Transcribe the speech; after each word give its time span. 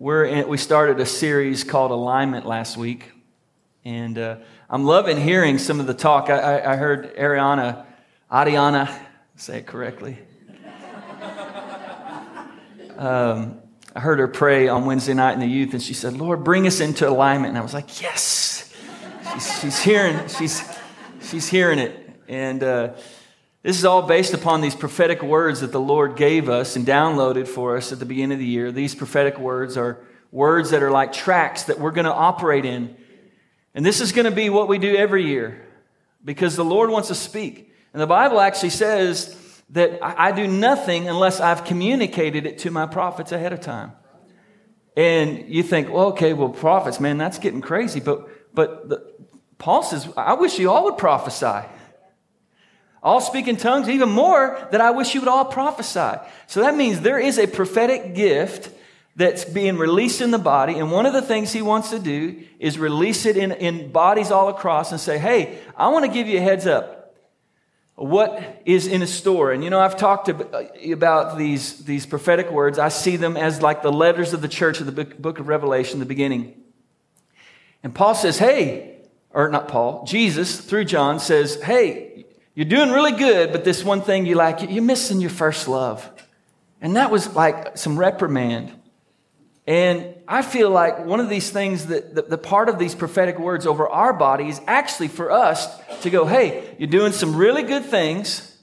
we're 0.00 0.24
in, 0.24 0.48
we 0.48 0.56
started 0.56 0.98
a 0.98 1.04
series 1.04 1.62
called 1.62 1.90
Alignment 1.90 2.46
last 2.46 2.78
week, 2.78 3.12
and 3.84 4.16
uh, 4.16 4.36
I'm 4.70 4.84
loving 4.84 5.20
hearing 5.20 5.58
some 5.58 5.78
of 5.78 5.86
the 5.86 5.92
talk. 5.92 6.30
I, 6.30 6.38
I, 6.38 6.72
I 6.72 6.76
heard 6.76 7.14
Ariana, 7.16 7.84
Ariana, 8.32 8.90
say 9.36 9.58
it 9.58 9.66
correctly. 9.66 10.18
Um, 12.96 13.62
I 13.96 14.00
heard 14.00 14.18
her 14.18 14.28
pray 14.28 14.68
on 14.68 14.84
Wednesday 14.84 15.14
night 15.14 15.32
in 15.32 15.40
the 15.40 15.46
youth, 15.46 15.72
and 15.72 15.82
she 15.82 15.94
said, 15.94 16.18
"Lord, 16.18 16.44
bring 16.44 16.66
us 16.66 16.80
into 16.80 17.08
alignment." 17.08 17.48
And 17.48 17.56
I 17.56 17.62
was 17.62 17.72
like, 17.72 18.02
"Yes." 18.02 18.70
She's, 19.32 19.60
she's 19.60 19.80
hearing. 19.80 20.28
She's 20.28 20.62
she's 21.22 21.48
hearing 21.48 21.78
it, 21.78 22.10
and. 22.28 22.62
Uh, 22.62 22.92
this 23.62 23.78
is 23.78 23.84
all 23.84 24.02
based 24.02 24.32
upon 24.32 24.62
these 24.62 24.74
prophetic 24.74 25.22
words 25.22 25.60
that 25.60 25.72
the 25.72 25.80
Lord 25.80 26.16
gave 26.16 26.48
us 26.48 26.76
and 26.76 26.86
downloaded 26.86 27.46
for 27.46 27.76
us 27.76 27.92
at 27.92 27.98
the 27.98 28.06
beginning 28.06 28.32
of 28.32 28.38
the 28.38 28.46
year. 28.46 28.72
These 28.72 28.94
prophetic 28.94 29.38
words 29.38 29.76
are 29.76 30.00
words 30.32 30.70
that 30.70 30.82
are 30.82 30.90
like 30.90 31.12
tracks 31.12 31.64
that 31.64 31.78
we're 31.78 31.90
going 31.90 32.06
to 32.06 32.14
operate 32.14 32.64
in. 32.64 32.96
And 33.74 33.84
this 33.84 34.00
is 34.00 34.12
going 34.12 34.24
to 34.24 34.30
be 34.30 34.48
what 34.48 34.68
we 34.68 34.78
do 34.78 34.96
every 34.96 35.26
year 35.26 35.66
because 36.24 36.56
the 36.56 36.64
Lord 36.64 36.90
wants 36.90 37.08
to 37.08 37.14
speak. 37.14 37.72
And 37.92 38.00
the 38.00 38.06
Bible 38.06 38.40
actually 38.40 38.70
says 38.70 39.36
that 39.70 39.98
I 40.02 40.32
do 40.32 40.46
nothing 40.46 41.08
unless 41.08 41.38
I've 41.38 41.64
communicated 41.64 42.46
it 42.46 42.58
to 42.60 42.70
my 42.70 42.86
prophets 42.86 43.30
ahead 43.30 43.52
of 43.52 43.60
time. 43.60 43.92
And 44.96 45.48
you 45.48 45.62
think, 45.62 45.90
well, 45.90 46.06
okay, 46.08 46.32
well, 46.32 46.48
prophets, 46.48 46.98
man, 46.98 47.18
that's 47.18 47.38
getting 47.38 47.60
crazy. 47.60 48.00
But, 48.00 48.54
but 48.54 48.88
the, 48.88 49.14
Paul 49.58 49.82
says, 49.82 50.08
I 50.16 50.34
wish 50.34 50.58
you 50.58 50.70
all 50.70 50.84
would 50.84 50.98
prophesy. 50.98 51.66
All 53.02 53.20
speak 53.20 53.48
in 53.48 53.56
tongues, 53.56 53.88
even 53.88 54.10
more 54.10 54.68
that 54.72 54.80
I 54.80 54.90
wish 54.90 55.14
you 55.14 55.20
would 55.20 55.28
all 55.28 55.46
prophesy. 55.46 56.20
So 56.46 56.60
that 56.60 56.76
means 56.76 57.00
there 57.00 57.18
is 57.18 57.38
a 57.38 57.46
prophetic 57.46 58.14
gift 58.14 58.70
that's 59.16 59.44
being 59.44 59.76
released 59.76 60.20
in 60.20 60.30
the 60.30 60.38
body. 60.38 60.78
And 60.78 60.92
one 60.92 61.06
of 61.06 61.12
the 61.12 61.22
things 61.22 61.52
he 61.52 61.62
wants 61.62 61.90
to 61.90 61.98
do 61.98 62.42
is 62.58 62.78
release 62.78 63.26
it 63.26 63.36
in, 63.36 63.52
in 63.52 63.90
bodies 63.90 64.30
all 64.30 64.48
across 64.48 64.92
and 64.92 65.00
say, 65.00 65.18
hey, 65.18 65.58
I 65.76 65.88
want 65.88 66.04
to 66.04 66.10
give 66.10 66.26
you 66.26 66.38
a 66.38 66.42
heads 66.42 66.66
up. 66.66 67.14
What 67.96 68.62
is 68.64 68.86
in 68.86 69.02
a 69.02 69.06
store? 69.06 69.52
And 69.52 69.62
you 69.62 69.68
know, 69.68 69.80
I've 69.80 69.96
talked 69.96 70.30
uh, 70.30 70.62
about 70.90 71.36
these, 71.36 71.84
these 71.84 72.06
prophetic 72.06 72.50
words. 72.50 72.78
I 72.78 72.88
see 72.88 73.16
them 73.16 73.36
as 73.36 73.60
like 73.60 73.82
the 73.82 73.92
letters 73.92 74.32
of 74.32 74.40
the 74.40 74.48
church 74.48 74.80
of 74.80 74.86
the 74.86 75.04
book 75.04 75.38
of 75.38 75.48
Revelation, 75.48 76.00
the 76.00 76.06
beginning. 76.06 76.54
And 77.82 77.94
Paul 77.94 78.14
says, 78.14 78.38
hey, 78.38 79.00
or 79.32 79.48
not 79.48 79.68
Paul, 79.68 80.04
Jesus 80.06 80.60
through 80.60 80.86
John 80.86 81.20
says, 81.20 81.62
hey, 81.62 82.24
you're 82.54 82.66
doing 82.66 82.90
really 82.90 83.12
good, 83.12 83.52
but 83.52 83.64
this 83.64 83.84
one 83.84 84.02
thing 84.02 84.26
you 84.26 84.34
like, 84.34 84.68
you're 84.70 84.82
missing 84.82 85.20
your 85.20 85.30
first 85.30 85.68
love. 85.68 86.08
And 86.80 86.96
that 86.96 87.10
was 87.10 87.34
like 87.34 87.76
some 87.76 87.98
reprimand. 87.98 88.72
And 89.66 90.14
I 90.26 90.42
feel 90.42 90.70
like 90.70 91.04
one 91.04 91.20
of 91.20 91.28
these 91.28 91.50
things 91.50 91.86
that 91.86 92.14
the, 92.14 92.22
the, 92.22 92.38
part 92.38 92.68
of 92.68 92.78
these 92.78 92.94
prophetic 92.94 93.38
words 93.38 93.66
over 93.66 93.88
our 93.88 94.12
body 94.12 94.48
is 94.48 94.60
actually 94.66 95.08
for 95.08 95.30
us 95.30 95.68
to 96.00 96.10
go, 96.10 96.26
hey, 96.26 96.74
you're 96.78 96.88
doing 96.88 97.12
some 97.12 97.36
really 97.36 97.62
good 97.62 97.84
things. 97.84 98.58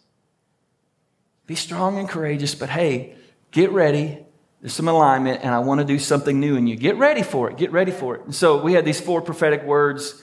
Be 1.45 1.55
strong 1.55 1.97
and 1.97 2.09
courageous, 2.09 2.55
but 2.55 2.69
hey, 2.69 3.15
get 3.51 3.71
ready. 3.71 4.25
There's 4.59 4.73
some 4.73 4.87
alignment, 4.87 5.41
and 5.43 5.53
I 5.53 5.59
want 5.59 5.79
to 5.79 5.85
do 5.85 5.99
something 5.99 6.39
new 6.39 6.55
in 6.57 6.67
you. 6.67 6.75
Get 6.75 6.97
ready 6.97 7.23
for 7.23 7.49
it. 7.49 7.57
Get 7.57 7.71
ready 7.71 7.91
for 7.91 8.15
it. 8.15 8.25
And 8.25 8.35
so 8.35 8.61
we 8.61 8.73
had 8.73 8.83
these 8.83 8.99
four 8.99 9.21
prophetic 9.21 9.63
words 9.63 10.21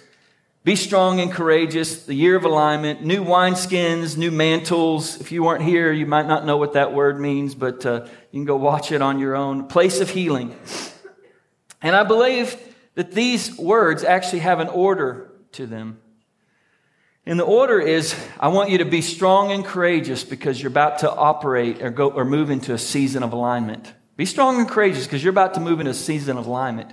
be 0.65 0.77
strong 0.77 1.21
and 1.21 1.31
courageous, 1.31 2.07
the 2.07 2.15
year 2.15 2.37
of 2.37 2.45
alignment, 2.47 3.05
new 3.05 3.23
wineskins, 3.23 4.17
new 4.17 4.31
mantles. 4.31 5.21
If 5.21 5.31
you 5.31 5.43
weren't 5.43 5.63
here, 5.63 5.93
you 5.93 6.07
might 6.07 6.27
not 6.27 6.47
know 6.47 6.57
what 6.57 6.73
that 6.73 6.95
word 6.95 7.21
means, 7.21 7.55
but 7.55 7.85
uh, 7.85 8.07
you 8.31 8.41
can 8.41 8.47
go 8.47 8.57
watch 8.57 8.91
it 8.91 9.03
on 9.03 9.19
your 9.19 9.37
own. 9.37 9.67
Place 9.67 10.01
of 10.01 10.09
healing. 10.09 10.57
And 11.83 11.95
I 11.95 12.03
believe 12.03 12.57
that 12.95 13.13
these 13.13 13.59
words 13.59 14.05
actually 14.05 14.39
have 14.39 14.59
an 14.59 14.69
order 14.69 15.31
to 15.53 15.67
them. 15.67 16.01
And 17.27 17.39
the 17.39 17.45
order 17.45 17.79
is 17.79 18.15
I 18.41 18.49
want 18.49 18.71
you 18.71 18.79
to 18.79 18.87
be 18.87 19.03
strong 19.03 19.53
and 19.53 19.67
courageous 19.67 20.25
because 20.25 20.63
you're 20.63 20.73
about 20.73 21.01
to 21.01 21.13
operate 21.13 21.83
or 21.83 21.91
go 21.91 22.11
or 22.11 22.25
move 22.25 22.51
into 22.51 22.73
a 22.73 22.79
season 22.79 23.23
of 23.23 23.35
alignment. 23.35 23.93
Be 24.17 24.25
strong 24.25 24.61
and 24.61 24.69
courageous 24.69 25.05
because 25.05 25.23
you're 25.23 25.31
about 25.31 25.55
to 25.55 25.61
move 25.61 25.81
into 25.81 25.91
a 25.91 25.95
season 25.95 26.39
of 26.39 26.47
alignment. 26.47 26.91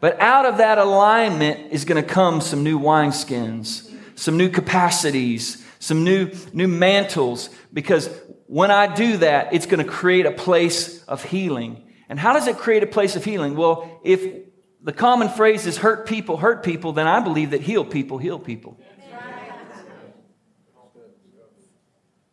But 0.00 0.20
out 0.20 0.46
of 0.46 0.58
that 0.58 0.78
alignment 0.78 1.72
is 1.72 1.84
going 1.84 2.02
to 2.02 2.08
come 2.08 2.40
some 2.40 2.62
new 2.62 2.78
wineskins, 2.78 3.90
some 4.14 4.36
new 4.36 4.48
capacities, 4.48 5.64
some 5.80 6.04
new, 6.04 6.30
new 6.52 6.68
mantles, 6.68 7.50
because 7.72 8.08
when 8.46 8.70
I 8.70 8.92
do 8.92 9.18
that, 9.18 9.52
it's 9.52 9.66
going 9.66 9.84
to 9.84 9.90
create 9.90 10.26
a 10.26 10.30
place 10.30 11.02
of 11.04 11.24
healing. 11.24 11.84
And 12.08 12.18
how 12.18 12.32
does 12.32 12.46
it 12.46 12.56
create 12.58 12.82
a 12.82 12.86
place 12.86 13.16
of 13.16 13.24
healing? 13.24 13.56
Well, 13.56 14.00
if 14.04 14.46
the 14.82 14.92
common 14.92 15.28
phrase 15.28 15.66
is 15.66 15.76
hurt 15.76 16.06
people, 16.06 16.36
hurt 16.36 16.62
people, 16.62 16.92
then 16.92 17.06
I 17.06 17.20
believe 17.20 17.50
that 17.50 17.60
heal 17.60 17.84
people, 17.84 18.18
heal 18.18 18.38
people. 18.38 18.78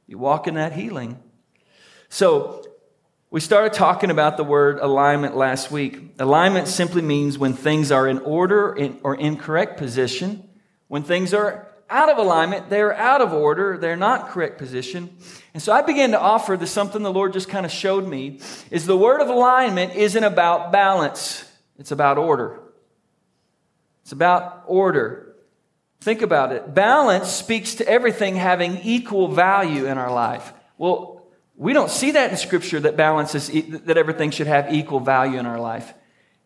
You 0.07 0.19
walk 0.19 0.47
in 0.47 0.53
that 0.53 0.73
healing. 0.73 1.19
So 2.09 2.64
we 3.35 3.41
started 3.41 3.73
talking 3.73 4.11
about 4.11 4.37
the 4.37 4.45
word 4.45 4.79
alignment 4.79 5.35
last 5.35 5.69
week. 5.69 5.99
Alignment 6.19 6.69
simply 6.69 7.01
means 7.01 7.37
when 7.37 7.51
things 7.51 7.91
are 7.91 8.07
in 8.07 8.19
order 8.19 8.73
or 9.03 9.13
in 9.13 9.35
correct 9.35 9.75
position. 9.75 10.47
When 10.87 11.03
things 11.03 11.33
are 11.33 11.67
out 11.89 12.09
of 12.09 12.17
alignment, 12.17 12.69
they're 12.69 12.95
out 12.95 13.19
of 13.19 13.33
order, 13.33 13.77
they're 13.77 13.97
not 13.97 14.29
correct 14.29 14.57
position. 14.57 15.17
And 15.53 15.61
so 15.61 15.73
I 15.73 15.81
began 15.81 16.11
to 16.11 16.17
offer 16.17 16.55
the 16.55 16.65
something 16.65 17.03
the 17.03 17.11
Lord 17.11 17.33
just 17.33 17.49
kind 17.49 17.65
of 17.65 17.73
showed 17.73 18.07
me 18.07 18.39
is 18.71 18.85
the 18.85 18.95
word 18.95 19.19
of 19.19 19.27
alignment 19.27 19.95
isn't 19.95 20.23
about 20.23 20.71
balance, 20.71 21.43
it's 21.77 21.91
about 21.91 22.17
order. 22.17 22.61
It's 24.03 24.13
about 24.13 24.63
order. 24.65 25.35
Think 25.99 26.21
about 26.21 26.53
it. 26.53 26.73
Balance 26.73 27.27
speaks 27.27 27.75
to 27.75 27.85
everything 27.85 28.37
having 28.37 28.77
equal 28.77 29.27
value 29.27 29.87
in 29.87 29.97
our 29.97 30.13
life. 30.13 30.53
Well, 30.77 31.14
we 31.57 31.73
don't 31.73 31.89
see 31.89 32.11
that 32.11 32.31
in 32.31 32.37
Scripture 32.37 32.79
that 32.81 32.97
balances, 32.97 33.49
that 33.85 33.97
everything 33.97 34.31
should 34.31 34.47
have 34.47 34.73
equal 34.73 34.99
value 34.99 35.39
in 35.39 35.45
our 35.45 35.59
life. 35.59 35.93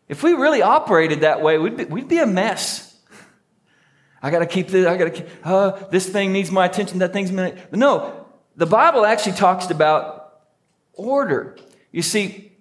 If 0.08 0.24
we 0.24 0.34
really 0.34 0.62
operated 0.62 1.22
that 1.22 1.42
way, 1.42 1.58
we'd 1.58 1.78
be, 1.78 1.86
we'd 1.86 2.08
be 2.08 2.20
a 2.20 2.26
mess. 2.26 2.98
I 4.22 4.32
got 4.32 4.40
to 4.40 4.46
keep 4.46 4.68
this, 4.68 4.86
I 4.86 4.98
got 4.98 5.16
to 5.16 5.28
uh, 5.44 5.90
this 5.90 6.08
thing 6.08 6.34
needs 6.34 6.52
my 6.52 6.66
attention, 6.66 7.00
that 7.00 7.14
thing's, 7.14 7.32
my, 7.32 7.56
no, 7.72 8.26
the 8.56 8.66
Bible 8.66 9.06
actually 9.06 9.34
talks 9.34 9.70
about 9.70 10.42
order. 10.94 11.58
You 11.92 12.02
see, 12.02 12.52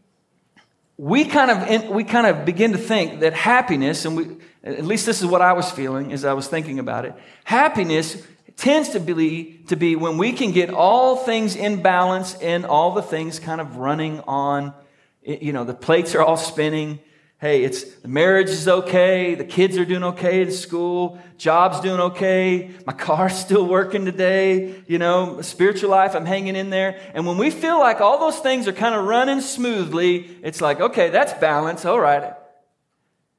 we 0.97 1.25
kind 1.25 1.51
of, 1.51 1.89
we 1.91 2.05
kind 2.05 2.27
of 2.27 2.45
begin 2.45 2.73
to 2.73 2.79
think 2.79 3.21
that 3.21 3.35
happiness, 3.35 4.05
and 4.05 4.17
we, 4.17 4.37
at 4.63 4.85
least 4.85 5.07
this 5.07 5.21
is 5.21 5.27
what 5.27 5.43
I 5.43 5.53
was 5.53 5.71
feeling 5.71 6.13
as 6.13 6.25
I 6.25 6.33
was 6.33 6.49
thinking 6.49 6.79
about 6.79 7.05
it. 7.05 7.15
Happiness 7.45 8.23
tends 8.59 8.89
to 8.91 9.01
be, 9.01 9.61
to 9.69 9.77
be 9.77 9.95
when 9.95 10.19
we 10.19 10.33
can 10.33 10.51
get 10.51 10.69
all 10.69 11.17
things 11.17 11.55
in 11.55 11.81
balance 11.81 12.35
and 12.35 12.67
all 12.67 12.93
the 12.93 13.03
things 13.03 13.39
kind 13.39 13.61
of 13.61 13.77
running 13.77 14.21
on, 14.23 14.75
you 15.23 15.53
know, 15.53 15.63
the 15.63 15.75
plates 15.75 16.15
are 16.17 16.23
all 16.23 16.37
spinning. 16.37 16.99
Hey, 17.41 17.63
it's 17.63 17.85
the 18.01 18.09
marriage 18.09 18.49
is 18.49 18.67
okay, 18.67 19.37
the 19.37 19.45
kids 19.45 19.79
are 19.79 19.85
doing 19.85 20.03
okay 20.03 20.43
in 20.43 20.51
school, 20.51 21.21
job's 21.37 21.79
doing 21.79 22.01
okay, 22.01 22.73
my 22.85 22.93
car's 22.93 23.39
still 23.39 23.65
working 23.65 24.05
today, 24.05 24.83
you 24.89 24.99
know, 24.99 25.41
spiritual 25.41 25.91
life, 25.91 26.17
I'm 26.17 26.27
hanging 26.27 26.57
in 26.57 26.71
there. 26.71 26.99
And 27.15 27.29
when 27.29 27.39
we 27.39 27.51
feel 27.51 27.79
like 27.79 28.01
all 28.01 28.19
those 28.19 28.41
things 28.41 28.67
are 28.67 28.73
kind 28.73 28.97
of 28.97 29.05
running 29.05 29.41
smoothly, 29.41 30.37
it's 30.43 30.61
like, 30.61 30.81
okay, 30.81 31.11
that's 31.11 31.33
balance, 31.35 31.85
all 31.85 32.01
right. 32.01 32.35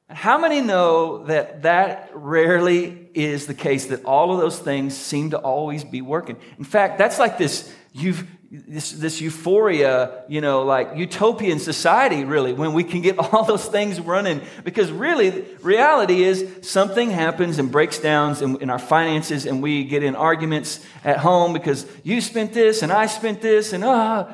How 0.10 0.40
many 0.40 0.62
know 0.62 1.26
that 1.26 1.62
that 1.62 2.10
rarely 2.14 3.10
is 3.14 3.46
the 3.46 3.54
case, 3.54 3.88
that 3.88 4.06
all 4.06 4.34
of 4.34 4.40
those 4.40 4.58
things 4.58 4.98
seem 4.98 5.30
to 5.32 5.38
always 5.38 5.84
be 5.84 6.02
working? 6.02 6.38
In 6.58 6.64
fact, 6.64 6.98
that's 6.98 7.20
like 7.20 7.38
this, 7.38 7.72
you've, 7.94 8.28
this, 8.50 8.92
this 8.92 9.22
euphoria, 9.22 10.24
you 10.28 10.42
know, 10.42 10.64
like 10.64 10.96
utopian 10.96 11.60
society, 11.60 12.26
really, 12.26 12.54
when 12.54 12.74
we 12.74 12.84
can 12.84 13.02
get 13.02 13.20
all 13.34 13.44
those 13.44 13.68
things 13.68 14.00
running. 14.00 14.42
Because 14.64 14.92
really, 14.92 15.46
reality 15.62 16.24
is 16.24 16.68
something 16.68 17.12
happens 17.12 17.60
and 17.60 17.72
breaks 17.72 18.00
down 18.00 18.36
in, 18.42 18.60
in 18.64 18.70
our 18.72 18.80
finances, 18.80 19.46
and 19.46 19.62
we 19.62 19.84
get 19.84 20.02
in 20.02 20.16
arguments 20.16 20.84
at 21.04 21.18
home 21.18 21.54
because 21.54 21.86
you 22.04 22.20
spent 22.20 22.52
this 22.52 22.82
and 22.82 22.92
I 22.92 23.06
spent 23.06 23.42
this, 23.42 23.74
and 23.74 23.84
ah, 23.84 24.34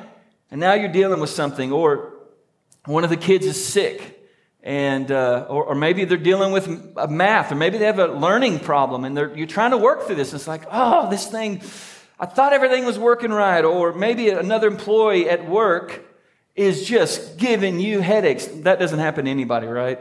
and 0.50 0.58
now 0.58 0.72
you're 0.72 0.88
dealing 0.88 1.20
with 1.20 1.30
something. 1.30 1.70
Or 1.70 2.14
one 2.86 3.04
of 3.04 3.10
the 3.10 3.18
kids 3.18 3.44
is 3.44 3.62
sick 3.62 4.15
and 4.66 5.12
uh, 5.12 5.46
or, 5.48 5.66
or, 5.66 5.74
maybe 5.76 6.04
they're 6.04 6.18
dealing 6.18 6.50
with 6.50 6.96
math 7.08 7.52
or 7.52 7.54
maybe 7.54 7.78
they 7.78 7.86
have 7.86 8.00
a 8.00 8.08
learning 8.08 8.58
problem 8.58 9.04
and 9.04 9.16
you're 9.38 9.46
trying 9.46 9.70
to 9.70 9.76
work 9.76 10.06
through 10.06 10.16
this. 10.16 10.34
It's 10.34 10.48
like 10.48 10.64
oh 10.72 11.08
this 11.08 11.28
thing 11.28 11.62
i 12.18 12.26
thought 12.26 12.52
everything 12.52 12.84
was 12.84 12.98
working 12.98 13.30
right 13.30 13.64
or 13.64 13.92
maybe 13.92 14.28
another 14.30 14.66
employee 14.66 15.28
at 15.30 15.48
work 15.48 16.04
is 16.56 16.84
just 16.84 17.36
giving 17.36 17.78
you 17.78 18.00
headaches. 18.00 18.46
That 18.46 18.80
doesn't 18.80 18.98
happen 18.98 19.26
to 19.26 19.30
anybody 19.30 19.68
right? 19.68 20.00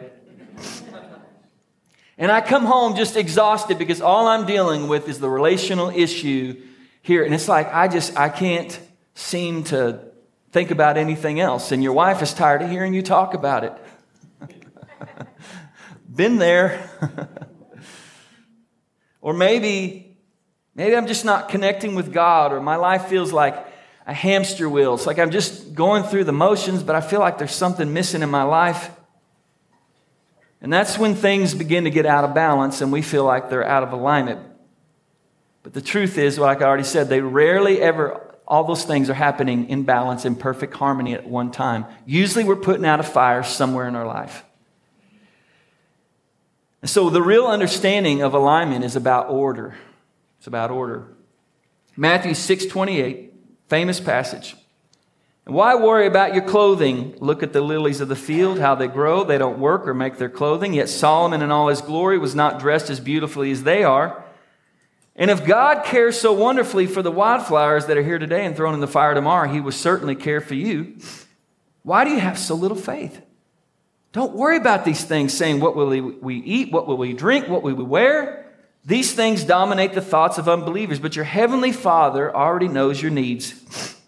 And 2.18 2.32
i 2.32 2.40
come 2.40 2.66
home 2.66 2.96
just 2.96 3.18
exhausted 3.18 3.78
because 3.78 4.00
all 4.00 4.28
i'm 4.28 4.46
dealing 4.46 4.88
with 4.88 5.10
is 5.10 5.20
the 5.20 5.30
relational 5.30 5.90
issue 5.90 6.56
here 7.02 7.26
and 7.26 7.34
it's 7.36 7.50
like 7.50 7.68
i 7.74 7.90
just 7.90 8.18
i 8.18 8.30
can't 8.30 8.80
seem 9.16 9.66
to 9.66 10.00
think 10.54 10.72
about 10.72 10.96
anything 10.96 11.42
else. 11.42 11.74
And 11.74 11.84
your 11.84 11.92
wife 11.92 12.22
is 12.22 12.34
tired 12.34 12.62
of 12.62 12.70
hearing 12.70 12.94
you 12.94 13.02
talk 13.02 13.34
about 13.34 13.66
it 13.66 13.74
Been 16.14 16.38
there. 16.38 16.90
or 19.22 19.34
maybe, 19.34 20.18
maybe 20.76 20.96
I'm 20.96 21.08
just 21.08 21.26
not 21.26 21.50
connecting 21.50 21.96
with 21.96 22.14
God, 22.14 22.54
or 22.54 22.62
my 22.62 22.76
life 22.76 23.06
feels 23.08 23.34
like 23.34 23.66
a 24.06 24.14
hamster 24.14 24.70
wheel. 24.70 24.94
It's 24.94 25.08
like 25.08 25.20
I'm 25.20 25.32
just 25.32 25.74
going 25.74 26.04
through 26.04 26.26
the 26.26 26.32
motions, 26.32 26.84
but 26.84 26.96
I 26.96 27.02
feel 27.02 27.20
like 27.20 27.38
there's 27.38 27.56
something 27.56 27.92
missing 27.92 28.22
in 28.22 28.30
my 28.30 28.44
life. 28.44 28.92
And 30.62 30.72
that's 30.72 30.98
when 30.98 31.16
things 31.16 31.54
begin 31.54 31.84
to 31.84 31.90
get 31.90 32.06
out 32.06 32.24
of 32.24 32.34
balance 32.34 32.82
and 32.82 32.92
we 32.92 33.02
feel 33.02 33.24
like 33.24 33.50
they're 33.50 33.66
out 33.66 33.84
of 33.84 33.94
alignment. 33.94 34.40
But 35.64 35.74
the 35.74 35.82
truth 35.82 36.18
is, 36.18 36.38
like 36.38 36.62
I 36.62 36.66
already 36.66 36.84
said, 36.84 37.10
they 37.10 37.22
rarely 37.22 37.82
ever, 37.82 38.36
all 38.48 38.64
those 38.64 38.86
things 38.86 39.10
are 39.10 39.16
happening 39.16 39.70
in 39.70 39.84
balance, 39.84 40.26
in 40.26 40.36
perfect 40.36 40.76
harmony 40.76 41.14
at 41.14 41.28
one 41.28 41.52
time. 41.52 41.86
Usually 42.06 42.44
we're 42.44 42.56
putting 42.56 42.86
out 42.86 43.00
a 43.00 43.04
fire 43.04 43.42
somewhere 43.44 43.88
in 43.88 43.96
our 43.96 44.06
life. 44.06 44.44
So 46.86 47.10
the 47.10 47.22
real 47.22 47.48
understanding 47.48 48.22
of 48.22 48.34
alignment 48.34 48.86
is 48.86 48.96
about 48.96 49.30
order. 49.30 49.76
It's 50.38 50.48
about 50.48 50.72
order. 50.72 51.08
Matthew 51.98 52.34
6 52.34 52.66
28, 52.66 53.34
famous 53.68 54.00
passage. 54.00 54.56
Why 55.46 55.76
worry 55.76 56.08
about 56.08 56.34
your 56.34 56.44
clothing? 56.44 57.16
Look 57.20 57.44
at 57.44 57.54
the 57.54 57.62
lilies 57.62 58.02
of 58.02 58.08
the 58.08 58.16
field, 58.16 58.60
how 58.60 58.74
they 58.74 58.88
grow. 58.88 59.24
They 59.24 59.38
don't 59.38 59.60
work 59.60 59.88
or 59.88 59.94
make 59.94 60.18
their 60.18 60.30
clothing. 60.30 60.74
Yet 60.74 60.90
Solomon 60.90 61.44
in 61.44 61.52
all 61.52 61.68
his 61.68 61.82
glory 61.82 62.18
was 62.18 62.34
not 62.34 62.60
dressed 62.60 62.90
as 62.90 63.00
beautifully 63.00 63.52
as 63.52 63.64
they 63.64 63.84
are. 63.84 64.24
And 65.16 65.32
if 65.32 65.46
God 65.46 65.86
cares 65.86 66.20
so 66.20 66.34
wonderfully 66.34 66.88
for 66.88 67.02
the 67.02 67.12
wildflowers 67.12 67.86
that 67.86 67.96
are 67.96 68.04
here 68.04 68.20
today 68.20 68.46
and 68.46 68.56
thrown 68.56 68.74
in 68.74 68.80
the 68.80 68.88
fire 68.88 69.14
tomorrow, 69.14 69.48
he 69.48 69.62
will 69.62 69.72
certainly 69.72 70.16
care 70.16 70.42
for 70.42 70.56
you. 70.56 70.98
Why 71.84 72.04
do 72.04 72.10
you 72.10 72.20
have 72.20 72.38
so 72.40 72.56
little 72.56 72.76
faith? 72.76 73.22
Don't 74.16 74.34
worry 74.34 74.56
about 74.56 74.86
these 74.86 75.04
things, 75.04 75.34
saying, 75.34 75.60
What 75.60 75.76
will 75.76 75.90
we 75.90 76.38
eat? 76.38 76.72
What 76.72 76.88
will 76.88 76.96
we 76.96 77.12
drink? 77.12 77.50
What 77.50 77.64
will 77.64 77.76
we 77.76 77.84
wear? 77.84 78.50
These 78.86 79.14
things 79.14 79.44
dominate 79.44 79.92
the 79.92 80.00
thoughts 80.00 80.38
of 80.38 80.48
unbelievers, 80.48 81.00
but 81.00 81.18
your 81.18 81.26
heavenly 81.26 81.74
Father 81.74 82.34
already 82.34 82.70
knows 82.70 83.02
your 83.02 83.12
needs. 83.12 84.00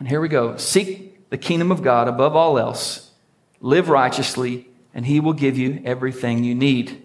And 0.00 0.08
here 0.08 0.20
we 0.20 0.26
go 0.26 0.56
seek 0.56 1.30
the 1.30 1.38
kingdom 1.38 1.70
of 1.70 1.84
God 1.84 2.08
above 2.08 2.34
all 2.34 2.58
else, 2.58 3.12
live 3.60 3.88
righteously, 3.88 4.66
and 4.92 5.06
He 5.06 5.20
will 5.20 5.34
give 5.34 5.56
you 5.56 5.82
everything 5.84 6.42
you 6.42 6.56
need. 6.56 7.00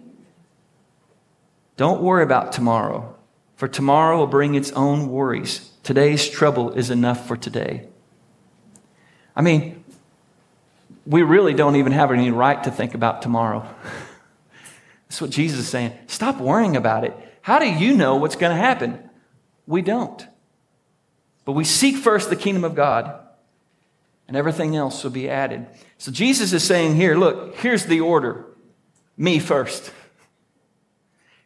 Don't 1.76 2.02
worry 2.02 2.24
about 2.24 2.50
tomorrow, 2.50 3.14
for 3.54 3.68
tomorrow 3.68 4.18
will 4.18 4.26
bring 4.26 4.56
its 4.56 4.72
own 4.72 5.08
worries. 5.08 5.70
Today's 5.84 6.28
trouble 6.28 6.72
is 6.72 6.90
enough 6.90 7.28
for 7.28 7.36
today. 7.36 7.86
I 9.36 9.42
mean, 9.42 9.83
we 11.06 11.22
really 11.22 11.54
don't 11.54 11.76
even 11.76 11.92
have 11.92 12.10
any 12.10 12.30
right 12.30 12.62
to 12.64 12.70
think 12.70 12.94
about 12.94 13.22
tomorrow. 13.22 13.66
That's 15.08 15.20
what 15.20 15.30
Jesus 15.30 15.60
is 15.60 15.68
saying. 15.68 15.92
Stop 16.06 16.38
worrying 16.38 16.76
about 16.76 17.04
it. 17.04 17.14
How 17.42 17.58
do 17.58 17.66
you 17.66 17.94
know 17.94 18.16
what's 18.16 18.36
going 18.36 18.50
to 18.50 18.60
happen? 18.60 18.98
We 19.66 19.82
don't. 19.82 20.26
But 21.44 21.52
we 21.52 21.64
seek 21.64 21.96
first 21.96 22.30
the 22.30 22.36
kingdom 22.36 22.64
of 22.64 22.74
God, 22.74 23.20
and 24.26 24.36
everything 24.36 24.76
else 24.76 25.04
will 25.04 25.10
be 25.10 25.28
added. 25.28 25.66
So 25.98 26.10
Jesus 26.10 26.52
is 26.52 26.64
saying 26.64 26.96
here, 26.96 27.14
look, 27.16 27.56
here's 27.56 27.84
the 27.84 28.00
order 28.00 28.46
me 29.16 29.38
first. 29.38 29.92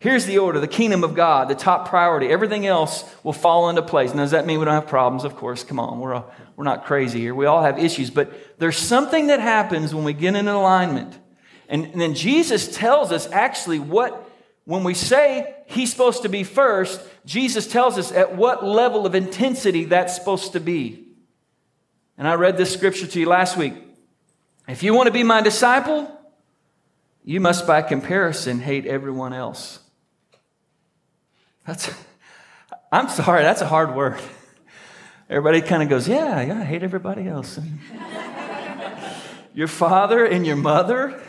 Here's 0.01 0.27
the 0.27 0.39
order 0.39 0.61
the 0.61 0.69
kingdom 0.69 1.03
of 1.03 1.15
God, 1.15 1.49
the 1.49 1.57
top 1.57 1.89
priority. 1.89 2.29
Everything 2.29 2.67
else 2.67 3.05
will 3.25 3.33
fall 3.33 3.69
into 3.69 3.83
place. 3.83 4.15
Now, 4.15 4.23
does 4.23 4.31
that 4.31 4.47
mean 4.47 4.61
we 4.61 4.65
don't 4.65 4.75
have 4.75 4.87
problems? 4.87 5.25
Of 5.25 5.35
course, 5.35 5.65
come 5.65 5.81
on. 5.81 5.99
We're, 5.99 6.23
we're 6.57 6.65
not 6.65 6.85
crazy 6.85 7.21
here. 7.21 7.35
We 7.35 7.47
all 7.47 7.63
have 7.63 7.79
issues. 7.79 8.11
But 8.11 8.59
there's 8.59 8.79
something 8.79 9.27
that 9.27 9.41
happens 9.41 9.95
when 9.95 10.05
we 10.05 10.13
get 10.13 10.37
in 10.37 10.47
alignment. 10.47 11.19
And, 11.69 11.87
and 11.87 12.01
then 12.01 12.15
Jesus 12.15 12.75
tells 12.77 13.11
us 13.11 13.29
actually 13.31 13.81
what 13.81 14.25
when 14.65 14.85
we 14.85 14.93
say 14.93 15.55
he's 15.65 15.91
supposed 15.91 16.23
to 16.23 16.29
be 16.29 16.45
first, 16.45 17.01
Jesus 17.25 17.67
tells 17.67 17.97
us 17.97 18.13
at 18.13 18.37
what 18.37 18.63
level 18.63 19.07
of 19.07 19.15
intensity 19.15 19.87
that's 19.87 20.15
supposed 20.15 20.53
to 20.53 20.61
be. 20.61 21.07
And 22.19 22.29
I 22.29 22.35
read 22.35 22.59
this 22.59 22.71
scripture 22.71 23.07
to 23.07 23.19
you 23.19 23.27
last 23.27 23.57
week. 23.57 23.73
If 24.69 24.83
you 24.83 24.93
want 24.93 25.07
to 25.07 25.13
be 25.13 25.23
my 25.23 25.41
disciple, 25.41 26.15
you 27.25 27.41
must 27.41 27.67
by 27.67 27.81
comparison 27.81 28.61
hate 28.61 28.85
everyone 28.85 29.33
else. 29.33 29.81
That's, 31.69 31.95
I'm 32.91 33.09
sorry, 33.11 33.43
that's 33.43 33.61
a 33.61 33.67
hard 33.67 33.95
word. 33.95 34.19
Everybody 35.29 35.61
kind 35.61 35.83
of 35.83 35.91
goes, 35.91 36.09
yeah, 36.09 36.41
yeah, 36.41 36.59
I 36.59 36.65
hate 36.65 36.83
everybody 36.83 37.29
else. 37.29 37.61
your 39.55 39.69
father 39.69 40.25
and 40.25 40.47
your 40.47 40.57
mother 40.57 41.21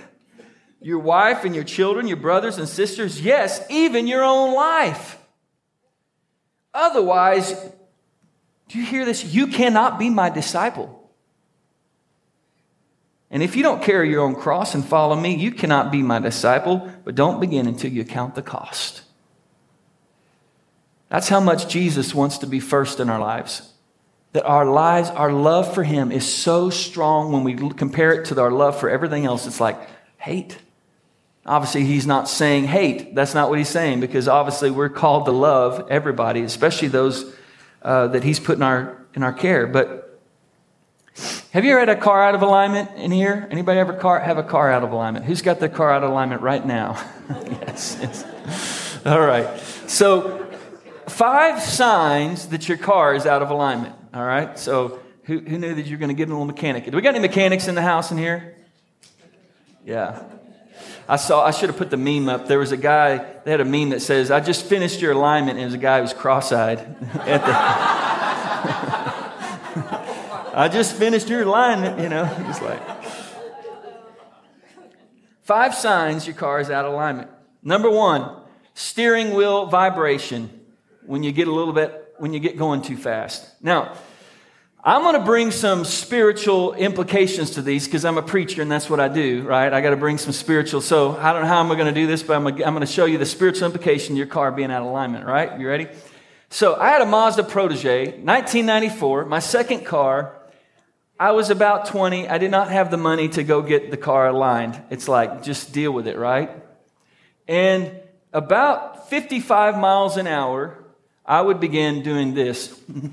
your 0.82 1.00
wife 1.00 1.44
and 1.44 1.54
your 1.54 1.64
children, 1.64 2.08
your 2.08 2.18
brothers 2.18 2.58
and 2.58 2.68
sisters, 2.68 3.22
yes, 3.22 3.62
even 3.70 4.08
your 4.08 4.24
own 4.24 4.54
life. 4.56 5.18
Otherwise, 6.74 7.54
do 8.70 8.80
you 8.80 8.86
hear 8.86 9.06
this? 9.06 9.26
You 9.26 9.48
cannot 9.48 10.00
be 10.00 10.10
my 10.10 10.30
disciple. 10.30 10.96
And 13.32 13.44
if 13.44 13.56
you 13.56 13.64
don't 13.64 13.84
carry 13.84 14.10
your 14.10 14.24
own 14.24 14.36
cross 14.36 14.74
and 14.74 14.84
follow 14.84 15.16
me, 15.16 15.36
you 15.36 15.52
cannot 15.52 15.92
be 15.92 16.02
my 16.02 16.20
disciple, 16.20 16.90
but 17.04 17.16
don't 17.16 17.40
begin 17.40 17.68
until 17.68 17.92
you 17.92 18.06
count 18.06 18.36
the 18.36 18.42
cost. 18.42 19.02
That's 21.10 21.28
how 21.28 21.40
much 21.40 21.68
Jesus 21.68 22.14
wants 22.14 22.38
to 22.40 22.48
be 22.48 22.60
first 22.60 23.00
in 23.00 23.10
our 23.10 23.20
lives. 23.20 23.74
That 24.34 24.46
our 24.46 24.66
lives, 24.66 25.10
our 25.10 25.32
love 25.32 25.74
for 25.74 25.84
him 25.84 26.12
is 26.12 26.32
so 26.32 26.70
strong 26.70 27.32
when 27.32 27.44
we 27.44 27.56
compare 27.74 28.14
it 28.14 28.26
to 28.26 28.40
our 28.40 28.52
love 28.52 28.80
for 28.80 28.90
everything 28.90 29.26
else, 29.26 29.48
it's 29.48 29.60
like 29.60 29.78
hate. 30.18 30.58
Obviously, 31.46 31.84
he's 31.84 32.06
not 32.06 32.30
saying 32.30 32.66
hate. 32.66 33.16
That's 33.16 33.34
not 33.34 33.50
what 33.50 33.58
he's 33.58 33.70
saying 33.70 34.02
because 34.02 34.28
obviously 34.28 34.70
we're 34.70 34.90
called 34.90 35.26
to 35.26 35.32
love 35.32 35.88
everybody, 35.90 36.42
especially 36.42 36.90
those 36.90 37.34
uh, 37.82 38.08
that 38.08 38.24
he's 38.24 38.40
put 38.40 38.58
in 38.58 38.62
our, 38.62 39.04
in 39.16 39.24
our 39.24 39.34
care. 39.34 39.66
But 39.66 40.22
have 41.52 41.66
you 41.66 41.72
ever 41.72 41.80
had 41.80 41.90
a 41.90 41.96
car 41.96 42.24
out 42.24 42.36
of 42.36 42.44
alignment 42.44 42.92
in 42.98 43.10
here? 43.10 43.48
Anybody 43.50 43.80
ever 43.80 43.94
car, 43.94 44.20
have 44.20 44.38
a 44.38 44.44
car 44.44 44.72
out 44.72 44.84
of 44.84 44.92
alignment? 44.92 45.26
Who's 45.26 45.42
got 45.42 45.60
their 45.60 45.70
car 45.70 45.92
out 45.92 46.04
of 46.04 46.12
alignment 46.12 46.44
right 46.44 46.64
now? 46.64 47.04
yes, 47.30 47.98
yes. 48.00 49.06
All 49.06 49.20
right. 49.20 49.60
So, 49.88 50.49
five 51.10 51.62
signs 51.62 52.48
that 52.48 52.68
your 52.68 52.78
car 52.78 53.14
is 53.14 53.26
out 53.26 53.42
of 53.42 53.50
alignment. 53.50 53.96
All 54.14 54.26
right. 54.26 54.58
So, 54.58 55.00
who, 55.24 55.40
who 55.40 55.58
knew 55.58 55.76
that 55.76 55.86
you're 55.86 56.00
going 56.00 56.10
to 56.10 56.16
get 56.16 56.28
a 56.28 56.32
little 56.32 56.46
mechanic? 56.46 56.86
Do 56.86 56.92
we 56.92 57.02
got 57.02 57.16
any 57.16 57.20
mechanics 57.20 57.68
in 57.68 57.76
the 57.76 57.82
house 57.82 58.12
in 58.12 58.18
here? 58.18 58.56
Yeah. 59.86 60.24
I 61.08 61.16
saw, 61.16 61.44
I 61.44 61.52
should 61.52 61.70
have 61.70 61.78
put 61.78 61.90
the 61.90 61.98
meme 61.98 62.30
up. 62.30 62.48
There 62.48 62.60
was 62.60 62.72
a 62.72 62.78
guy, 62.78 63.18
they 63.44 63.52
had 63.52 63.62
a 63.62 63.66
meme 63.66 63.90
that 63.90 64.02
says, 64.02 64.32
I 64.32 64.40
just 64.40 64.66
finished 64.66 65.02
your 65.02 65.14
alignment, 65.14 65.58
and 65.58 65.62
it 65.62 65.66
was 65.66 65.74
a 65.74 65.80
guy 65.80 65.98
who 65.98 66.04
was 66.04 66.14
cross 66.14 66.52
eyed 66.52 67.00
the. 67.14 67.20
I 70.56 70.70
just 70.72 70.96
finished 70.96 71.30
your 71.30 71.44
alignment, 71.44 72.00
you 72.00 72.10
know. 72.10 72.30
It's 72.50 72.62
like. 72.62 72.82
Five 75.44 75.74
signs 75.74 76.28
your 76.28 76.36
car 76.36 76.60
is 76.60 76.70
out 76.70 76.86
of 76.86 76.94
alignment. 76.94 77.32
Number 77.64 77.90
one, 77.90 78.36
steering 78.76 79.34
wheel 79.34 79.66
vibration 79.66 80.59
when 81.10 81.24
you 81.24 81.32
get 81.32 81.48
a 81.48 81.52
little 81.52 81.74
bit, 81.74 82.14
when 82.20 82.34
you 82.34 82.40
get 82.40 82.56
going 82.56 82.84
too 82.84 82.96
fast. 82.96 83.50
Now, 83.64 83.98
I'm 84.84 85.02
going 85.02 85.16
to 85.16 85.26
bring 85.26 85.50
some 85.50 85.84
spiritual 85.84 86.76
implications 86.76 87.50
to 87.52 87.64
these 87.64 87.86
because 87.86 88.06
I'm 88.06 88.20
a 88.20 88.22
preacher 88.22 88.62
and 88.62 88.72
that's 88.72 88.92
what 88.92 89.00
I 89.00 89.08
do, 89.08 89.42
right? 89.42 89.74
I 89.74 89.82
got 89.82 89.90
to 89.90 89.98
bring 89.98 90.20
some 90.20 90.34
spiritual. 90.34 90.82
So 90.82 91.18
I 91.18 91.34
don't 91.34 91.42
know 91.42 91.48
how 91.48 91.62
I'm 91.62 91.68
going 91.68 91.80
to 91.80 91.92
do 91.92 92.06
this, 92.06 92.22
but 92.22 92.36
I'm 92.36 92.44
going 92.44 92.80
to 92.82 92.86
show 92.86 93.06
you 93.06 93.18
the 93.18 93.26
spiritual 93.26 93.66
implication 93.66 94.14
of 94.14 94.18
your 94.20 94.28
car 94.28 94.52
being 94.52 94.70
out 94.70 94.84
of 94.84 94.88
alignment, 94.88 95.26
right? 95.26 95.60
You 95.60 95.68
ready? 95.68 95.88
So 96.52 96.76
I 96.76 96.90
had 96.90 97.02
a 97.02 97.08
Mazda 97.08 97.46
Protege, 97.46 98.20
1994, 98.22 99.26
my 99.26 99.40
second 99.40 99.88
car. 99.88 100.40
I 101.20 101.32
was 101.32 101.50
about 101.50 101.88
20. 101.88 102.30
I 102.30 102.38
did 102.38 102.52
not 102.52 102.70
have 102.70 102.92
the 102.92 102.98
money 102.98 103.30
to 103.30 103.44
go 103.44 103.64
get 103.64 103.90
the 103.90 103.98
car 103.98 104.28
aligned. 104.28 104.80
It's 104.92 105.08
like, 105.08 105.42
just 105.42 105.74
deal 105.74 105.92
with 105.92 106.08
it, 106.08 106.20
right? 106.20 106.52
And 107.48 108.00
about 108.32 109.10
55 109.10 109.76
miles 109.76 110.16
an 110.16 110.28
hour, 110.28 110.86
I 111.30 111.42
would 111.42 111.60
begin 111.60 112.02
doing 112.02 112.34
this. 112.34 112.82
oh, 112.92 113.12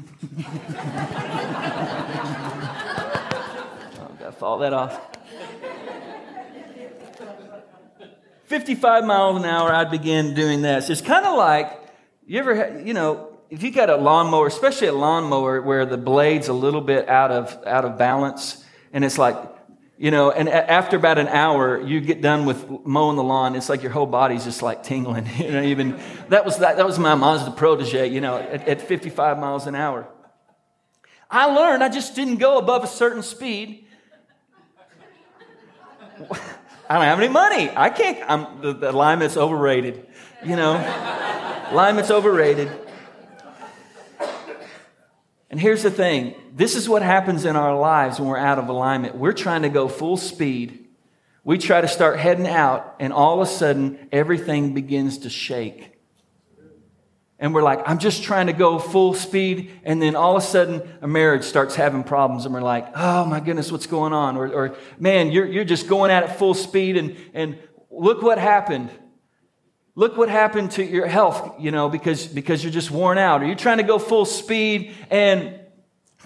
gotta 4.18 4.32
fall 4.32 4.56
that 4.60 4.72
off. 4.72 4.98
55 8.46 9.04
miles 9.04 9.36
an 9.36 9.44
hour, 9.44 9.70
I'd 9.70 9.90
begin 9.90 10.32
doing 10.32 10.62
this. 10.62 10.88
It's 10.88 11.02
kind 11.02 11.26
of 11.26 11.36
like, 11.36 11.78
you 12.26 12.38
ever, 12.38 12.80
you 12.82 12.94
know, 12.94 13.36
if 13.50 13.62
you 13.62 13.70
got 13.70 13.90
a 13.90 13.96
lawnmower, 13.96 14.46
especially 14.46 14.86
a 14.86 14.94
lawnmower 14.94 15.60
where 15.60 15.84
the 15.84 15.98
blade's 15.98 16.48
a 16.48 16.54
little 16.54 16.80
bit 16.80 17.10
out 17.10 17.30
of, 17.30 17.62
out 17.66 17.84
of 17.84 17.98
balance, 17.98 18.64
and 18.94 19.04
it's 19.04 19.18
like 19.18 19.36
you 19.98 20.10
know, 20.10 20.30
and 20.30 20.48
after 20.48 20.96
about 20.96 21.16
an 21.18 21.28
hour, 21.28 21.80
you 21.80 22.00
get 22.00 22.20
done 22.20 22.44
with 22.44 22.68
mowing 22.84 23.16
the 23.16 23.22
lawn. 23.22 23.56
It's 23.56 23.70
like 23.70 23.82
your 23.82 23.92
whole 23.92 24.06
body's 24.06 24.44
just 24.44 24.60
like 24.60 24.82
tingling. 24.82 25.26
You 25.38 25.50
know, 25.52 25.62
even 25.62 25.98
that 26.28 26.44
was 26.44 26.58
that, 26.58 26.76
that 26.76 26.84
was 26.84 26.98
my 26.98 27.14
Mazda 27.14 27.52
Protege. 27.52 28.08
You 28.08 28.20
know, 28.20 28.36
at, 28.36 28.68
at 28.68 28.82
55 28.82 29.38
miles 29.38 29.66
an 29.66 29.74
hour. 29.74 30.06
I 31.30 31.46
learned 31.46 31.82
I 31.82 31.88
just 31.88 32.14
didn't 32.14 32.36
go 32.36 32.58
above 32.58 32.84
a 32.84 32.86
certain 32.86 33.22
speed. 33.22 33.86
I 36.88 36.94
don't 36.94 37.04
have 37.04 37.18
any 37.18 37.28
money. 37.28 37.70
I 37.74 37.90
can't. 37.90 38.18
I'm, 38.30 38.60
the, 38.60 38.72
the 38.74 39.40
overrated. 39.40 40.06
You 40.44 40.56
know, 40.56 40.74
alignment's 41.70 42.10
overrated. 42.10 42.70
And 45.50 45.58
here's 45.58 45.82
the 45.82 45.90
thing 45.90 46.34
this 46.56 46.74
is 46.74 46.88
what 46.88 47.02
happens 47.02 47.44
in 47.44 47.54
our 47.54 47.78
lives 47.78 48.18
when 48.18 48.30
we're 48.30 48.38
out 48.38 48.58
of 48.58 48.70
alignment. 48.70 49.14
We're 49.14 49.34
trying 49.34 49.60
to 49.62 49.68
go 49.68 49.88
full 49.88 50.16
speed. 50.16 50.88
We 51.44 51.58
try 51.58 51.82
to 51.82 51.86
start 51.86 52.18
heading 52.18 52.46
out, 52.46 52.96
and 52.98 53.12
all 53.12 53.34
of 53.34 53.46
a 53.46 53.50
sudden, 53.50 54.08
everything 54.10 54.72
begins 54.72 55.18
to 55.18 55.30
shake. 55.30 55.92
And 57.38 57.52
we're 57.52 57.62
like, 57.62 57.82
I'm 57.84 57.98
just 57.98 58.22
trying 58.22 58.46
to 58.46 58.54
go 58.54 58.78
full 58.78 59.12
speed. 59.12 59.70
And 59.84 60.00
then 60.00 60.16
all 60.16 60.34
of 60.34 60.42
a 60.42 60.46
sudden, 60.46 60.80
a 61.02 61.06
marriage 61.06 61.44
starts 61.44 61.74
having 61.74 62.02
problems. 62.02 62.46
And 62.46 62.54
we're 62.54 62.62
like, 62.62 62.88
oh 62.96 63.26
my 63.26 63.40
goodness, 63.40 63.70
what's 63.70 63.86
going 63.86 64.14
on? 64.14 64.38
Or, 64.38 64.50
or 64.50 64.76
man, 64.98 65.30
you're, 65.30 65.44
you're 65.44 65.66
just 65.66 65.86
going 65.86 66.10
at 66.10 66.24
it 66.24 66.28
full 66.36 66.54
speed. 66.54 66.96
And, 66.96 67.18
and 67.34 67.58
look 67.90 68.22
what 68.22 68.38
happened. 68.38 68.88
Look 69.94 70.16
what 70.16 70.30
happened 70.30 70.70
to 70.72 70.84
your 70.84 71.06
health, 71.06 71.60
you 71.60 71.70
know, 71.70 71.90
because, 71.90 72.26
because 72.26 72.64
you're 72.64 72.72
just 72.72 72.90
worn 72.90 73.18
out. 73.18 73.42
Or 73.42 73.46
you're 73.46 73.56
trying 73.56 73.78
to 73.78 73.84
go 73.84 73.98
full 73.98 74.24
speed 74.24 74.94
and 75.10 75.60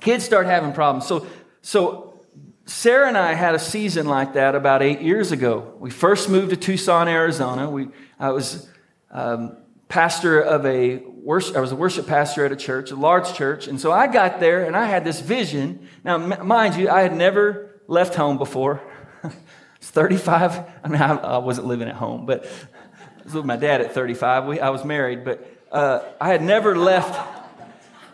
kids 0.01 0.25
start 0.25 0.47
having 0.47 0.73
problems. 0.73 1.07
So, 1.07 1.27
so 1.63 2.21
Sarah 2.67 3.09
and 3.09 3.19
I 3.19 3.35
had 3.35 3.55
a 3.55 3.59
season 3.59 4.07
like 4.07 4.35
that 4.35 4.55
about 4.55 4.83
eight 4.83 5.01
years 5.01 5.33
ago. 5.33 5.75
We 5.79 5.91
first 5.91 6.29
moved 6.29 6.51
to 6.51 6.57
Tucson, 6.57 7.09
Arizona. 7.09 7.71
We, 7.71 7.89
I 8.19 8.31
was, 8.31 8.69
um, 9.11 9.57
pastor 9.89 10.41
of 10.41 10.65
a 10.65 10.99
worship, 10.99 11.57
I 11.57 11.61
was 11.61 11.73
a 11.73 11.77
worship 11.77 12.07
pastor 12.07 12.47
at 12.47 12.53
a 12.53 12.57
church, 12.57 12.93
a 12.93 12.97
large 12.97 13.35
church. 13.35 13.67
And 13.67 13.79
so 13.79 13.93
I 13.93 14.07
got 14.07 14.41
there 14.41 14.65
and 14.65 14.77
I 14.77 14.87
had 14.87 15.05
this 15.05 15.21
vision. 15.21 15.89
Now, 16.05 16.17
mind 16.17 16.77
you, 16.77 16.89
I 16.89 17.03
had 17.03 17.15
never 17.15 17.81
left 17.89 18.15
home 18.15 18.39
before. 18.39 18.81
it's 19.77 19.91
35. 19.91 20.63
I 20.85 20.89
mean, 20.89 21.03
I, 21.03 21.17
I, 21.17 21.39
wasn't 21.39 21.67
living 21.67 21.89
at 21.89 21.97
home, 21.97 22.25
but 22.25 22.47
I 22.47 23.25
was 23.25 23.35
with 23.35 23.45
my 23.45 23.57
dad 23.57 23.81
at 23.81 23.93
35. 23.93 24.47
We, 24.47 24.61
I 24.61 24.71
was 24.71 24.85
married, 24.85 25.25
but 25.25 25.45
uh, 25.73 26.01
I 26.21 26.29
had 26.29 26.43
never 26.43 26.77
left. 26.77 27.19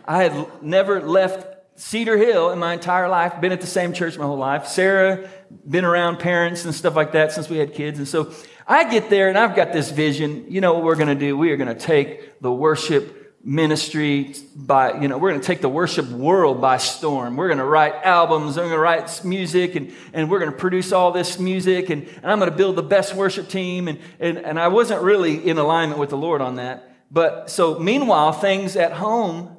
I 0.09 0.23
had 0.23 0.63
never 0.63 1.01
left 1.03 1.56
Cedar 1.77 2.17
Hill 2.17 2.51
in 2.51 2.59
my 2.59 2.73
entire 2.73 3.09
life. 3.09 3.41
Been 3.41 3.53
at 3.53 3.61
the 3.61 3.67
same 3.67 3.93
church 3.93 4.19
my 4.19 4.25
whole 4.25 4.37
life. 4.37 4.67
Sarah, 4.67 5.29
been 5.69 5.85
around 5.85 6.19
parents 6.19 6.65
and 6.65 6.75
stuff 6.75 6.97
like 6.97 7.13
that 7.13 7.33
since 7.33 7.49
we 7.49 7.59
had 7.59 7.75
kids, 7.75 7.99
and 7.99 8.09
so 8.09 8.33
I 8.67 8.91
get 8.91 9.11
there 9.11 9.29
and 9.29 9.39
I've 9.39 9.55
got 9.55 9.73
this 9.73 9.91
vision. 9.91 10.47
You 10.49 10.61
know 10.61 10.75
what 10.75 10.83
we're 10.83 10.97
going 10.97 11.09
to 11.09 11.15
do? 11.15 11.37
We 11.37 11.53
are 11.53 11.57
going 11.57 11.69
to 11.69 11.81
take 11.81 12.41
the 12.41 12.51
worship 12.51 13.27
ministry 13.47 14.35
by, 14.57 15.01
you 15.01 15.07
know, 15.07 15.17
we're 15.19 15.31
going 15.31 15.41
to 15.41 15.47
take 15.47 15.61
the 15.61 15.69
worship 15.69 16.09
world 16.09 16.61
by 16.61 16.79
storm. 16.79 17.37
We're 17.37 17.47
going 17.47 17.59
to 17.59 17.65
write 17.65 17.95
albums, 18.03 18.57
we're 18.57 18.65
going 18.65 18.75
to 18.75 18.81
write 18.81 19.25
music, 19.25 19.77
and, 19.77 19.95
and 20.13 20.29
we're 20.29 20.41
going 20.41 20.51
to 20.51 20.57
produce 20.57 20.91
all 20.91 21.13
this 21.13 21.39
music, 21.39 21.91
and, 21.91 22.09
and 22.09 22.27
I'm 22.27 22.41
going 22.41 22.51
to 22.51 22.57
build 22.57 22.75
the 22.75 22.83
best 22.83 23.15
worship 23.15 23.49
team. 23.49 23.87
And, 23.87 24.01
and, 24.19 24.39
and 24.39 24.59
I 24.59 24.67
wasn't 24.67 25.03
really 25.03 25.49
in 25.49 25.59
alignment 25.59 26.01
with 26.01 26.11
the 26.11 26.17
Lord 26.17 26.41
on 26.41 26.57
that. 26.57 26.93
But 27.09 27.49
so, 27.49 27.79
meanwhile, 27.79 28.33
things 28.33 28.75
at 28.75 28.93
home 28.93 29.57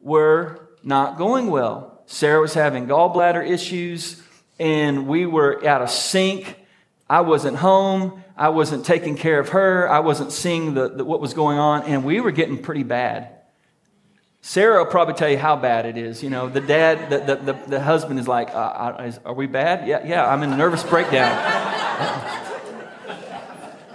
were 0.00 0.63
not 0.84 1.18
going 1.18 1.48
well. 1.48 2.02
Sarah 2.06 2.40
was 2.40 2.54
having 2.54 2.86
gallbladder 2.86 3.48
issues, 3.48 4.22
and 4.58 5.06
we 5.06 5.26
were 5.26 5.66
out 5.66 5.82
of 5.82 5.90
sync 5.90 6.58
I 7.08 7.20
wasn't 7.20 7.56
home. 7.58 8.24
I 8.36 8.48
wasn't 8.48 8.84
taking 8.84 9.16
care 9.16 9.38
of 9.38 9.50
her. 9.50 9.88
I 9.88 10.00
wasn't 10.00 10.32
seeing 10.32 10.74
the, 10.74 10.88
the, 10.88 11.04
what 11.04 11.20
was 11.20 11.34
going 11.34 11.58
on, 11.58 11.82
and 11.82 12.04
we 12.04 12.20
were 12.20 12.30
getting 12.30 12.58
pretty 12.62 12.82
bad. 12.82 13.30
Sarah 14.40 14.82
will 14.82 14.90
probably 14.90 15.14
tell 15.14 15.28
you 15.30 15.38
how 15.38 15.56
bad 15.56 15.86
it 15.86 15.96
is. 15.96 16.22
You 16.22 16.30
know, 16.30 16.48
the 16.48 16.60
dad, 16.60 17.10
the, 17.10 17.18
the, 17.18 17.52
the, 17.52 17.52
the 17.68 17.80
husband 17.80 18.18
is 18.18 18.28
like, 18.28 18.50
uh, 18.54 19.02
is, 19.06 19.18
Are 19.24 19.34
we 19.34 19.46
bad? 19.46 19.86
Yeah, 19.86 20.04
yeah, 20.06 20.26
I'm 20.26 20.42
in 20.42 20.52
a 20.52 20.56
nervous 20.56 20.82
breakdown. 20.82 21.30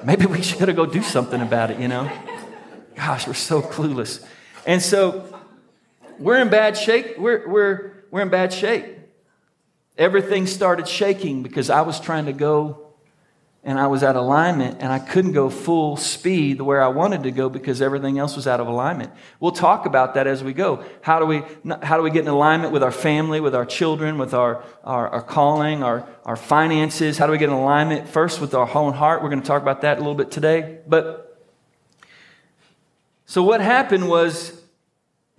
Maybe 0.03 0.25
we 0.25 0.41
should 0.41 0.73
go 0.75 0.85
do 0.85 1.01
something 1.01 1.41
about 1.41 1.71
it, 1.71 1.79
you 1.79 1.87
know? 1.87 2.09
Gosh, 2.95 3.27
we're 3.27 3.33
so 3.33 3.61
clueless. 3.61 4.25
And 4.65 4.81
so 4.81 5.28
we're 6.19 6.39
in 6.39 6.49
bad 6.49 6.77
shape. 6.77 7.17
We're, 7.17 7.47
we're, 7.47 8.03
we're 8.11 8.21
in 8.21 8.29
bad 8.29 8.53
shape. 8.53 8.97
Everything 9.97 10.47
started 10.47 10.87
shaking 10.87 11.43
because 11.43 11.69
I 11.69 11.81
was 11.81 11.99
trying 11.99 12.25
to 12.25 12.33
go 12.33 12.89
and 13.61 13.77
I 13.77 13.87
was 13.87 14.03
out 14.03 14.15
of 14.15 14.23
alignment 14.23 14.77
and 14.79 14.91
I 14.91 14.99
couldn't 14.99 15.33
go 15.33 15.49
full 15.49 15.97
speed 15.97 16.61
where 16.61 16.81
I 16.81 16.87
wanted 16.87 17.23
to 17.23 17.31
go 17.31 17.49
because 17.49 17.81
everything 17.81 18.17
else 18.17 18.37
was 18.37 18.47
out 18.47 18.61
of 18.61 18.67
alignment. 18.67 19.11
We'll 19.41 19.51
talk 19.51 19.85
about 19.85 20.13
that 20.13 20.27
as 20.27 20.41
we 20.41 20.53
go. 20.53 20.85
How 21.01 21.19
do 21.19 21.25
we, 21.25 21.43
how 21.83 21.97
do 21.97 22.03
we 22.03 22.09
get 22.09 22.21
in 22.21 22.29
alignment 22.29 22.71
with 22.71 22.83
our 22.83 22.91
family, 22.91 23.41
with 23.41 23.53
our 23.53 23.65
children, 23.65 24.17
with 24.17 24.33
our, 24.33 24.63
our, 24.85 25.09
our 25.09 25.21
calling, 25.21 25.83
our, 25.83 26.07
our 26.23 26.37
finances? 26.37 27.17
How 27.17 27.25
do 27.25 27.33
we 27.33 27.37
get 27.37 27.49
in 27.49 27.55
alignment 27.55 28.07
first 28.07 28.39
with 28.39 28.53
our 28.53 28.69
own 28.77 28.93
heart? 28.93 29.21
We're 29.21 29.29
going 29.29 29.41
to 29.41 29.47
talk 29.47 29.61
about 29.61 29.81
that 29.81 29.97
a 29.97 29.99
little 29.99 30.15
bit 30.15 30.31
today. 30.31 30.79
But 30.87 31.43
so 33.25 33.43
what 33.43 33.59
happened 33.59 34.07
was 34.07 34.58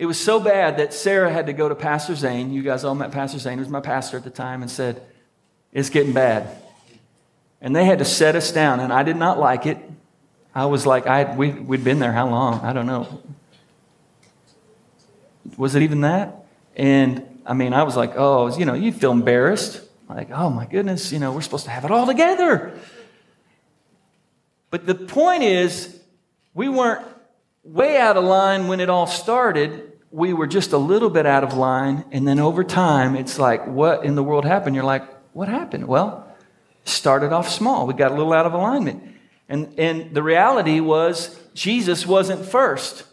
it 0.00 0.06
was 0.06 0.18
so 0.18 0.40
bad 0.40 0.78
that 0.78 0.94
Sarah 0.94 1.30
had 1.30 1.48
to 1.48 1.52
go 1.52 1.68
to 1.68 1.74
Pastor 1.74 2.14
Zane. 2.14 2.54
You 2.54 2.62
guys 2.62 2.84
all 2.84 2.94
met 2.94 3.12
Pastor 3.12 3.38
Zane, 3.38 3.58
who 3.58 3.60
was 3.60 3.68
my 3.68 3.80
pastor 3.80 4.16
at 4.16 4.24
the 4.24 4.30
time, 4.30 4.62
and 4.62 4.70
said, 4.70 5.02
It's 5.74 5.90
getting 5.90 6.14
bad. 6.14 6.56
And 7.60 7.76
they 7.76 7.84
had 7.84 7.98
to 7.98 8.06
set 8.06 8.34
us 8.34 8.50
down, 8.50 8.80
and 8.80 8.94
I 8.94 9.02
did 9.02 9.16
not 9.16 9.38
like 9.38 9.66
it. 9.66 9.76
I 10.54 10.64
was 10.64 10.86
like, 10.86 11.06
I 11.06 11.36
we, 11.36 11.50
we'd 11.50 11.84
been 11.84 11.98
there 11.98 12.12
how 12.12 12.30
long? 12.30 12.60
I 12.60 12.72
don't 12.72 12.86
know. 12.86 13.20
Was 15.58 15.74
it 15.74 15.82
even 15.82 16.00
that? 16.00 16.46
And 16.76 17.42
I 17.44 17.52
mean, 17.52 17.74
I 17.74 17.82
was 17.82 17.94
like, 17.94 18.14
oh, 18.16 18.56
you 18.56 18.64
know, 18.64 18.72
you 18.72 18.92
feel 18.92 19.12
embarrassed. 19.12 19.82
Like, 20.08 20.30
oh 20.30 20.48
my 20.48 20.64
goodness, 20.64 21.12
you 21.12 21.18
know, 21.18 21.30
we're 21.30 21.42
supposed 21.42 21.66
to 21.66 21.70
have 21.70 21.84
it 21.84 21.90
all 21.90 22.06
together. 22.06 22.72
But 24.70 24.86
the 24.86 24.94
point 24.94 25.42
is, 25.42 25.94
we 26.54 26.70
weren't 26.70 27.06
way 27.62 27.98
out 27.98 28.16
of 28.16 28.24
line 28.24 28.66
when 28.66 28.80
it 28.80 28.88
all 28.88 29.06
started. 29.06 29.88
We 30.10 30.32
were 30.32 30.46
just 30.46 30.72
a 30.72 30.78
little 30.78 31.10
bit 31.10 31.26
out 31.26 31.44
of 31.44 31.54
line. 31.54 32.04
And 32.10 32.26
then 32.26 32.40
over 32.40 32.64
time, 32.64 33.16
it's 33.16 33.38
like, 33.38 33.66
what 33.66 34.04
in 34.04 34.14
the 34.14 34.22
world 34.22 34.44
happened? 34.44 34.74
You're 34.74 34.84
like, 34.84 35.04
what 35.32 35.48
happened? 35.48 35.86
Well, 35.86 36.26
started 36.84 37.32
off 37.32 37.48
small. 37.48 37.86
We 37.86 37.94
got 37.94 38.10
a 38.10 38.14
little 38.14 38.32
out 38.32 38.46
of 38.46 38.52
alignment. 38.52 39.02
And, 39.48 39.74
and 39.78 40.14
the 40.14 40.22
reality 40.22 40.80
was, 40.80 41.38
Jesus 41.54 42.06
wasn't 42.06 42.44
first. 42.44 43.04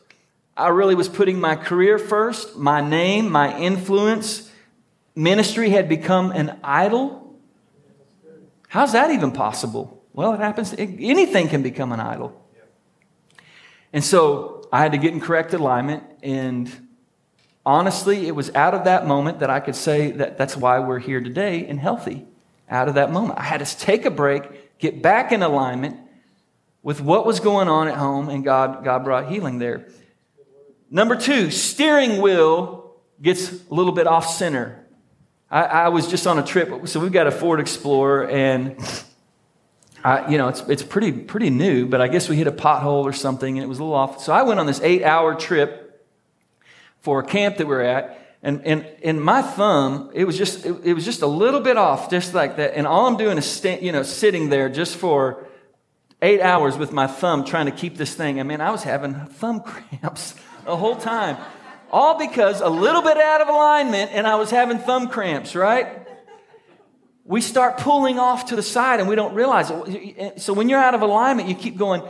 I 0.56 0.70
really 0.70 0.96
was 0.96 1.08
putting 1.08 1.40
my 1.40 1.56
career 1.56 2.00
first, 2.00 2.56
my 2.56 2.82
name, 2.82 3.32
my 3.32 3.58
influence. 3.58 4.52
Ministry 5.16 5.70
had 5.70 5.88
become 5.88 6.32
an 6.32 6.60
idol. 6.64 7.36
How's 8.70 8.94
that 8.94 9.12
even 9.12 9.32
possible? 9.32 10.04
Well, 10.14 10.34
it 10.34 10.40
happens, 10.40 10.74
anything 10.78 11.48
can 11.48 11.62
become 11.62 11.92
an 11.92 12.00
idol. 12.00 12.44
And 13.94 14.04
so 14.04 14.68
I 14.72 14.82
had 14.82 14.92
to 14.92 14.98
get 14.98 15.14
in 15.14 15.20
correct 15.20 15.54
alignment. 15.54 16.04
And 16.22 16.87
honestly, 17.68 18.28
it 18.28 18.32
was 18.32 18.50
out 18.56 18.74
of 18.74 18.86
that 18.86 19.06
moment 19.06 19.40
that 19.40 19.50
I 19.50 19.60
could 19.60 19.76
say 19.76 20.12
that 20.12 20.38
that's 20.38 20.56
why 20.56 20.80
we're 20.80 21.00
here 21.00 21.20
today 21.20 21.68
and 21.68 21.78
healthy 21.78 22.26
out 22.70 22.88
of 22.88 22.96
that 22.96 23.12
moment. 23.12 23.38
I 23.38 23.44
had 23.44 23.64
to 23.64 23.78
take 23.78 24.06
a 24.06 24.10
break, 24.10 24.80
get 24.80 25.02
back 25.02 25.34
in 25.34 25.44
alignment 25.44 25.98
with 26.82 27.02
what 27.02 27.26
was 27.26 27.42
going 27.42 27.68
on 27.68 27.90
at 27.90 27.96
home, 27.96 28.30
and 28.30 28.42
God, 28.42 28.86
God 28.86 29.04
brought 29.04 29.30
healing 29.30 29.60
there. 29.60 29.86
Number 30.90 31.18
two, 31.18 31.52
steering 31.52 32.22
wheel 32.22 32.96
gets 33.22 33.52
a 33.52 33.74
little 33.74 33.92
bit 33.92 34.08
off 34.08 34.30
center. 34.30 34.86
I, 35.52 35.64
I 35.64 35.90
was 35.90 36.08
just 36.08 36.26
on 36.26 36.40
a 36.40 36.44
trip, 36.44 36.88
so 36.88 37.02
we've 37.02 37.12
got 37.12 37.28
a 37.28 37.32
Ford 37.32 37.60
Explorer, 37.60 38.30
and 38.30 38.78
I, 40.06 40.32
you 40.32 40.38
know 40.38 40.48
it's 40.48 40.62
it's 40.70 40.84
pretty 40.84 41.12
pretty 41.12 41.50
new, 41.50 41.86
but 41.86 42.00
I 42.00 42.08
guess 42.08 42.30
we 42.30 42.38
hit 42.38 42.48
a 42.48 42.52
pothole 42.52 43.04
or 43.04 43.12
something, 43.12 43.58
and 43.58 43.64
it 43.66 43.68
was 43.68 43.80
a 43.80 43.84
little 43.84 43.98
off. 43.98 44.24
So 44.24 44.32
I 44.32 44.44
went 44.44 44.60
on 44.60 44.66
this 44.68 44.80
eight 44.82 45.04
hour 45.04 45.36
trip 45.36 45.87
for 47.02 47.20
a 47.20 47.24
camp 47.24 47.58
that 47.58 47.68
we 47.68 47.76
we're 47.76 47.82
at, 47.82 48.28
and, 48.44 48.66
and, 48.66 48.88
and 49.04 49.22
my 49.22 49.42
thumb, 49.42 50.12
it 50.14 50.26
was 50.26 50.38
just, 50.38 50.66
it, 50.66 50.76
it, 50.84 50.94
was 50.94 51.04
just 51.04 51.22
a 51.22 51.28
little 51.28 51.60
bit 51.60 51.76
off, 51.76 52.10
just 52.10 52.34
like 52.34 52.58
that. 52.58 52.76
And 52.76 52.86
all 52.86 53.08
I'm 53.08 53.18
doing 53.18 53.38
is, 53.38 53.66
you 53.82 53.92
know, 53.92 54.04
sitting 54.04 54.50
there 54.50 54.70
just 54.70 54.96
for 54.96 55.48
eight 56.22 56.42
hours 56.42 56.78
with 56.78 56.92
my 56.92 57.08
thumb 57.08 57.44
trying 57.46 57.66
to 57.66 57.72
keep 57.72 57.98
this 57.98 58.14
thing. 58.14 58.40
I 58.40 58.44
mean, 58.44 58.62
I 58.62 58.72
was 58.72 58.84
having 58.84 59.14
thumb 59.14 59.62
cramps 59.92 60.36
the 60.66 60.78
whole 60.78 60.96
time. 60.96 61.38
All 61.92 62.18
because 62.18 62.62
a 62.62 62.70
little 62.70 63.02
bit 63.02 63.18
out 63.18 63.42
of 63.42 63.48
alignment 63.48 64.12
and 64.12 64.28
I 64.28 64.36
was 64.36 64.52
having 64.52 64.78
thumb 64.78 65.08
cramps, 65.08 65.56
right? 65.56 66.06
We 67.24 67.42
start 67.42 67.78
pulling 67.78 68.20
off 68.20 68.48
to 68.48 68.56
the 68.56 68.64
side 68.64 69.00
and 69.00 69.10
we 69.10 69.16
don't 69.16 69.34
realize 69.34 69.72
it. 69.72 70.42
So 70.42 70.54
when 70.54 70.70
you're 70.70 70.80
out 70.80 70.94
of 70.94 71.02
alignment, 71.02 71.50
you 71.50 71.56
keep 71.56 71.78
going, 71.78 72.02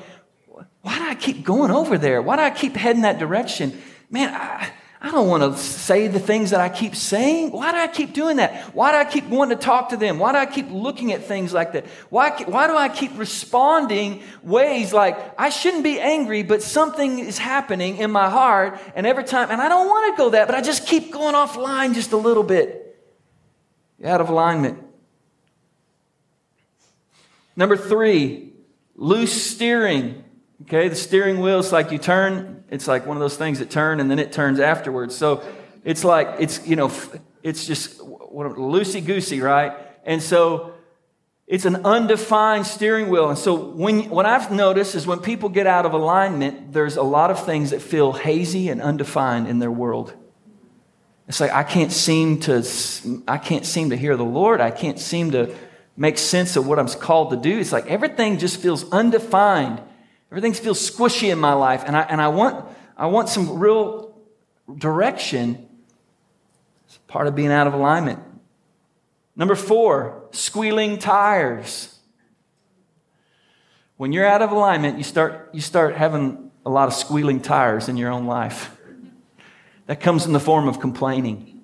why 0.82 0.98
do 0.98 1.08
I 1.08 1.16
keep 1.16 1.44
going 1.44 1.72
over 1.72 1.98
there? 1.98 2.22
Why 2.22 2.36
do 2.36 2.42
I 2.42 2.50
keep 2.50 2.76
heading 2.76 3.04
that 3.04 3.20
direction? 3.20 3.82
Man, 4.10 4.34
I, 4.34 4.72
I 5.00 5.12
don't 5.12 5.28
want 5.28 5.44
to 5.44 5.62
say 5.62 6.08
the 6.08 6.20
things 6.20 6.50
that 6.50 6.60
I 6.60 6.70
keep 6.70 6.96
saying. 6.96 7.52
Why 7.52 7.72
do 7.72 7.78
I 7.78 7.88
keep 7.88 8.14
doing 8.14 8.38
that? 8.38 8.74
Why 8.74 8.92
do 8.92 8.98
I 8.98 9.06
keep 9.06 9.26
wanting 9.28 9.58
to 9.58 9.64
talk 9.64 9.90
to 9.90 9.98
them? 9.98 10.18
Why 10.18 10.32
do 10.32 10.40
I 10.40 10.48
keep 10.48 10.72
looking 10.72 11.14
at 11.14 11.24
things 11.24 11.54
like 11.54 11.74
that? 11.74 11.86
Why, 12.10 12.32
why 12.46 12.68
do 12.68 12.76
I 12.76 12.90
keep 12.90 13.18
responding 13.18 14.24
ways 14.42 14.94
like 14.94 15.18
I 15.40 15.50
shouldn't 15.50 15.84
be 15.84 16.00
angry, 16.00 16.42
but 16.42 16.64
something 16.64 17.20
is 17.20 17.38
happening 17.38 17.98
in 17.98 18.12
my 18.12 18.30
heart, 18.30 18.80
and 18.96 19.06
every 19.06 19.24
time, 19.24 19.52
and 19.52 19.62
I 19.62 19.70
don't 19.70 19.88
want 19.88 20.16
to 20.16 20.24
go 20.24 20.30
that, 20.32 20.48
but 20.48 20.56
I 20.56 20.62
just 20.62 20.88
keep 20.88 21.12
going 21.12 21.36
offline 21.36 21.94
just 21.94 22.12
a 22.12 22.18
little 22.18 22.44
bit. 22.44 22.84
Out 24.04 24.22
of 24.22 24.30
alignment. 24.30 24.80
Number 27.56 27.76
three, 27.76 28.54
loose 28.96 29.52
steering. 29.52 30.24
Okay, 30.64 30.88
the 30.88 30.96
steering 30.96 31.40
wheel 31.40 31.60
is 31.60 31.72
like 31.72 31.92
you 31.92 31.98
turn, 31.98 32.64
it's 32.70 32.88
like 32.88 33.06
one 33.06 33.16
of 33.16 33.22
those 33.22 33.38
things 33.38 33.60
that 33.60 33.70
turn 33.70 34.00
and 34.00 34.10
then 34.10 34.20
it 34.20 34.32
turns 34.32 34.60
afterwards. 34.60 35.16
So 35.16 35.44
it's 35.84 36.04
like, 36.04 36.28
it's, 36.40 36.66
you 36.68 36.76
know, 36.76 36.92
it's 37.44 37.66
just 37.68 38.00
loosey 38.00 39.06
goosey, 39.06 39.40
right? 39.40 39.74
And 40.04 40.22
so 40.22 40.74
it's 41.46 41.66
an 41.66 41.86
undefined 41.86 42.66
steering 42.66 43.10
wheel. 43.10 43.30
And 43.30 43.38
so 43.38 43.54
when, 43.56 44.10
what 44.10 44.26
I've 44.26 44.52
noticed 44.52 44.96
is 44.96 45.06
when 45.06 45.20
people 45.20 45.50
get 45.50 45.68
out 45.68 45.86
of 45.86 45.94
alignment, 45.94 46.74
there's 46.74 46.98
a 46.98 47.04
lot 47.04 47.30
of 47.30 47.46
things 47.46 47.70
that 47.70 47.82
feel 47.82 48.14
hazy 48.14 48.70
and 48.70 48.82
undefined 48.82 49.48
in 49.48 49.60
their 49.60 49.72
world. 49.72 50.14
It's 51.28 51.40
like 51.40 51.52
I 51.52 51.64
can't 51.64 51.92
seem 51.92 52.40
to 52.42 52.66
I 53.28 53.38
can't 53.38 53.66
seem 53.66 53.90
to 53.90 53.98
hear 53.98 54.16
the 54.16 54.24
Lord. 54.24 54.62
I 54.62 54.72
can't 54.72 54.98
seem 54.98 55.32
to 55.32 55.54
make 55.98 56.18
sense 56.18 56.56
of 56.56 56.66
what 56.68 56.80
I'm 56.80 56.88
called 56.88 57.32
to 57.32 57.38
do. 57.38 57.60
It's 57.60 57.74
like 57.74 57.88
everything 57.88 58.38
just 58.38 58.62
feels 58.62 58.90
undefined. 58.92 59.82
Everything 60.32 60.54
feels 60.54 60.80
squishy 60.80 61.32
in 61.32 61.40
my 61.40 61.54
life. 61.54 61.84
And 61.86 61.96
I, 61.96 62.02
and 62.02 62.22
I 62.22 62.28
want 62.28 62.66
I 62.98 63.06
want 63.06 63.30
some 63.30 63.60
real 63.60 64.16
direction. 64.76 65.68
It's 66.88 66.98
part 67.08 67.28
of 67.28 67.36
being 67.36 67.52
out 67.52 67.68
of 67.68 67.74
alignment. 67.74 68.20
Number 69.36 69.56
four, 69.56 70.28
squealing 70.32 70.98
tires. 70.98 72.00
When 73.98 74.12
you're 74.12 74.26
out 74.26 74.42
of 74.42 74.52
alignment, 74.52 74.98
you 74.98 75.04
start, 75.04 75.50
you 75.54 75.62
start 75.62 75.96
having 75.96 76.52
a 76.66 76.70
lot 76.70 76.88
of 76.88 76.94
squealing 76.94 77.40
tires 77.40 77.88
in 77.88 77.98
your 77.98 78.12
own 78.12 78.26
life. 78.26 78.76
That 79.86 80.00
comes 80.02 80.26
in 80.26 80.34
the 80.34 80.40
form 80.40 80.68
of 80.68 80.80
complaining. 80.80 81.62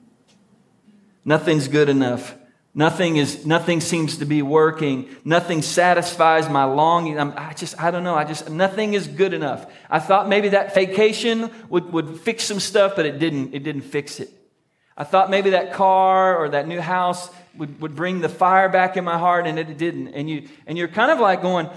Nothing's 1.25 1.67
good 1.67 1.89
enough. 1.89 2.35
Nothing 2.75 3.17
is, 3.17 3.45
nothing 3.45 3.81
seems 3.81 4.17
to 4.17 4.25
be 4.25 4.41
working. 4.41 5.15
Nothing 5.23 5.61
satisfies 5.61 6.49
my 6.49 6.63
longing. 6.63 7.19
I'm, 7.19 7.33
i 7.37 7.53
just, 7.53 7.79
I 7.79 7.91
don't 7.91 8.03
know. 8.03 8.15
I 8.15 8.23
just, 8.23 8.49
nothing 8.49 8.95
is 8.95 9.07
good 9.07 9.33
enough. 9.33 9.71
I 9.91 9.99
thought 9.99 10.27
maybe 10.27 10.49
that 10.49 10.73
vacation 10.73 11.51
would, 11.69 11.93
would 11.93 12.19
fix 12.19 12.45
some 12.45 12.59
stuff, 12.59 12.95
but 12.95 13.05
it 13.05 13.19
didn't. 13.19 13.53
It 13.53 13.63
didn't 13.63 13.83
fix 13.83 14.19
it. 14.19 14.31
I 14.97 15.03
thought 15.03 15.29
maybe 15.29 15.51
that 15.51 15.73
car 15.73 16.35
or 16.35 16.49
that 16.49 16.67
new 16.67 16.81
house 16.81 17.29
would, 17.55 17.79
would 17.79 17.95
bring 17.95 18.21
the 18.21 18.29
fire 18.29 18.69
back 18.69 18.97
in 18.97 19.03
my 19.03 19.19
heart, 19.19 19.45
and 19.45 19.59
it 19.59 19.77
didn't. 19.77 20.09
And, 20.09 20.27
you, 20.27 20.49
and 20.65 20.75
you're 20.75 20.87
kind 20.87 21.11
of 21.11 21.19
like 21.19 21.43
going, 21.43 21.69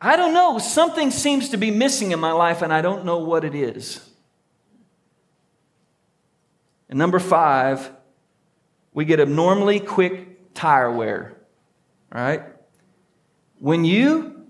I 0.00 0.16
don't 0.16 0.34
know. 0.34 0.58
Something 0.58 1.12
seems 1.12 1.50
to 1.50 1.58
be 1.58 1.70
missing 1.70 2.10
in 2.10 2.18
my 2.18 2.32
life, 2.32 2.62
and 2.62 2.72
I 2.72 2.80
don't 2.80 3.04
know 3.04 3.18
what 3.18 3.44
it 3.44 3.54
is. 3.54 4.04
And 6.88 6.98
number 6.98 7.20
five, 7.20 7.88
we 8.92 9.04
get 9.04 9.20
abnormally 9.20 9.78
quick 9.78 10.29
tire 10.54 10.90
wear. 10.90 11.36
Right? 12.12 12.42
When 13.58 13.84
you 13.84 14.46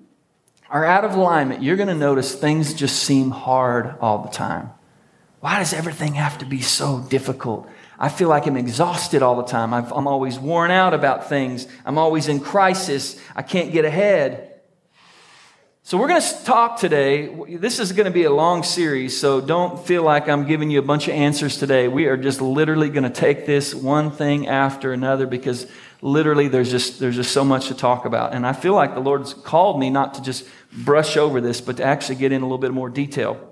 are 0.70 0.84
out 0.84 1.04
of 1.04 1.14
alignment, 1.14 1.62
you're 1.62 1.76
going 1.76 1.88
to 1.88 1.94
notice 1.94 2.34
things 2.34 2.74
just 2.74 3.02
seem 3.02 3.30
hard 3.30 3.96
all 4.00 4.18
the 4.18 4.30
time. 4.30 4.70
Why 5.40 5.58
does 5.58 5.72
everything 5.72 6.14
have 6.14 6.38
to 6.38 6.44
be 6.44 6.60
so 6.60 7.00
difficult? 7.00 7.68
I 7.98 8.08
feel 8.08 8.28
like 8.28 8.46
I'm 8.46 8.56
exhausted 8.56 9.22
all 9.22 9.36
the 9.36 9.50
time. 9.50 9.74
i 9.74 9.78
am 9.78 10.06
always 10.06 10.38
worn 10.38 10.70
out 10.70 10.94
about 10.94 11.28
things. 11.28 11.66
I'm 11.84 11.98
always 11.98 12.28
in 12.28 12.40
crisis. 12.40 13.18
I 13.34 13.42
can't 13.42 13.72
get 13.72 13.84
ahead. 13.84 14.46
So, 15.82 15.98
we're 15.98 16.08
going 16.08 16.20
to 16.20 16.44
talk 16.44 16.78
today. 16.78 17.34
This 17.56 17.80
is 17.80 17.92
going 17.92 18.04
to 18.04 18.12
be 18.12 18.24
a 18.24 18.32
long 18.32 18.62
series, 18.62 19.18
so 19.18 19.40
don't 19.40 19.84
feel 19.84 20.02
like 20.02 20.28
I'm 20.28 20.46
giving 20.46 20.70
you 20.70 20.78
a 20.78 20.82
bunch 20.82 21.08
of 21.08 21.14
answers 21.14 21.56
today. 21.56 21.88
We 21.88 22.04
are 22.06 22.18
just 22.18 22.40
literally 22.40 22.90
going 22.90 23.04
to 23.04 23.10
take 23.10 23.44
this 23.44 23.74
one 23.74 24.10
thing 24.10 24.46
after 24.46 24.92
another 24.92 25.26
because 25.26 25.66
literally 26.02 26.48
there's 26.48 26.70
just, 26.70 26.98
there's 26.98 27.16
just 27.16 27.32
so 27.32 27.44
much 27.44 27.68
to 27.68 27.74
talk 27.74 28.04
about. 28.04 28.34
And 28.34 28.46
I 28.46 28.52
feel 28.52 28.74
like 28.74 28.94
the 28.94 29.00
Lord's 29.00 29.34
called 29.34 29.78
me 29.78 29.90
not 29.90 30.14
to 30.14 30.22
just 30.22 30.46
brush 30.72 31.16
over 31.16 31.40
this, 31.40 31.60
but 31.60 31.76
to 31.78 31.84
actually 31.84 32.16
get 32.16 32.32
in 32.32 32.42
a 32.42 32.44
little 32.44 32.58
bit 32.58 32.72
more 32.72 32.88
detail. 32.88 33.46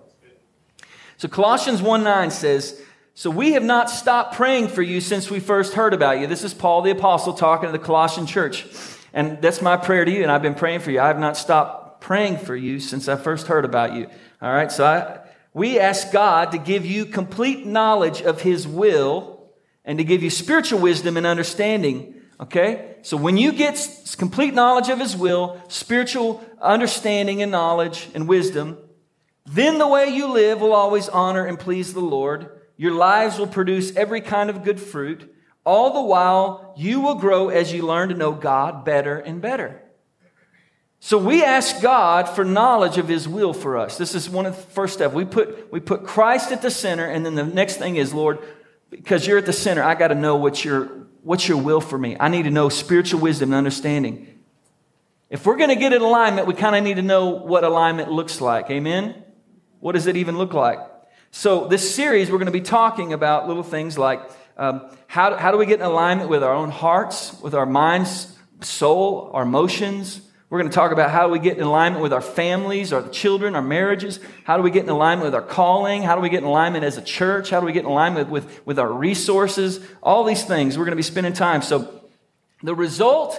So, 1.16 1.28
Colossians 1.28 1.82
1 1.82 2.04
9 2.04 2.30
says, 2.30 2.80
So 3.14 3.28
we 3.28 3.52
have 3.52 3.64
not 3.64 3.90
stopped 3.90 4.34
praying 4.34 4.68
for 4.68 4.82
you 4.82 5.00
since 5.00 5.30
we 5.30 5.40
first 5.40 5.74
heard 5.74 5.92
about 5.92 6.20
you. 6.20 6.26
This 6.26 6.44
is 6.44 6.54
Paul 6.54 6.82
the 6.82 6.92
Apostle 6.92 7.32
talking 7.32 7.68
to 7.68 7.72
the 7.72 7.84
Colossian 7.84 8.26
church. 8.26 8.66
And 9.12 9.40
that's 9.42 9.60
my 9.60 9.76
prayer 9.76 10.04
to 10.04 10.10
you, 10.10 10.22
and 10.22 10.30
I've 10.30 10.42
been 10.42 10.54
praying 10.54 10.80
for 10.80 10.90
you. 10.90 11.00
I 11.00 11.08
have 11.08 11.18
not 11.18 11.36
stopped 11.36 12.00
praying 12.00 12.38
for 12.38 12.54
you 12.54 12.78
since 12.78 13.08
I 13.08 13.16
first 13.16 13.46
heard 13.48 13.64
about 13.64 13.94
you. 13.94 14.08
All 14.40 14.52
right, 14.52 14.70
so 14.70 14.84
I, 14.84 15.28
we 15.52 15.80
ask 15.80 16.12
God 16.12 16.52
to 16.52 16.58
give 16.58 16.86
you 16.86 17.04
complete 17.04 17.66
knowledge 17.66 18.22
of 18.22 18.42
His 18.42 18.68
will 18.68 19.50
and 19.84 19.98
to 19.98 20.04
give 20.04 20.22
you 20.22 20.30
spiritual 20.30 20.78
wisdom 20.78 21.16
and 21.16 21.26
understanding. 21.26 22.14
Okay? 22.40 22.96
So 23.02 23.16
when 23.16 23.36
you 23.36 23.52
get 23.52 24.14
complete 24.16 24.54
knowledge 24.54 24.88
of 24.88 24.98
His 24.98 25.16
will, 25.16 25.60
spiritual 25.68 26.44
understanding 26.60 27.42
and 27.42 27.52
knowledge 27.52 28.08
and 28.14 28.28
wisdom, 28.28 28.78
then 29.46 29.78
the 29.78 29.88
way 29.88 30.08
you 30.08 30.28
live 30.28 30.60
will 30.60 30.74
always 30.74 31.08
honor 31.08 31.46
and 31.46 31.58
please 31.58 31.94
the 31.94 32.00
Lord. 32.00 32.60
Your 32.76 32.92
lives 32.92 33.38
will 33.38 33.46
produce 33.46 33.96
every 33.96 34.20
kind 34.20 34.50
of 34.50 34.62
good 34.62 34.80
fruit. 34.80 35.34
All 35.64 35.92
the 35.92 36.02
while, 36.02 36.74
you 36.76 37.00
will 37.00 37.16
grow 37.16 37.48
as 37.48 37.72
you 37.72 37.82
learn 37.82 38.10
to 38.10 38.14
know 38.14 38.32
God 38.32 38.84
better 38.84 39.18
and 39.18 39.40
better. 39.40 39.82
So 41.00 41.16
we 41.16 41.44
ask 41.44 41.80
God 41.80 42.28
for 42.28 42.44
knowledge 42.44 42.98
of 42.98 43.08
His 43.08 43.28
will 43.28 43.52
for 43.52 43.76
us. 43.76 43.98
This 43.98 44.14
is 44.14 44.28
one 44.28 44.46
of 44.46 44.56
the 44.56 44.62
first 44.62 44.94
steps. 44.94 45.14
We 45.14 45.24
put, 45.24 45.72
we 45.72 45.80
put 45.80 46.04
Christ 46.04 46.50
at 46.50 46.62
the 46.62 46.70
center, 46.70 47.06
and 47.06 47.24
then 47.24 47.34
the 47.34 47.44
next 47.44 47.76
thing 47.76 47.96
is, 47.96 48.12
Lord, 48.12 48.38
because 48.90 49.26
you're 49.26 49.38
at 49.38 49.46
the 49.46 49.52
center, 49.52 49.82
I 49.82 49.94
got 49.94 50.08
to 50.08 50.14
know 50.14 50.36
what's 50.36 50.64
your, 50.64 50.90
what's 51.28 51.46
your 51.46 51.58
will 51.58 51.82
for 51.82 51.98
me. 51.98 52.16
I 52.18 52.28
need 52.28 52.44
to 52.44 52.50
know 52.50 52.70
spiritual 52.70 53.20
wisdom 53.20 53.50
and 53.50 53.54
understanding. 53.54 54.38
If 55.28 55.44
we're 55.44 55.58
going 55.58 55.68
to 55.68 55.76
get 55.76 55.92
in 55.92 56.00
alignment, 56.00 56.46
we 56.46 56.54
kind 56.54 56.74
of 56.74 56.82
need 56.82 56.96
to 56.96 57.02
know 57.02 57.26
what 57.26 57.64
alignment 57.64 58.10
looks 58.10 58.40
like. 58.40 58.70
Amen? 58.70 59.22
What 59.80 59.92
does 59.92 60.06
it 60.06 60.16
even 60.16 60.38
look 60.38 60.54
like? 60.54 60.78
So, 61.30 61.68
this 61.68 61.94
series, 61.94 62.30
we're 62.30 62.38
going 62.38 62.46
to 62.46 62.50
be 62.50 62.62
talking 62.62 63.12
about 63.12 63.46
little 63.46 63.62
things 63.62 63.98
like 63.98 64.22
um, 64.56 64.88
how, 65.06 65.36
how 65.36 65.50
do 65.50 65.58
we 65.58 65.66
get 65.66 65.80
in 65.80 65.84
alignment 65.84 66.30
with 66.30 66.42
our 66.42 66.54
own 66.54 66.70
hearts, 66.70 67.38
with 67.42 67.54
our 67.54 67.66
minds, 67.66 68.34
soul, 68.62 69.30
our 69.34 69.42
emotions, 69.42 70.22
we're 70.50 70.60
going 70.60 70.70
to 70.70 70.74
talk 70.74 70.92
about 70.92 71.10
how 71.10 71.26
do 71.26 71.32
we 71.32 71.38
get 71.38 71.58
in 71.58 71.62
alignment 71.62 72.02
with 72.02 72.12
our 72.12 72.22
families, 72.22 72.90
our 72.92 73.06
children, 73.10 73.54
our 73.54 73.62
marriages. 73.62 74.18
How 74.44 74.56
do 74.56 74.62
we 74.62 74.70
get 74.70 74.84
in 74.84 74.88
alignment 74.88 75.26
with 75.26 75.34
our 75.34 75.42
calling? 75.42 76.02
How 76.02 76.14
do 76.14 76.22
we 76.22 76.30
get 76.30 76.38
in 76.38 76.44
alignment 76.44 76.84
as 76.84 76.96
a 76.96 77.02
church? 77.02 77.50
How 77.50 77.60
do 77.60 77.66
we 77.66 77.72
get 77.72 77.84
in 77.84 77.90
alignment 77.90 78.30
with, 78.30 78.64
with 78.66 78.78
our 78.78 78.90
resources? 78.90 79.78
All 80.02 80.24
these 80.24 80.44
things 80.44 80.78
we're 80.78 80.86
going 80.86 80.92
to 80.92 80.96
be 80.96 81.02
spending 81.02 81.34
time. 81.34 81.60
So, 81.60 82.02
the 82.62 82.74
result 82.74 83.38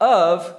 of 0.00 0.54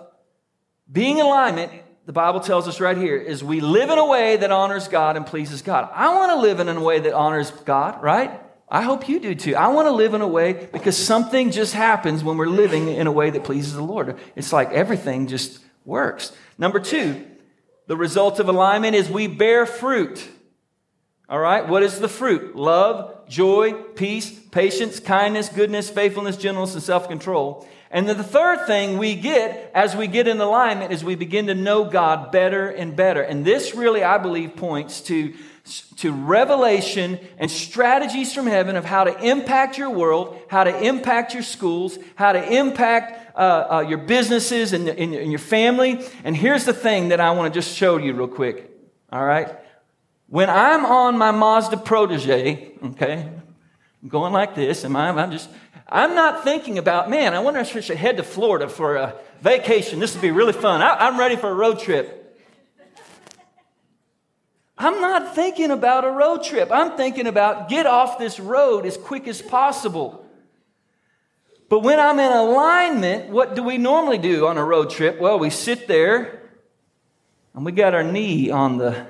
being 0.91 1.19
in 1.19 1.25
alignment, 1.25 1.71
the 2.07 2.13
Bible 2.13 2.39
tells 2.39 2.67
us 2.67 2.79
right 2.79 2.97
here, 2.97 3.15
is 3.15 3.43
we 3.43 3.61
live 3.61 3.89
in 3.89 3.99
a 3.99 4.05
way 4.05 4.37
that 4.37 4.51
honors 4.51 4.87
God 4.87 5.15
and 5.17 5.25
pleases 5.25 5.61
God. 5.61 5.89
I 5.93 6.13
want 6.15 6.31
to 6.31 6.37
live 6.37 6.59
in 6.59 6.67
a 6.67 6.81
way 6.81 6.99
that 6.99 7.13
honors 7.13 7.51
God, 7.51 8.01
right? 8.01 8.41
I 8.67 8.81
hope 8.81 9.07
you 9.07 9.19
do 9.19 9.35
too. 9.35 9.55
I 9.55 9.67
want 9.67 9.85
to 9.85 9.91
live 9.91 10.15
in 10.15 10.21
a 10.21 10.27
way 10.27 10.67
because 10.73 10.97
something 10.97 11.51
just 11.51 11.73
happens 11.73 12.23
when 12.23 12.37
we're 12.37 12.47
living 12.47 12.87
in 12.87 13.05
a 13.05 13.11
way 13.11 13.29
that 13.29 13.43
pleases 13.43 13.73
the 13.73 13.83
Lord. 13.83 14.17
It's 14.35 14.51
like 14.51 14.71
everything 14.71 15.27
just 15.27 15.59
works. 15.85 16.31
Number 16.57 16.79
two, 16.79 17.25
the 17.87 17.95
result 17.95 18.39
of 18.39 18.49
alignment 18.49 18.95
is 18.95 19.09
we 19.09 19.27
bear 19.27 19.65
fruit. 19.65 20.27
All 21.29 21.39
right, 21.39 21.67
what 21.67 21.83
is 21.83 21.99
the 21.99 22.07
fruit? 22.07 22.55
Love, 22.55 23.27
joy, 23.27 23.73
peace, 23.73 24.37
patience, 24.51 24.99
kindness, 24.99 25.49
goodness, 25.49 25.89
faithfulness, 25.89 26.37
gentleness, 26.37 26.73
and 26.73 26.83
self 26.83 27.07
control. 27.07 27.67
And 27.89 28.09
then 28.09 28.17
the 28.17 28.23
third 28.23 28.67
thing 28.67 28.97
we 28.97 29.15
get 29.15 29.71
as 29.73 29.95
we 29.95 30.07
get 30.07 30.27
in 30.27 30.41
alignment 30.41 30.91
is 30.91 31.03
we 31.03 31.15
begin 31.15 31.47
to 31.47 31.55
know 31.55 31.85
God 31.85 32.31
better 32.31 32.67
and 32.67 32.95
better. 32.95 33.21
And 33.21 33.45
this 33.45 33.73
really, 33.73 34.03
I 34.03 34.17
believe, 34.17 34.55
points 34.55 35.01
to 35.01 35.33
to 35.97 36.11
revelation 36.11 37.17
and 37.39 37.49
strategies 37.49 38.31
from 38.33 38.45
heaven 38.45 38.75
of 38.75 38.85
how 38.85 39.03
to 39.03 39.27
impact 39.27 39.79
your 39.79 39.89
world, 39.89 40.39
how 40.47 40.63
to 40.63 40.83
impact 40.83 41.33
your 41.33 41.41
schools, 41.41 41.97
how 42.13 42.33
to 42.33 42.53
impact 42.53 43.24
uh, 43.35 43.67
uh, 43.69 43.79
your 43.81 43.97
businesses 43.97 44.73
and, 44.73 44.87
and, 44.87 45.13
and 45.13 45.31
your 45.31 45.39
family. 45.39 46.05
And 46.23 46.35
here's 46.35 46.65
the 46.65 46.73
thing 46.73 47.09
that 47.09 47.19
I 47.19 47.31
want 47.31 47.53
to 47.53 47.59
just 47.59 47.75
show 47.75 47.97
you 47.97 48.13
real 48.13 48.27
quick. 48.27 48.71
All 49.11 49.25
right? 49.25 49.49
When 50.27 50.49
I'm 50.49 50.85
on 50.85 51.17
my 51.17 51.31
Mazda 51.31 51.77
Protege, 51.77 52.71
okay, 52.83 53.29
going 54.07 54.33
like 54.33 54.55
this, 54.55 54.83
and 54.83 54.97
I'm, 54.97 55.17
I'm 55.17 55.31
just, 55.31 55.49
I'm 55.87 56.15
not 56.15 56.43
thinking 56.43 56.77
about, 56.77 57.09
man, 57.09 57.33
I 57.33 57.39
wonder 57.39 57.59
if 57.59 57.75
I 57.75 57.79
should 57.81 57.97
head 57.97 58.17
to 58.17 58.23
Florida 58.23 58.67
for 58.67 58.95
a 58.95 59.15
vacation. 59.41 59.99
This 59.99 60.13
would 60.15 60.21
be 60.21 60.31
really 60.31 60.53
fun. 60.53 60.81
I, 60.81 61.07
I'm 61.07 61.19
ready 61.19 61.35
for 61.35 61.49
a 61.49 61.53
road 61.53 61.79
trip. 61.79 62.23
I'm 64.77 64.99
not 64.99 65.35
thinking 65.35 65.71
about 65.71 66.03
a 66.03 66.11
road 66.11 66.43
trip. 66.43 66.69
I'm 66.71 66.97
thinking 66.97 67.27
about 67.27 67.69
get 67.69 67.85
off 67.85 68.17
this 68.17 68.39
road 68.39 68.85
as 68.85 68.97
quick 68.97 69.27
as 69.27 69.41
possible. 69.41 70.24
But 71.75 71.83
when 71.83 71.99
I'm 71.99 72.17
in 72.19 72.31
alignment, 72.31 73.31
what 73.31 73.53
do 73.53 73.61
we 73.61 73.77
normally 73.77 74.17
do 74.17 74.47
on 74.47 74.57
a 74.57 74.63
road 74.63 74.91
trip? 74.91 75.19
Well, 75.19 75.37
we 75.37 75.49
sit 75.49 75.89
there 75.89 76.41
and 77.53 77.65
we 77.65 77.73
got 77.73 77.93
our 77.93 78.01
knee 78.01 78.49
on 78.49 78.77
the 78.77 79.05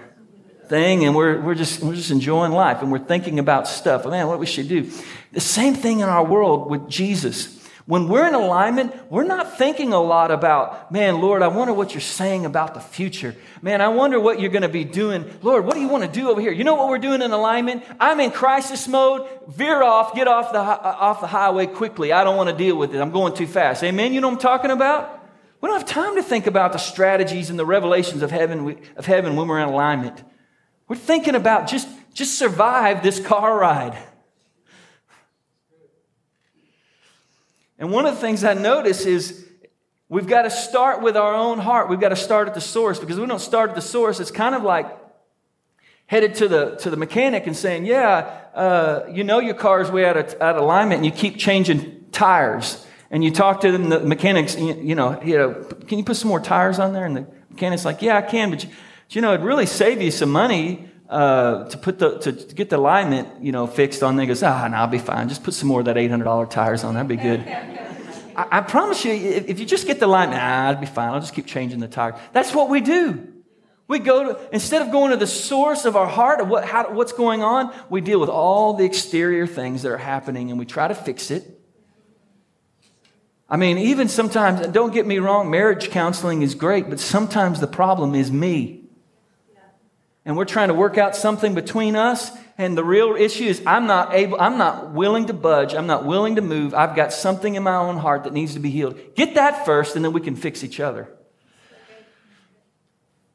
thing 0.66 1.06
and 1.06 1.16
we're, 1.16 1.40
we're, 1.40 1.54
just, 1.54 1.84
we're 1.84 1.94
just 1.94 2.10
enjoying 2.10 2.52
life 2.52 2.82
and 2.82 2.92
we're 2.92 2.98
thinking 2.98 3.38
about 3.38 3.68
stuff. 3.68 4.04
Man, 4.08 4.26
what 4.26 4.40
we 4.40 4.48
should 4.48 4.68
do. 4.68 4.90
The 5.32 5.42
same 5.42 5.76
thing 5.76 6.00
in 6.00 6.10
our 6.10 6.26
world 6.26 6.68
with 6.68 6.90
Jesus. 6.90 7.55
When 7.88 8.08
we're 8.08 8.28
in 8.28 8.34
alignment, 8.34 9.12
we're 9.12 9.26
not 9.26 9.60
thinking 9.60 9.94
a 9.94 10.02
lot 10.02 10.32
about, 10.32 10.92
man, 10.92 11.22
Lord, 11.22 11.44
I 11.44 11.50
wonder 11.50 11.72
what 11.72 11.94
you're 11.94 12.02
saying 12.02 12.44
about 12.44 12.74
the 12.74 12.80
future. 12.80 13.36
Man, 13.62 13.80
I 13.80 13.90
wonder 13.90 14.20
what 14.20 14.40
you're 14.40 14.50
going 14.50 14.64
to 14.64 14.70
be 14.70 14.84
doing. 14.84 15.32
Lord, 15.44 15.66
what 15.66 15.76
do 15.76 15.82
you 15.82 15.88
want 15.88 16.04
to 16.04 16.10
do 16.10 16.32
over 16.32 16.42
here? 16.42 16.52
You 16.52 16.64
know 16.64 16.74
what 16.74 16.90
we're 16.90 16.98
doing 16.98 17.22
in 17.22 17.30
alignment? 17.30 17.84
I'm 18.00 18.20
in 18.20 18.32
crisis 18.32 18.88
mode. 18.88 19.30
Veer 19.48 19.84
off, 19.84 20.16
get 20.16 20.28
off 20.28 20.52
the, 20.52 20.60
uh, 20.60 20.98
off 21.00 21.22
the 21.22 21.28
highway 21.28 21.68
quickly. 21.68 22.12
I 22.12 22.24
don't 22.24 22.36
want 22.36 22.50
to 22.50 22.56
deal 22.56 22.76
with 22.76 22.96
it. 22.96 23.00
I'm 23.00 23.12
going 23.12 23.36
too 23.36 23.46
fast. 23.46 23.84
Amen? 23.84 24.14
You 24.14 24.22
know 24.22 24.30
what 24.30 24.36
I'm 24.36 24.42
talking 24.42 24.72
about? 24.72 25.24
We 25.62 25.70
don't 25.70 25.78
have 25.78 25.88
time 25.88 26.16
to 26.16 26.24
think 26.24 26.48
about 26.48 26.74
the 26.74 26.80
strategies 26.80 27.52
and 27.52 27.60
the 27.60 27.68
revelations 27.68 28.24
of 28.24 28.32
heaven, 28.32 28.80
of 28.96 29.06
heaven 29.06 29.36
when 29.36 29.48
we're 29.48 29.60
in 29.60 29.70
alignment. 29.70 30.24
We're 30.88 30.96
thinking 30.96 31.36
about 31.36 31.68
just, 31.68 31.88
just 32.16 32.36
survive 32.36 33.04
this 33.04 33.20
car 33.20 33.60
ride. 33.60 33.96
And 37.78 37.92
one 37.92 38.06
of 38.06 38.16
the 38.16 38.22
things 38.22 38.44
I 38.44 38.54
notice 38.54 39.06
is 39.06 39.46
we've 40.08 40.28
got 40.28 40.44
to 40.44 40.50
start 40.50 41.02
with 41.02 41.18
our 41.18 41.34
own 41.34 41.60
heart. 41.60 41.90
We've 41.90 42.00
got 42.00 42.10
to 42.10 42.16
start 42.16 42.48
at 42.48 42.54
the 42.54 42.62
source 42.62 43.00
because 43.00 43.20
we 43.20 43.26
don't 43.26 43.40
start 43.40 43.70
at 43.70 43.76
the 43.76 43.82
source. 43.82 44.20
It's 44.20 44.32
kind 44.32 44.56
of 44.56 44.64
like 44.64 44.88
headed 46.08 46.36
to 46.36 46.48
the, 46.48 46.76
to 46.78 46.90
the 46.90 46.98
mechanic 46.98 47.48
and 47.48 47.56
saying, 47.56 47.86
Yeah, 47.86 48.40
uh, 48.54 49.06
you 49.12 49.24
know 49.24 49.40
your 49.40 49.56
car's 49.56 49.92
way 49.92 50.06
out 50.06 50.18
of, 50.18 50.42
out 50.42 50.56
of 50.56 50.62
alignment 50.62 51.00
and 51.00 51.06
you 51.06 51.12
keep 51.12 51.38
changing 51.38 52.06
tires. 52.12 52.86
And 53.12 53.24
you 53.24 53.32
talk 53.32 53.62
to 53.62 53.72
them, 53.72 53.90
the 53.90 54.00
mechanics, 54.00 54.58
you, 54.58 54.96
know, 54.96 55.22
you 55.24 55.38
know, 55.38 55.54
can 55.88 56.00
you 56.00 56.04
put 56.04 56.18
some 56.18 56.28
more 56.28 56.40
tires 56.40 56.80
on 56.80 56.92
there? 56.92 57.06
And 57.06 57.16
the 57.16 57.28
mechanic's 57.50 57.86
like, 57.86 58.02
Yeah, 58.02 58.18
I 58.18 58.22
can, 58.22 58.50
but 58.50 58.64
you, 58.64 58.70
but, 59.08 59.16
you 59.16 59.22
know, 59.22 59.34
it'd 59.34 59.46
really 59.46 59.66
save 59.66 60.02
you 60.02 60.12
some 60.12 60.32
money 60.32 60.90
uh, 61.10 61.66
to 61.70 61.78
put 61.78 62.00
the 62.00 62.18
to, 62.20 62.32
get 62.32 62.70
the 62.70 62.78
alignment, 62.78 63.44
you 63.44 63.52
know, 63.52 63.68
fixed 63.68 64.02
on 64.04 64.16
there. 64.16 64.24
He 64.24 64.28
goes, 64.28 64.44
ah, 64.44 64.68
no, 64.68 64.78
I'll 64.78 64.88
be 64.88 64.98
fine. 64.98 65.30
Just 65.30 65.44
put 65.44 65.54
some 65.54 65.68
more 65.68 65.80
of 65.80 65.86
that 65.86 65.98
eight 65.98 66.10
hundred 66.10 66.26
dollar 66.26 66.46
tires 66.46 66.84
on. 66.84 66.96
That'd 66.96 67.08
be 67.08 67.18
good. 67.18 67.42
I, 68.36 68.58
I, 68.58 68.62
promise 68.62 69.06
you, 69.06 69.14
if, 69.14 69.48
if, 69.48 69.60
you 69.60 69.66
just 69.66 69.88
get 69.88 70.00
the 70.00 70.08
alignment, 70.08 70.42
ah, 70.42 70.70
I'd 70.70 70.80
be 70.80 70.88
fine. 70.88 71.10
I'll 71.10 71.20
just 71.20 71.34
keep 71.34 71.46
changing 71.46 71.80
the 71.80 71.88
tire. 71.88 72.20
That's 72.34 72.54
what 72.54 72.70
we 72.70 72.82
do. 72.82 73.32
We 73.88 74.00
go 74.00 74.34
to 74.34 74.50
instead 74.52 74.82
of 74.82 74.92
going 74.92 75.12
to 75.12 75.18
the 75.18 75.28
source 75.28 75.86
of 75.86 75.96
our 75.96 76.08
heart 76.08 76.42
of 76.42 76.48
what 76.48 76.66
how, 76.66 76.92
what's 76.92 77.14
going 77.14 77.44
on, 77.44 77.74
we 77.90 78.02
deal 78.02 78.20
with 78.20 78.30
all 78.30 78.74
the 78.74 78.84
exterior 78.84 79.46
things 79.46 79.84
that 79.84 79.92
are 79.92 79.98
happening, 79.98 80.50
and 80.50 80.58
we 80.58 80.66
try 80.66 80.88
to 80.88 80.96
fix 80.96 81.30
it. 81.30 81.52
I 83.48 83.58
mean, 83.58 83.78
even 83.78 84.10
sometimes, 84.10 84.66
don't 84.68 84.92
get 84.92 85.06
me 85.06 85.20
wrong, 85.20 85.52
marriage 85.52 85.92
counseling 85.92 86.42
is 86.42 86.56
great, 86.56 86.90
but 86.90 87.00
sometimes 87.00 87.60
the 87.60 87.68
problem 87.68 88.16
is 88.16 88.32
me 88.32 88.85
and 90.26 90.36
we're 90.36 90.46
trying 90.46 90.70
to 90.70 90.74
work 90.74 90.98
out 90.98 91.16
something 91.16 91.54
between 91.54 91.96
us. 91.96 92.32
And 92.58 92.78
the 92.78 92.84
real 92.84 93.16
issue 93.16 93.46
is 93.46 93.62
i'm 93.68 93.86
not 93.86 94.14
able 94.14 94.40
i'm 94.40 94.58
not 94.58 94.92
willing 94.92 95.28
to 95.28 95.34
budge. 95.34 95.74
I'm 95.74 95.88
not 95.88 96.06
willing 96.06 96.36
to 96.36 96.42
move. 96.42 96.74
I've 96.74 96.96
got 96.96 97.14
something 97.14 97.56
in 97.56 97.64
my 97.64 97.76
own 97.76 97.98
heart 97.98 98.24
that 98.24 98.34
needs 98.34 98.54
to 98.54 98.60
be 98.60 98.72
healed. 98.72 98.98
Get 99.16 99.36
that 99.36 99.66
first 99.66 99.96
and 99.96 100.04
then 100.04 100.14
we 100.14 100.22
can 100.22 100.36
fix 100.36 100.64
each 100.64 100.80
other. 100.80 101.10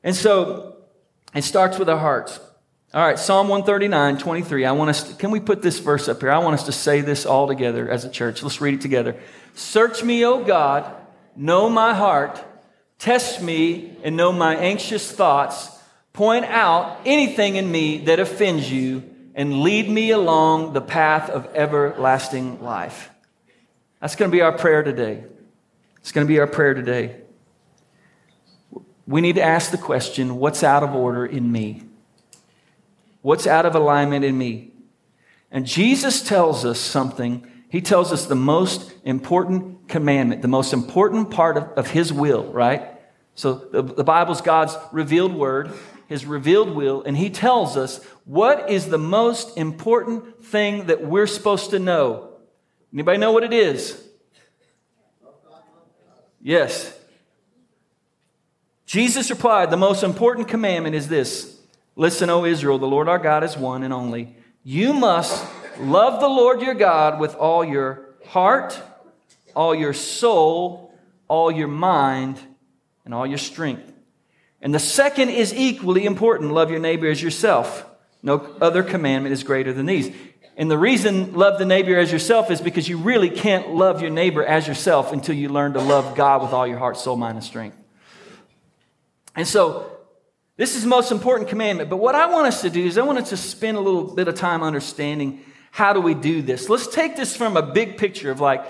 And 0.03 0.17
so 0.17 0.77
it 1.35 1.43
starts 1.43 1.79
with 1.79 1.89
our 1.89 1.99
hearts. 1.99 2.41
All 2.93 3.07
right 3.07 3.19
psalm 3.19 3.47
139 3.49 4.19
23 4.19 4.65
i 4.65 4.73
want 4.73 4.91
us 4.91 5.05
to, 5.05 5.15
can 5.15 5.31
we 5.31 5.39
put 5.39 5.63
this 5.63 5.79
verse 5.79 6.09
up 6.09 6.21
here? 6.21 6.33
I 6.33 6.39
want 6.39 6.55
us 6.55 6.65
to 6.65 6.73
say 6.73 7.03
this 7.03 7.25
all 7.25 7.47
together 7.47 7.89
as 7.89 8.05
a 8.05 8.11
church. 8.11 8.43
Let's 8.43 8.61
read 8.61 8.75
it 8.75 8.81
together. 8.81 9.17
Search 9.55 10.03
me 10.03 10.25
o 10.25 10.43
god 10.43 10.97
know 11.37 11.71
my 11.71 11.95
heart. 11.95 12.45
Test 12.99 13.41
me 13.41 13.97
and 14.03 14.17
know 14.17 14.33
my 14.33 14.57
anxious 14.57 15.11
thoughts 15.11 15.71
Point 16.13 16.45
out 16.45 17.01
anything 17.07 17.57
in 17.57 17.71
me 17.71 17.99
that 18.05 18.19
offends 18.19 18.71
you 18.71 19.03
and 19.35 19.63
lead 19.63 19.89
me 19.89 20.11
along 20.11 20.73
the 20.73 20.81
path 20.81 21.31
of 21.31 21.47
everlasting 21.55 22.63
life. 22.63 23.11
That's 24.01 24.17
going 24.17 24.31
to 24.31 24.37
be 24.37 24.43
our 24.43 24.57
prayer 24.57 24.83
today. 24.83 25.25
It's 25.99 26.13
going 26.13 26.27
to 26.27 26.29
be 26.29 26.41
our 26.41 26.47
prayer 26.47 26.75
today. 26.75 27.21
We 29.07 29.21
need 29.21 29.37
to 29.37 29.43
ask 29.43 29.71
the 29.71 29.79
question 29.79 30.37
what's 30.37 30.63
out 30.63 30.83
of 30.83 30.95
order 30.95 31.27
in 31.27 31.51
me? 31.51 31.83
What's 33.23 33.47
out 33.47 33.67
of 33.67 33.75
alignment 33.75 34.25
in 34.25 34.37
me? 34.37 34.73
And 35.51 35.67
Jesus 35.67 36.23
tells 36.23 36.65
us 36.65 36.79
something. 36.79 37.47
He 37.69 37.81
tells 37.81 38.13
us 38.13 38.27
the 38.27 38.37
most 38.37 38.93
important 39.05 39.89
commandment, 39.89 40.43
the 40.43 40.49
most 40.49 40.73
important 40.73 41.31
part 41.31 41.57
of, 41.57 41.65
of 41.77 41.91
His 41.91 42.13
will, 42.13 42.45
right? 42.53 43.01
So 43.35 43.55
the, 43.55 43.83
the 43.83 44.05
Bible's 44.05 44.41
God's 44.41 44.77
revealed 44.93 45.35
word 45.35 45.73
his 46.11 46.27
revealed 46.27 46.71
will, 46.71 47.05
and 47.05 47.17
he 47.17 47.31
tells 47.31 47.77
us 47.77 48.05
what 48.25 48.69
is 48.69 48.89
the 48.89 48.99
most 48.99 49.57
important 49.57 50.45
thing 50.45 50.87
that 50.87 51.07
we're 51.07 51.29
supposed 51.29 51.71
to 51.71 51.79
know. 51.79 52.33
Anybody 52.93 53.17
know 53.17 53.31
what 53.31 53.45
it 53.45 53.53
is? 53.53 54.03
Yes. 56.43 56.99
Jesus 58.87 59.31
replied, 59.31 59.71
The 59.71 59.77
most 59.77 60.03
important 60.03 60.49
commandment 60.49 60.97
is 60.97 61.07
this 61.07 61.61
Listen, 61.95 62.29
O 62.29 62.45
Israel, 62.45 62.79
the 62.79 62.89
Lord 62.89 63.09
our 63.09 63.21
God 63.21 63.45
is 63.45 63.57
one 63.57 63.85
and 63.85 63.95
only. 63.95 64.35
You 64.65 64.93
must 64.93 65.47
love 65.79 66.21
the 66.21 66.29
Lord 66.29 66.61
your 66.61 66.75
God 66.75 67.21
with 67.21 67.37
all 67.37 67.65
your 67.65 68.17
heart, 68.27 68.83
all 69.55 69.77
your 69.77 69.93
soul, 69.93 70.93
all 71.29 71.53
your 71.53 71.69
mind, 71.69 72.41
and 73.05 73.15
all 73.15 73.29
your 73.29 73.39
strength. 73.39 73.90
And 74.63 74.75
the 74.75 74.79
second 74.79 75.31
is 75.31 75.55
equally 75.55 76.05
important 76.05 76.53
love 76.53 76.71
your 76.71 76.81
neighbor 76.81 77.09
as 77.09 77.23
yourself. 77.23 77.87
No 78.23 78.55
other 78.61 78.83
commandment 78.83 79.33
is 79.33 79.43
greater 79.43 79.73
than 79.73 79.87
these. 79.87 80.15
And 80.57 80.71
the 80.71 80.77
reason 80.77 81.33
love 81.35 81.59
the 81.59 81.65
neighbor 81.65 81.97
as 81.97 82.13
yourself 82.13 82.51
is 82.51 82.61
because 82.61 82.87
you 82.89 82.99
really 82.99 83.31
can't 83.31 83.71
love 83.71 84.03
your 84.03 84.11
neighbor 84.11 84.45
as 84.45 84.69
yourself 84.69 85.13
until 85.13 85.35
you 85.35 85.49
learn 85.49 85.73
to 85.73 85.81
love 85.81 86.15
God 86.15 86.43
with 86.43 86.53
all 86.53 86.67
your 86.67 86.77
heart, 86.79 86.99
soul, 86.99 87.17
mind, 87.17 87.37
and 87.37 87.45
strength. 87.45 87.79
And 89.35 89.49
so, 89.49 89.91
this 90.59 90.77
is 90.77 90.83
the 90.83 90.89
most 90.89 91.11
important 91.11 91.49
commandment. 91.49 91.89
But 91.89 91.97
what 91.97 92.15
I 92.15 92.27
want 92.27 92.47
us 92.47 92.61
to 92.61 92.69
do 92.69 92.85
is 92.85 92.99
I 92.99 93.03
want 93.03 93.17
us 93.17 93.31
to 93.31 93.37
spend 93.39 93.79
a 93.79 93.81
little 93.81 94.15
bit 94.15 94.29
of 94.29 94.35
time 94.35 94.63
understanding 94.63 95.41
how 95.71 95.95
do 95.95 96.01
we 96.03 96.13
do 96.13 96.43
this. 96.43 96.69
Let's 96.69 96.87
take 96.87 97.17
this 97.17 97.35
from 97.35 97.57
a 97.57 97.63
big 97.63 97.97
picture 97.97 98.31
of 98.31 98.41
like, 98.41 98.67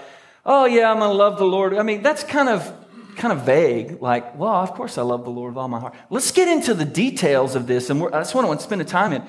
oh 0.47 0.67
yeah, 0.67 0.89
I'm 0.89 0.99
going 0.99 1.11
to 1.11 1.17
love 1.17 1.39
the 1.39 1.45
Lord. 1.45 1.75
I 1.75 1.83
mean, 1.83 2.03
that's 2.03 2.23
kind 2.23 2.49
of 2.49 2.73
kind 3.21 3.39
of 3.39 3.45
vague, 3.45 4.01
like, 4.01 4.37
well, 4.39 4.55
of 4.55 4.73
course 4.73 4.99
I 4.99 5.03
love 5.03 5.25
the 5.25 5.31
Lord 5.31 5.53
with 5.55 5.59
all 5.59 5.69
my 5.69 5.79
heart. 5.79 5.95
Let's 6.09 6.33
get 6.33 6.49
into 6.49 6.75
the 6.75 6.85
details 6.85 7.55
of 7.55 7.67
this, 7.67 7.91
and 7.91 8.01
that's 8.01 8.05
what 8.05 8.15
I 8.15 8.21
just 8.21 8.35
want 8.35 8.59
to 8.59 8.65
spend 8.65 8.81
the 8.81 8.85
time 8.87 9.13
in. 9.13 9.23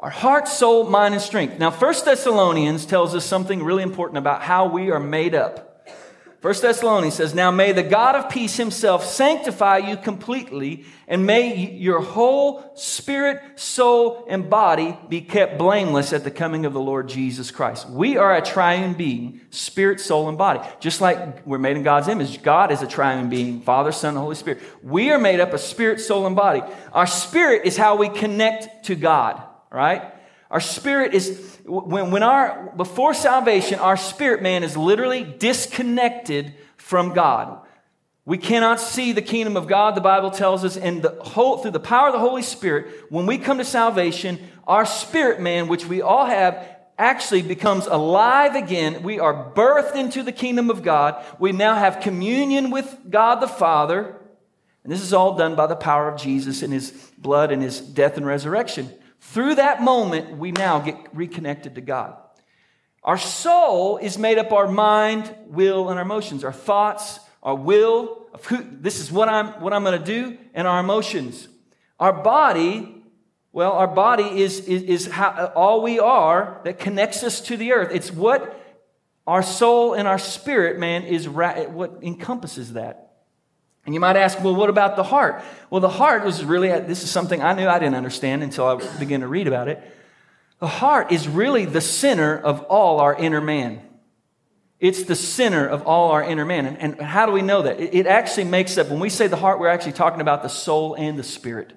Our 0.00 0.10
heart, 0.10 0.46
soul, 0.46 0.88
mind, 0.88 1.14
and 1.14 1.22
strength. 1.22 1.58
Now, 1.58 1.72
First 1.72 2.04
Thessalonians 2.04 2.86
tells 2.86 3.14
us 3.16 3.24
something 3.24 3.64
really 3.64 3.82
important 3.82 4.18
about 4.18 4.42
how 4.42 4.66
we 4.66 4.92
are 4.92 5.00
made 5.00 5.34
up. 5.34 5.67
First 6.40 6.62
Thessalonians 6.62 7.14
says, 7.14 7.34
Now 7.34 7.50
may 7.50 7.72
the 7.72 7.82
God 7.82 8.14
of 8.14 8.30
peace 8.30 8.56
himself 8.56 9.04
sanctify 9.04 9.78
you 9.78 9.96
completely, 9.96 10.84
and 11.08 11.26
may 11.26 11.72
your 11.72 12.00
whole 12.00 12.72
spirit, 12.76 13.58
soul, 13.58 14.24
and 14.28 14.48
body 14.48 14.96
be 15.08 15.20
kept 15.20 15.58
blameless 15.58 16.12
at 16.12 16.22
the 16.22 16.30
coming 16.30 16.64
of 16.64 16.72
the 16.72 16.80
Lord 16.80 17.08
Jesus 17.08 17.50
Christ. 17.50 17.90
We 17.90 18.18
are 18.18 18.36
a 18.36 18.40
triune 18.40 18.94
being, 18.94 19.40
spirit, 19.50 19.98
soul, 19.98 20.28
and 20.28 20.38
body. 20.38 20.60
Just 20.78 21.00
like 21.00 21.44
we're 21.44 21.58
made 21.58 21.76
in 21.76 21.82
God's 21.82 22.06
image, 22.06 22.40
God 22.40 22.70
is 22.70 22.82
a 22.82 22.86
triune 22.86 23.28
being, 23.28 23.60
Father, 23.60 23.90
Son, 23.90 24.10
and 24.10 24.18
Holy 24.18 24.36
Spirit. 24.36 24.62
We 24.80 25.10
are 25.10 25.18
made 25.18 25.40
up 25.40 25.52
of 25.52 25.60
spirit, 25.60 26.00
soul, 26.00 26.24
and 26.24 26.36
body. 26.36 26.62
Our 26.92 27.08
spirit 27.08 27.62
is 27.64 27.76
how 27.76 27.96
we 27.96 28.10
connect 28.10 28.86
to 28.86 28.94
God, 28.94 29.42
right? 29.72 30.14
Our 30.50 30.60
spirit 30.60 31.14
is, 31.14 31.58
when, 31.64 32.10
when 32.10 32.22
our, 32.22 32.72
before 32.76 33.12
salvation, 33.12 33.78
our 33.78 33.96
spirit 33.96 34.42
man 34.42 34.62
is 34.62 34.76
literally 34.76 35.22
disconnected 35.22 36.54
from 36.76 37.12
God. 37.12 37.60
We 38.24 38.38
cannot 38.38 38.80
see 38.80 39.12
the 39.12 39.22
kingdom 39.22 39.56
of 39.56 39.66
God, 39.66 39.94
the 39.94 40.02
Bible 40.02 40.30
tells 40.30 40.64
us, 40.64 40.76
and 40.76 41.02
the 41.02 41.10
whole, 41.22 41.58
through 41.58 41.70
the 41.70 41.80
power 41.80 42.08
of 42.08 42.12
the 42.12 42.18
Holy 42.18 42.42
Spirit, 42.42 43.10
when 43.10 43.26
we 43.26 43.38
come 43.38 43.58
to 43.58 43.64
salvation, 43.64 44.38
our 44.66 44.84
spirit 44.84 45.40
man, 45.40 45.68
which 45.68 45.86
we 45.86 46.02
all 46.02 46.26
have, 46.26 46.76
actually 46.98 47.42
becomes 47.42 47.86
alive 47.86 48.54
again. 48.54 49.02
We 49.02 49.20
are 49.20 49.52
birthed 49.54 49.94
into 49.94 50.22
the 50.22 50.32
kingdom 50.32 50.68
of 50.68 50.82
God. 50.82 51.24
We 51.38 51.52
now 51.52 51.76
have 51.76 52.00
communion 52.00 52.70
with 52.70 52.98
God 53.08 53.36
the 53.36 53.48
Father. 53.48 54.16
And 54.82 54.92
this 54.92 55.00
is 55.00 55.12
all 55.12 55.36
done 55.36 55.54
by 55.54 55.66
the 55.66 55.76
power 55.76 56.08
of 56.08 56.20
Jesus 56.20 56.62
and 56.62 56.72
his 56.72 56.90
blood 57.16 57.52
and 57.52 57.62
his 57.62 57.80
death 57.80 58.16
and 58.16 58.26
resurrection. 58.26 58.92
Through 59.20 59.56
that 59.56 59.82
moment, 59.82 60.38
we 60.38 60.52
now 60.52 60.78
get 60.78 60.96
reconnected 61.14 61.74
to 61.74 61.80
God. 61.80 62.16
Our 63.02 63.18
soul 63.18 63.98
is 63.98 64.18
made 64.18 64.38
up 64.38 64.52
our 64.52 64.68
mind, 64.68 65.34
will, 65.46 65.88
and 65.88 65.98
our 65.98 66.04
emotions, 66.04 66.44
our 66.44 66.52
thoughts, 66.52 67.20
our 67.42 67.54
will, 67.54 68.26
of 68.32 68.44
who, 68.46 68.64
this 68.70 69.00
is 69.00 69.10
what 69.10 69.28
I'm, 69.28 69.60
what 69.60 69.72
I'm 69.72 69.84
going 69.84 69.98
to 69.98 70.04
do, 70.04 70.38
and 70.54 70.66
our 70.66 70.80
emotions. 70.80 71.48
Our 71.98 72.12
body, 72.12 73.02
well, 73.52 73.72
our 73.72 73.88
body 73.88 74.42
is, 74.42 74.60
is, 74.60 74.82
is 74.82 75.06
how, 75.06 75.52
all 75.54 75.82
we 75.82 75.98
are 75.98 76.60
that 76.64 76.78
connects 76.78 77.22
us 77.22 77.40
to 77.42 77.56
the 77.56 77.72
earth. 77.72 77.90
It's 77.92 78.12
what 78.12 78.60
our 79.26 79.42
soul 79.42 79.94
and 79.94 80.08
our 80.08 80.18
spirit, 80.18 80.78
man, 80.78 81.04
is 81.04 81.28
what 81.28 81.98
encompasses 82.02 82.74
that. 82.74 83.07
And 83.88 83.94
you 83.94 84.00
might 84.00 84.16
ask, 84.16 84.44
well, 84.44 84.54
what 84.54 84.68
about 84.68 84.96
the 84.96 85.02
heart? 85.02 85.42
Well, 85.70 85.80
the 85.80 85.88
heart 85.88 86.22
was 86.22 86.44
really, 86.44 86.68
this 86.68 87.02
is 87.02 87.10
something 87.10 87.42
I 87.42 87.54
knew 87.54 87.66
I 87.66 87.78
didn't 87.78 87.94
understand 87.94 88.42
until 88.42 88.66
I 88.66 88.98
began 88.98 89.20
to 89.20 89.26
read 89.26 89.46
about 89.46 89.66
it. 89.66 89.82
The 90.58 90.66
heart 90.66 91.10
is 91.10 91.26
really 91.26 91.64
the 91.64 91.80
center 91.80 92.36
of 92.36 92.60
all 92.64 93.00
our 93.00 93.14
inner 93.14 93.40
man. 93.40 93.80
It's 94.78 95.04
the 95.04 95.14
center 95.14 95.66
of 95.66 95.86
all 95.86 96.10
our 96.10 96.22
inner 96.22 96.44
man. 96.44 96.66
And, 96.66 96.76
and 96.78 97.00
how 97.00 97.24
do 97.24 97.32
we 97.32 97.40
know 97.40 97.62
that? 97.62 97.80
It, 97.80 97.94
it 97.94 98.06
actually 98.06 98.44
makes 98.44 98.76
up, 98.76 98.90
when 98.90 99.00
we 99.00 99.08
say 99.08 99.26
the 99.26 99.36
heart, 99.36 99.58
we're 99.58 99.68
actually 99.68 99.92
talking 99.92 100.20
about 100.20 100.42
the 100.42 100.50
soul 100.50 100.92
and 100.92 101.18
the 101.18 101.24
spirit. 101.24 101.72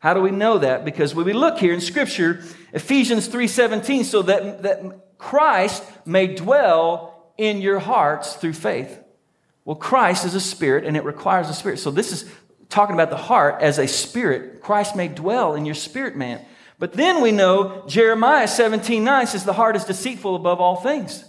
How 0.00 0.14
do 0.14 0.20
we 0.20 0.32
know 0.32 0.58
that? 0.58 0.84
Because 0.84 1.14
when 1.14 1.24
we 1.24 1.34
look 1.34 1.56
here 1.56 1.72
in 1.72 1.80
Scripture, 1.80 2.42
Ephesians 2.72 3.28
3.17, 3.28 4.06
so 4.06 4.22
that, 4.22 4.64
that 4.64 5.18
Christ 5.18 5.84
may 6.04 6.34
dwell 6.34 7.32
in 7.38 7.60
your 7.60 7.78
hearts 7.78 8.34
through 8.34 8.54
faith. 8.54 8.98
Well, 9.64 9.76
Christ 9.76 10.24
is 10.24 10.34
a 10.34 10.40
spirit 10.40 10.84
and 10.84 10.96
it 10.96 11.04
requires 11.04 11.48
a 11.48 11.54
spirit. 11.54 11.78
So 11.78 11.90
this 11.90 12.12
is 12.12 12.30
talking 12.68 12.94
about 12.94 13.10
the 13.10 13.16
heart 13.16 13.62
as 13.62 13.78
a 13.78 13.86
spirit. 13.86 14.60
Christ 14.60 14.96
may 14.96 15.08
dwell 15.08 15.54
in 15.54 15.66
your 15.66 15.74
spirit 15.74 16.16
man. 16.16 16.44
But 16.78 16.94
then 16.94 17.22
we 17.22 17.30
know 17.30 17.84
Jeremiah 17.86 18.48
17 18.48 19.04
9 19.04 19.26
says 19.26 19.44
the 19.44 19.52
heart 19.52 19.76
is 19.76 19.84
deceitful 19.84 20.34
above 20.34 20.60
all 20.60 20.76
things. 20.76 21.24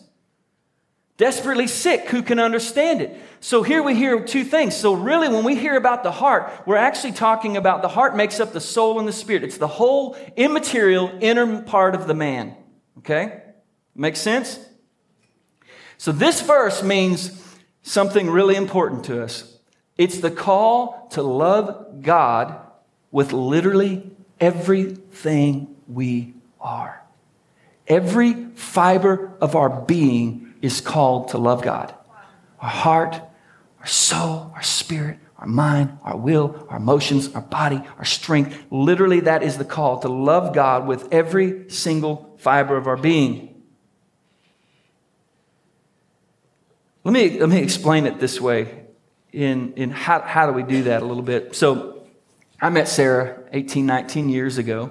Desperately 1.18 1.68
sick, 1.68 2.10
who 2.10 2.24
can 2.24 2.40
understand 2.40 3.02
it? 3.02 3.16
So 3.40 3.62
here 3.62 3.84
we 3.84 3.94
hear 3.94 4.24
two 4.24 4.44
things. 4.44 4.76
So 4.76 4.94
really, 4.94 5.30
when 5.30 5.44
we 5.44 5.56
hear 5.56 5.76
about 5.76 6.02
the 6.02 6.12
heart, 6.12 6.52
we're 6.66 6.76
actually 6.78 7.12
talking 7.12 7.56
about 7.56 7.84
the 7.84 7.88
heart 7.88 8.16
makes 8.16 8.40
up 8.40 8.52
the 8.52 8.60
soul 8.60 8.98
and 8.98 9.08
the 9.08 9.14
spirit. 9.14 9.44
It's 9.44 9.58
the 9.58 9.68
whole 9.68 10.18
immaterial 10.36 11.12
inner 11.22 11.62
part 11.62 11.94
of 11.94 12.08
the 12.08 12.16
man. 12.16 12.56
Okay? 13.00 13.44
Makes 13.94 14.22
sense? 14.22 14.58
So 15.98 16.12
this 16.12 16.42
verse 16.42 16.82
means 16.82 17.43
something 17.84 18.30
really 18.30 18.56
important 18.56 19.06
to 19.06 19.22
us. 19.24 19.60
It's 19.98 20.20
the 20.20 20.32
call 20.32 21.08
to 21.12 21.22
love 21.22 22.02
God 22.02 22.60
with 23.12 23.32
literally 23.32 24.10
everything 24.40 25.76
we 25.88 26.34
are. 26.60 27.04
Every 27.88 28.34
fiber 28.56 29.34
of 29.40 29.56
our 29.56 29.70
being 29.70 30.54
is 30.62 30.82
called 30.82 31.30
to 31.30 31.38
love 31.38 31.62
God. 31.62 31.94
Our 32.60 32.70
heart, 32.70 33.22
our 33.80 33.86
soul, 33.86 34.52
our 34.56 34.64
spirit, 34.64 35.20
our 35.38 35.46
mind, 35.46 35.98
our 36.04 36.16
will, 36.16 36.66
our 36.70 36.78
emotions, 36.78 37.34
our 37.36 37.42
body, 37.42 37.82
our 37.98 38.06
strength. 38.06 38.58
Literally, 38.72 39.20
that 39.22 39.44
is 39.44 39.58
the 39.58 39.66
call 39.66 40.00
to 40.00 40.08
love 40.08 40.56
God 40.56 40.88
with 40.88 41.12
every 41.12 41.70
single 41.70 42.34
fiber 42.40 42.78
of 42.78 42.88
our 42.88 42.96
being. 42.96 43.53
Let 47.06 47.12
me, 47.12 47.38
let 47.38 47.50
me 47.50 47.58
explain 47.58 48.06
it 48.06 48.22
this 48.22 48.40
way 48.40 48.86
in, 49.34 49.74
in 49.74 49.92
how, 49.92 50.22
how 50.22 50.48
do 50.48 50.54
we 50.54 50.64
do 50.64 50.84
that 50.84 51.02
a 51.02 51.06
little 51.06 51.22
bit. 51.22 51.54
So 51.54 52.08
I 52.62 52.70
met 52.70 52.88
Sarah 52.88 53.44
18, 53.52 53.86
19 53.86 54.30
years 54.30 54.58
ago, 54.58 54.90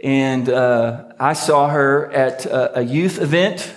and 0.00 0.48
uh, 0.48 1.06
I 1.18 1.32
saw 1.32 1.68
her 1.68 2.08
at 2.12 2.46
a, 2.46 2.78
a, 2.78 2.82
youth 2.82 3.20
event 3.20 3.74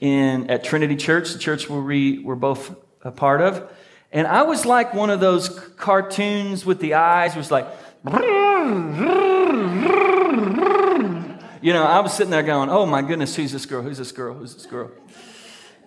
in, 0.00 0.48
at 0.48 0.64
Trinity 0.64 0.96
Church, 0.96 1.34
the 1.34 1.38
church 1.38 1.68
where 1.68 1.82
we 1.82 2.20
were 2.20 2.36
both 2.36 2.74
a 3.02 3.10
part 3.10 3.42
of. 3.42 3.70
And 4.10 4.26
I 4.26 4.44
was 4.44 4.64
like 4.64 4.94
one 4.94 5.10
of 5.10 5.20
those 5.20 5.50
cartoons 5.76 6.64
with 6.64 6.80
the 6.80 6.94
eyes, 6.94 7.36
was 7.36 7.50
like, 7.50 7.66
you 8.06 8.12
know, 11.74 11.84
I 11.84 12.00
was 12.00 12.14
sitting 12.14 12.30
there 12.30 12.42
going, 12.42 12.70
oh 12.70 12.86
my 12.86 13.02
goodness, 13.02 13.36
who's 13.36 13.52
this 13.52 13.66
girl? 13.66 13.82
Who's 13.82 13.98
this 13.98 14.12
girl? 14.12 14.32
Who's 14.32 14.54
this 14.54 14.64
girl? 14.64 14.90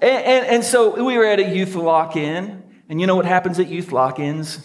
And, 0.05 0.23
and, 0.23 0.45
and 0.45 0.63
so 0.63 1.03
we 1.03 1.17
were 1.17 1.25
at 1.25 1.39
a 1.39 1.49
youth 1.49 1.73
lock 1.73 2.15
in. 2.15 2.61
And 2.87 3.01
you 3.01 3.07
know 3.07 3.15
what 3.15 3.25
happens 3.25 3.57
at 3.57 3.69
youth 3.69 3.91
lock 3.91 4.19
ins? 4.19 4.59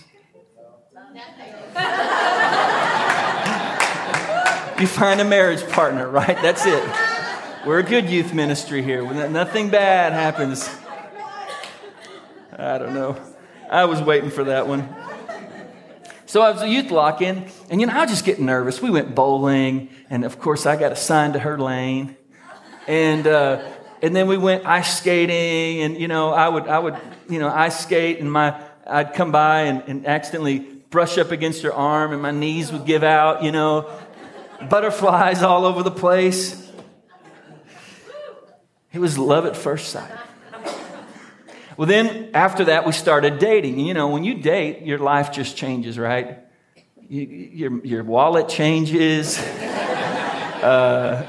you 4.78 4.86
find 4.86 5.18
a 5.18 5.24
marriage 5.24 5.66
partner, 5.70 6.10
right? 6.10 6.36
That's 6.42 6.66
it. 6.66 6.84
We're 7.66 7.78
a 7.78 7.82
good 7.82 8.10
youth 8.10 8.34
ministry 8.34 8.82
here. 8.82 9.02
Nothing 9.30 9.70
bad 9.70 10.12
happens. 10.12 10.68
I 12.54 12.76
don't 12.76 12.92
know. 12.92 13.16
I 13.70 13.86
was 13.86 14.02
waiting 14.02 14.28
for 14.28 14.44
that 14.44 14.68
one. 14.68 14.94
So 16.26 16.42
I 16.42 16.50
was 16.50 16.60
a 16.60 16.68
youth 16.68 16.90
lock 16.90 17.22
in, 17.22 17.46
and 17.70 17.80
you 17.80 17.86
know, 17.86 17.94
I 17.94 18.02
was 18.02 18.10
just 18.10 18.26
getting 18.26 18.44
nervous. 18.44 18.82
We 18.82 18.90
went 18.90 19.14
bowling, 19.14 19.88
and 20.10 20.22
of 20.22 20.38
course, 20.38 20.66
I 20.66 20.76
got 20.76 20.92
assigned 20.92 21.32
to 21.32 21.38
her 21.38 21.58
lane. 21.58 22.16
And 22.86 23.26
uh, 23.26 23.62
and 24.02 24.16
then 24.16 24.26
we 24.26 24.36
went 24.36 24.66
ice 24.66 24.98
skating, 24.98 25.82
and 25.82 25.98
you 25.98 26.08
know, 26.08 26.30
I 26.30 26.48
would, 26.48 26.66
I 26.68 26.78
would, 26.78 26.96
you 27.28 27.38
know, 27.38 27.48
ice 27.48 27.80
skate, 27.80 28.20
and 28.20 28.30
my, 28.30 28.60
I'd 28.86 29.14
come 29.14 29.32
by 29.32 29.62
and, 29.62 29.82
and 29.86 30.06
accidentally 30.06 30.58
brush 30.58 31.18
up 31.18 31.30
against 31.30 31.62
her 31.62 31.72
arm, 31.72 32.12
and 32.12 32.22
my 32.22 32.30
knees 32.30 32.72
would 32.72 32.86
give 32.86 33.02
out, 33.02 33.42
you 33.42 33.52
know, 33.52 33.90
butterflies 34.68 35.42
all 35.42 35.64
over 35.64 35.82
the 35.82 35.90
place. 35.90 36.68
It 38.92 38.98
was 38.98 39.16
love 39.18 39.46
at 39.46 39.56
first 39.56 39.90
sight. 39.90 40.10
Well, 41.76 41.86
then 41.86 42.30
after 42.34 42.64
that, 42.64 42.84
we 42.84 42.92
started 42.92 43.38
dating. 43.38 43.78
You 43.78 43.94
know, 43.94 44.08
when 44.08 44.24
you 44.24 44.34
date, 44.34 44.82
your 44.82 44.98
life 44.98 45.32
just 45.32 45.56
changes, 45.56 45.98
right? 45.98 46.38
You, 47.08 47.22
your, 47.22 47.86
your 47.86 48.04
wallet 48.04 48.48
changes. 48.48 49.42
Uh, 50.60 51.24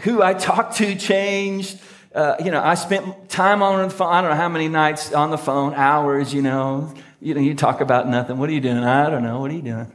who 0.00 0.22
I 0.22 0.34
talked 0.34 0.76
to 0.76 0.94
changed. 0.94 1.80
Uh, 2.14 2.36
you 2.42 2.50
know, 2.50 2.62
I 2.62 2.74
spent 2.74 3.28
time 3.28 3.62
on 3.62 3.88
the 3.88 3.94
phone. 3.94 4.12
I 4.12 4.20
don't 4.22 4.30
know 4.30 4.36
how 4.36 4.48
many 4.48 4.68
nights 4.68 5.12
on 5.12 5.30
the 5.30 5.38
phone, 5.38 5.74
hours. 5.74 6.32
You 6.32 6.42
know, 6.42 6.94
you 7.20 7.34
know, 7.34 7.40
you 7.40 7.54
talk 7.54 7.80
about 7.80 8.08
nothing. 8.08 8.38
What 8.38 8.48
are 8.48 8.52
you 8.52 8.60
doing? 8.60 8.78
I 8.78 9.10
don't 9.10 9.22
know. 9.22 9.40
What 9.40 9.50
are 9.50 9.54
you 9.54 9.62
doing? 9.62 9.92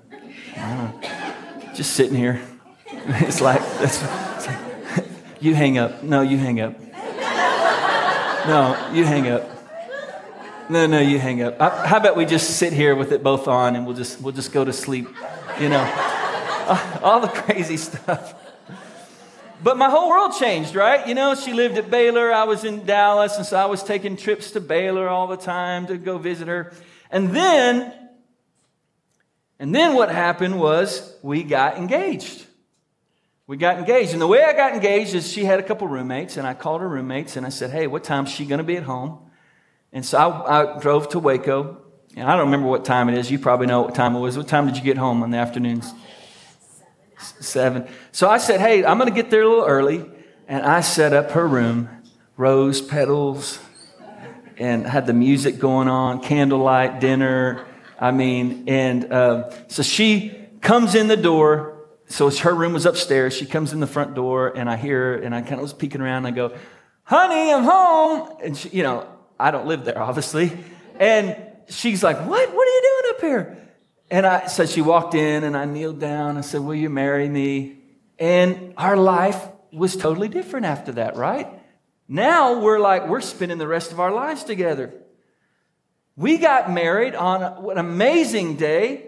Just 1.74 1.94
sitting 1.94 2.16
here. 2.16 2.42
It's 3.04 3.42
like, 3.42 3.62
it's 3.80 4.04
like, 4.04 5.06
you 5.42 5.56
hang 5.56 5.80
up. 5.80 6.04
No, 6.04 6.22
you 6.22 6.38
hang 6.38 6.62
up. 6.62 6.80
No, 8.48 8.90
you 8.94 9.06
hang 9.06 9.28
up. 9.28 9.50
No, 10.70 10.88
no, 10.88 11.00
you 11.00 11.20
hang 11.20 11.42
up. 11.42 11.60
I, 11.60 11.88
how 11.88 11.98
about 11.98 12.16
we 12.16 12.26
just 12.26 12.58
sit 12.58 12.74
here 12.74 12.96
with 12.96 13.12
it 13.12 13.24
both 13.24 13.48
on 13.48 13.76
and 13.76 13.86
we'll 13.86 13.96
just 13.96 14.22
we'll 14.22 14.34
just 14.34 14.52
go 14.52 14.64
to 14.64 14.72
sleep. 14.72 15.08
You 15.60 15.70
know, 15.70 15.80
all 17.04 17.20
the 17.20 17.28
crazy 17.28 17.78
stuff. 17.78 18.36
But 19.64 19.78
my 19.78 19.90
whole 19.90 20.10
world 20.10 20.34
changed, 20.40 20.76
right? 20.76 21.08
You 21.08 21.14
know, 21.14 21.36
she 21.36 21.54
lived 21.54 21.78
at 21.78 21.92
Baylor. 21.92 22.34
I 22.34 22.46
was 22.46 22.64
in 22.64 22.86
Dallas, 22.86 23.38
and 23.38 23.46
so 23.46 23.58
I 23.58 23.66
was 23.66 23.84
taking 23.84 24.18
trips 24.18 24.52
to 24.52 24.60
Baylor 24.60 25.08
all 25.08 25.28
the 25.28 25.38
time 25.38 25.88
to 25.88 25.98
go 25.98 26.18
visit 26.18 26.48
her. 26.48 26.74
And 27.12 27.36
then, 27.36 27.94
and 29.60 29.76
then 29.76 29.94
what 29.96 30.10
happened 30.10 30.60
was 30.60 31.16
we 31.22 31.44
got 31.44 31.78
engaged. 31.78 32.46
We 33.46 33.58
got 33.58 33.78
engaged. 33.78 34.14
And 34.14 34.22
the 34.22 34.28
way 34.28 34.44
I 34.44 34.54
got 34.54 34.74
engaged 34.74 35.14
is 35.14 35.32
she 35.32 35.44
had 35.44 35.60
a 35.60 35.64
couple 35.64 35.88
roommates, 35.88 36.38
and 36.38 36.48
I 36.48 36.54
called 36.54 36.82
her 36.82 36.90
roommates 36.90 37.36
and 37.36 37.46
I 37.46 37.50
said, 37.50 37.70
Hey, 37.70 37.86
what 37.86 38.04
time's 38.04 38.30
she 38.30 38.46
going 38.46 38.60
to 38.60 38.64
be 38.64 38.78
at 38.78 38.84
home? 38.84 39.20
And 39.92 40.06
so 40.06 40.18
I, 40.18 40.78
I 40.78 40.80
drove 40.80 41.10
to 41.10 41.20
Waco. 41.20 41.82
And 42.16 42.28
I 42.28 42.36
don't 42.36 42.46
remember 42.46 42.68
what 42.68 42.84
time 42.84 43.10
it 43.10 43.18
is. 43.18 43.30
You 43.30 43.40
probably 43.40 43.68
know 43.68 43.82
what 43.82 43.96
time 43.96 44.16
it 44.16 44.20
was. 44.20 44.38
What 44.38 44.48
time 44.48 44.66
did 44.66 44.78
you 44.78 44.84
get 44.84 44.98
home 44.98 45.24
in 45.24 45.32
the 45.32 45.38
afternoons? 45.38 45.94
Seven. 47.22 47.88
So 48.12 48.30
I 48.30 48.38
said, 48.38 48.60
hey, 48.60 48.84
I'm 48.84 48.98
going 48.98 49.10
to 49.10 49.16
get 49.16 49.30
there 49.30 49.44
a 49.44 49.50
little 49.50 49.66
early. 49.66 50.06
And 50.48 50.66
I 50.66 50.82
set 50.82 51.14
up 51.14 51.32
her 51.32 51.48
room, 51.48 51.90
rose 52.36 52.82
petals, 52.82 53.60
and 54.58 54.86
had 54.86 55.08
the 55.08 55.14
music 55.14 55.60
going 55.60 55.88
on, 55.88 56.22
candlelight 56.22 57.00
dinner. 57.00 57.66
I 58.00 58.12
mean, 58.12 58.66
and 58.68 59.12
uh, 59.12 59.50
so 59.68 59.82
she 59.82 60.38
comes 60.62 60.94
in 60.96 61.08
the 61.08 61.18
door. 61.18 61.88
So 62.08 62.30
her 62.30 62.54
room 62.54 62.74
was 62.74 62.86
upstairs. 62.86 63.34
She 63.34 63.46
comes 63.46 63.72
in 63.72 63.80
the 63.80 63.88
front 63.88 64.14
door, 64.14 64.50
and 64.56 64.70
I 64.70 64.76
hear 64.76 65.14
her, 65.14 65.16
and 65.24 65.34
I 65.34 65.42
kind 65.42 65.54
of 65.54 65.62
was 65.62 65.74
peeking 65.74 66.02
around. 66.02 66.26
And 66.26 66.28
I 66.28 66.32
go, 66.32 66.58
honey, 67.04 67.54
I'm 67.54 67.64
home. 67.64 68.38
And 68.44 68.58
she, 68.58 68.70
you 68.70 68.84
know, 68.84 69.08
I 69.40 69.52
don't 69.52 69.68
live 69.68 69.86
there, 69.86 70.02
obviously. 70.02 70.52
And 71.00 71.38
she's 71.70 72.04
like, 72.04 72.18
what? 72.18 72.54
What 72.54 72.68
are 72.68 72.72
you 72.72 72.82
doing 72.82 73.16
up 73.16 73.22
here? 73.22 73.58
And 74.12 74.26
I 74.26 74.48
said, 74.48 74.70
she 74.70 74.82
walked 74.82 75.16
in 75.16 75.46
and 75.46 75.56
I 75.56 75.64
kneeled 75.64 76.00
down. 76.00 76.38
I 76.38 76.42
said, 76.42 76.60
Will 76.60 76.76
you 76.76 76.90
marry 76.90 77.30
me? 77.30 77.78
And 78.20 78.74
our 78.78 78.98
life 78.98 79.48
was 79.72 79.96
totally 79.96 80.28
different 80.28 80.66
after 80.66 80.92
that, 80.92 81.16
right? 81.16 81.48
Now 82.10 82.60
we're 82.60 82.78
like, 82.78 83.08
we're 83.08 83.22
spending 83.22 83.58
the 83.58 83.68
rest 83.68 83.94
of 83.94 84.02
our 84.02 84.12
lives 84.12 84.44
together. 84.44 84.94
We 86.18 86.38
got 86.38 86.70
married 86.70 87.16
on 87.16 87.42
an 87.72 87.78
amazing 87.78 88.58
day, 88.58 89.08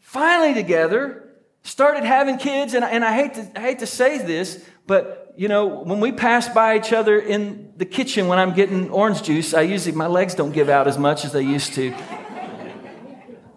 finally 0.00 0.54
together, 0.54 1.30
started 1.62 2.02
having 2.02 2.36
kids. 2.36 2.74
And, 2.74 2.84
and 2.84 3.04
I, 3.04 3.14
hate 3.14 3.34
to, 3.34 3.52
I 3.54 3.60
hate 3.60 3.78
to 3.78 3.86
say 3.86 4.18
this, 4.18 4.62
but 4.88 5.34
you 5.36 5.46
know, 5.46 5.66
when 5.66 6.00
we 6.00 6.10
pass 6.10 6.48
by 6.48 6.76
each 6.76 6.92
other 6.92 7.16
in 7.16 7.74
the 7.76 7.86
kitchen 7.86 8.26
when 8.26 8.40
I'm 8.40 8.54
getting 8.54 8.90
orange 8.90 9.22
juice, 9.22 9.54
I 9.54 9.62
usually, 9.62 9.96
my 9.96 10.08
legs 10.08 10.34
don't 10.34 10.52
give 10.52 10.68
out 10.68 10.88
as 10.88 10.98
much 10.98 11.24
as 11.24 11.30
they 11.30 11.42
used 11.42 11.74
to. 11.74 11.94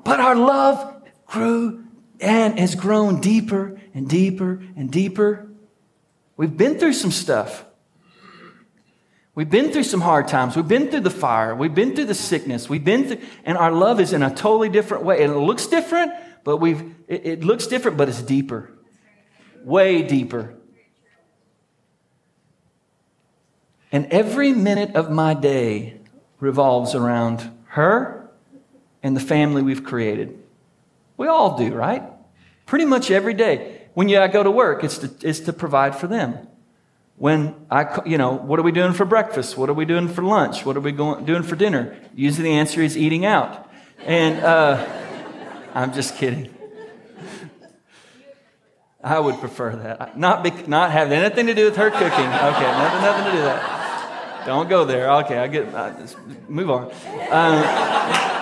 But 0.06 0.20
our 0.20 0.36
love 0.36 1.04
grew 1.26 1.84
and 2.22 2.58
has 2.60 2.76
grown 2.76 3.20
deeper 3.20 3.82
and 3.94 4.08
deeper 4.08 4.62
and 4.78 4.90
deeper. 4.90 5.50
We've 6.38 6.56
been 6.56 6.78
through 6.78 6.94
some 6.94 7.12
stuff. 7.12 7.66
We've 9.34 9.50
been 9.50 9.72
through 9.72 9.84
some 9.84 10.02
hard 10.02 10.28
times. 10.28 10.56
We've 10.56 10.68
been 10.68 10.90
through 10.90 11.02
the 11.02 11.10
fire. 11.10 11.56
We've 11.56 11.74
been 11.74 11.96
through 11.96 12.06
the 12.06 12.14
sickness. 12.14 12.70
We've 12.70 12.86
been 12.86 13.08
through, 13.08 13.22
and 13.44 13.58
our 13.58 13.72
love 13.72 14.00
is 14.00 14.14
in 14.14 14.22
a 14.22 14.34
totally 14.34 14.70
different 14.70 15.04
way. 15.04 15.22
It 15.22 15.30
looks 15.30 15.66
different, 15.66 16.14
but 16.44 16.58
we've, 16.58 16.96
it, 17.08 17.26
it 17.26 17.44
looks 17.44 17.66
different, 17.66 17.98
but 17.98 18.08
it's 18.08 18.22
deeper. 18.22 18.72
Way 19.64 20.04
deeper. 20.04 20.56
And 23.92 24.06
every 24.12 24.54
minute 24.54 24.96
of 24.96 25.10
my 25.10 25.34
day 25.34 26.00
revolves 26.40 26.94
around 26.94 27.52
her 27.70 28.25
and 29.06 29.16
the 29.16 29.22
family 29.22 29.62
we've 29.62 29.84
created. 29.84 30.36
We 31.16 31.28
all 31.28 31.60
do, 31.60 31.72
right? 31.72 32.02
Pretty 32.66 32.86
much 32.86 33.12
every 33.12 33.36
day. 33.36 33.84
When 33.94 34.10
you, 34.10 34.20
I 34.20 34.28
go 34.28 34.42
to 34.42 34.50
work, 34.50 34.84
it's 34.84 34.98
to, 34.98 35.12
it's 35.22 35.42
to 35.42 35.54
provide 35.54 35.96
for 35.96 36.08
them. 36.08 36.48
When 37.16 37.54
I, 37.70 38.02
you 38.08 38.18
know, 38.18 38.34
what 38.34 38.60
are 38.60 38.64
we 38.64 38.72
doing 38.72 38.94
for 38.94 39.06
breakfast? 39.06 39.60
What 39.60 39.70
are 39.70 39.76
we 39.76 39.86
doing 39.86 40.08
for 40.08 40.24
lunch? 40.24 40.66
What 40.66 40.76
are 40.76 40.80
we 40.80 40.92
going, 40.92 41.24
doing 41.24 41.44
for 41.44 41.56
dinner? 41.56 41.96
Usually 42.16 42.46
the 42.46 42.56
answer 42.56 42.82
is 42.82 42.98
eating 42.98 43.28
out. 43.28 43.70
And 44.00 44.44
uh, 44.44 44.84
I'm 45.76 45.94
just 45.94 46.16
kidding. 46.16 46.50
I 49.04 49.20
would 49.20 49.40
prefer 49.40 49.76
that. 49.76 50.18
Not, 50.18 50.44
be, 50.44 50.50
not 50.66 50.90
have 50.90 51.12
anything 51.12 51.46
to 51.46 51.54
do 51.54 51.66
with 51.66 51.76
her 51.76 51.92
cooking. 51.92 52.10
Okay, 52.10 52.22
nothing, 52.24 53.02
nothing 53.02 53.26
to 53.26 53.32
do 53.34 53.38
with 53.38 53.46
that. 53.46 54.46
Don't 54.48 54.68
go 54.68 54.84
there. 54.84 55.12
Okay, 55.18 55.38
I 55.38 55.48
get. 55.48 55.72
Uh, 55.72 55.94
move 56.50 56.72
on. 56.72 56.92
Uh, 57.30 58.42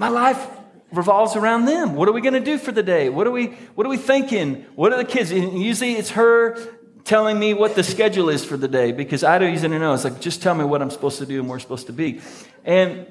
my 0.00 0.08
life 0.08 0.48
revolves 0.92 1.36
around 1.36 1.66
them. 1.66 1.94
What 1.94 2.08
are 2.08 2.12
we 2.12 2.22
going 2.22 2.32
to 2.32 2.40
do 2.40 2.56
for 2.56 2.72
the 2.72 2.82
day? 2.82 3.10
What 3.10 3.26
are 3.26 3.30
we 3.30 3.48
What 3.74 3.86
are 3.86 3.90
we 3.90 3.98
thinking? 3.98 4.64
What 4.74 4.94
are 4.94 4.96
the 4.96 5.04
kids? 5.04 5.30
And 5.30 5.62
usually, 5.62 5.92
it's 5.92 6.12
her 6.12 6.56
telling 7.04 7.38
me 7.38 7.52
what 7.52 7.74
the 7.74 7.82
schedule 7.82 8.30
is 8.30 8.42
for 8.42 8.56
the 8.56 8.66
day 8.66 8.92
because 8.92 9.22
I 9.22 9.38
don't 9.38 9.52
usually 9.52 9.78
know. 9.78 9.92
It's 9.92 10.04
like 10.04 10.18
just 10.18 10.40
tell 10.40 10.54
me 10.54 10.64
what 10.64 10.80
I'm 10.80 10.90
supposed 10.90 11.18
to 11.18 11.26
do 11.26 11.40
and 11.40 11.48
where 11.48 11.56
I'm 11.56 11.60
supposed 11.60 11.86
to 11.88 11.92
be. 11.92 12.22
And 12.64 13.06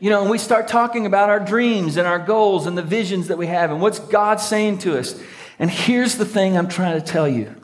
you 0.00 0.10
know, 0.10 0.22
and 0.22 0.30
we 0.30 0.38
start 0.38 0.66
talking 0.66 1.06
about 1.06 1.30
our 1.30 1.38
dreams 1.38 1.96
and 1.96 2.08
our 2.08 2.18
goals 2.18 2.66
and 2.66 2.76
the 2.76 2.82
visions 2.82 3.28
that 3.28 3.38
we 3.38 3.46
have 3.46 3.70
and 3.70 3.80
what's 3.80 4.00
God 4.00 4.40
saying 4.40 4.78
to 4.78 4.98
us. 4.98 5.18
And 5.60 5.70
here's 5.70 6.16
the 6.16 6.26
thing 6.26 6.58
I'm 6.58 6.68
trying 6.68 7.00
to 7.00 7.06
tell 7.06 7.28
you 7.28 7.54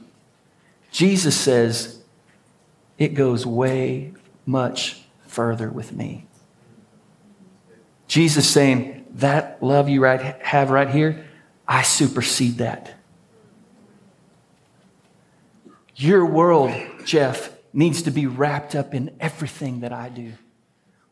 Jesus 0.92 1.36
says 1.36 2.00
it 2.96 3.14
goes 3.14 3.44
way 3.44 4.12
much 4.46 5.02
further 5.26 5.68
with 5.68 5.92
me. 5.92 6.26
Jesus 8.11 8.51
saying, 8.51 9.07
that 9.14 9.62
love 9.62 9.88
you 9.88 10.03
right, 10.03 10.20
have 10.42 10.70
right 10.70 10.90
here, 10.90 11.25
I 11.66 11.83
supersede 11.83 12.59
that. 12.59 12.92
Your 15.94 16.27
world, 16.27 16.73
Jeff, 17.05 17.53
needs 17.73 18.03
to 18.03 18.11
be 18.11 18.27
wrapped 18.27 18.75
up 18.75 18.94
in 18.94 19.14
everything 19.20 19.81
that 19.81 19.92
I 19.92 20.09
do. 20.09 20.33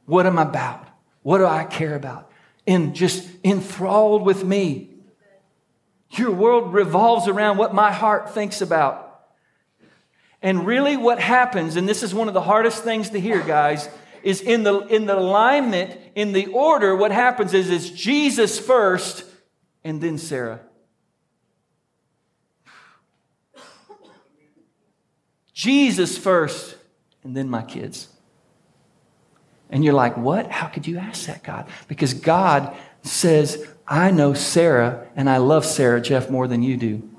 What 0.06 0.26
am 0.26 0.40
I 0.40 0.42
about? 0.42 0.88
What 1.22 1.38
do 1.38 1.46
I 1.46 1.62
care 1.62 1.94
about? 1.94 2.32
And 2.66 2.96
just 2.96 3.28
enthralled 3.44 4.22
with 4.22 4.42
me. 4.42 4.90
Your 6.10 6.32
world 6.32 6.72
revolves 6.72 7.28
around 7.28 7.58
what 7.58 7.72
my 7.72 7.92
heart 7.92 8.34
thinks 8.34 8.60
about. 8.60 9.04
And 10.42 10.66
really, 10.66 10.96
what 10.96 11.20
happens, 11.20 11.76
and 11.76 11.88
this 11.88 12.02
is 12.02 12.12
one 12.12 12.26
of 12.26 12.34
the 12.34 12.40
hardest 12.40 12.82
things 12.82 13.10
to 13.10 13.20
hear, 13.20 13.40
guys, 13.40 13.88
is 14.22 14.40
in 14.40 14.62
the, 14.62 14.80
in 14.80 15.06
the 15.06 15.18
alignment, 15.18 15.98
in 16.14 16.32
the 16.32 16.46
order, 16.46 16.94
what 16.94 17.12
happens 17.12 17.54
is 17.54 17.70
it's 17.70 17.90
Jesus 17.90 18.58
first 18.58 19.24
and 19.84 20.00
then 20.00 20.18
Sarah. 20.18 20.60
Jesus 25.52 26.16
first 26.16 26.76
and 27.24 27.36
then 27.36 27.48
my 27.48 27.62
kids. 27.62 28.08
And 29.70 29.84
you're 29.84 29.94
like, 29.94 30.16
what? 30.16 30.50
How 30.50 30.68
could 30.68 30.86
you 30.86 30.98
ask 30.98 31.26
that, 31.26 31.42
God? 31.42 31.68
Because 31.88 32.14
God 32.14 32.76
says, 33.02 33.66
I 33.86 34.10
know 34.10 34.34
Sarah 34.34 35.08
and 35.16 35.28
I 35.28 35.38
love 35.38 35.66
Sarah, 35.66 36.00
Jeff, 36.00 36.30
more 36.30 36.46
than 36.46 36.62
you 36.62 36.76
do. 36.76 37.10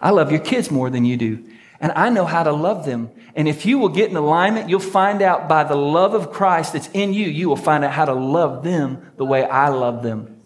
I 0.00 0.10
love 0.10 0.30
your 0.30 0.40
kids 0.40 0.70
more 0.70 0.90
than 0.90 1.04
you 1.04 1.16
do. 1.16 1.44
And 1.80 1.92
I 1.92 2.10
know 2.10 2.24
how 2.24 2.42
to 2.42 2.52
love 2.52 2.84
them. 2.84 3.10
And 3.36 3.46
if 3.46 3.66
you 3.66 3.78
will 3.78 3.90
get 3.90 4.10
in 4.10 4.16
alignment, 4.16 4.68
you'll 4.68 4.80
find 4.80 5.22
out 5.22 5.48
by 5.48 5.62
the 5.62 5.76
love 5.76 6.14
of 6.14 6.32
Christ 6.32 6.72
that's 6.72 6.88
in 6.88 7.12
you, 7.12 7.26
you 7.26 7.48
will 7.48 7.56
find 7.56 7.84
out 7.84 7.92
how 7.92 8.06
to 8.06 8.14
love 8.14 8.64
them 8.64 9.12
the 9.16 9.24
way 9.24 9.44
I 9.44 9.68
love 9.68 10.02
them. 10.02 10.42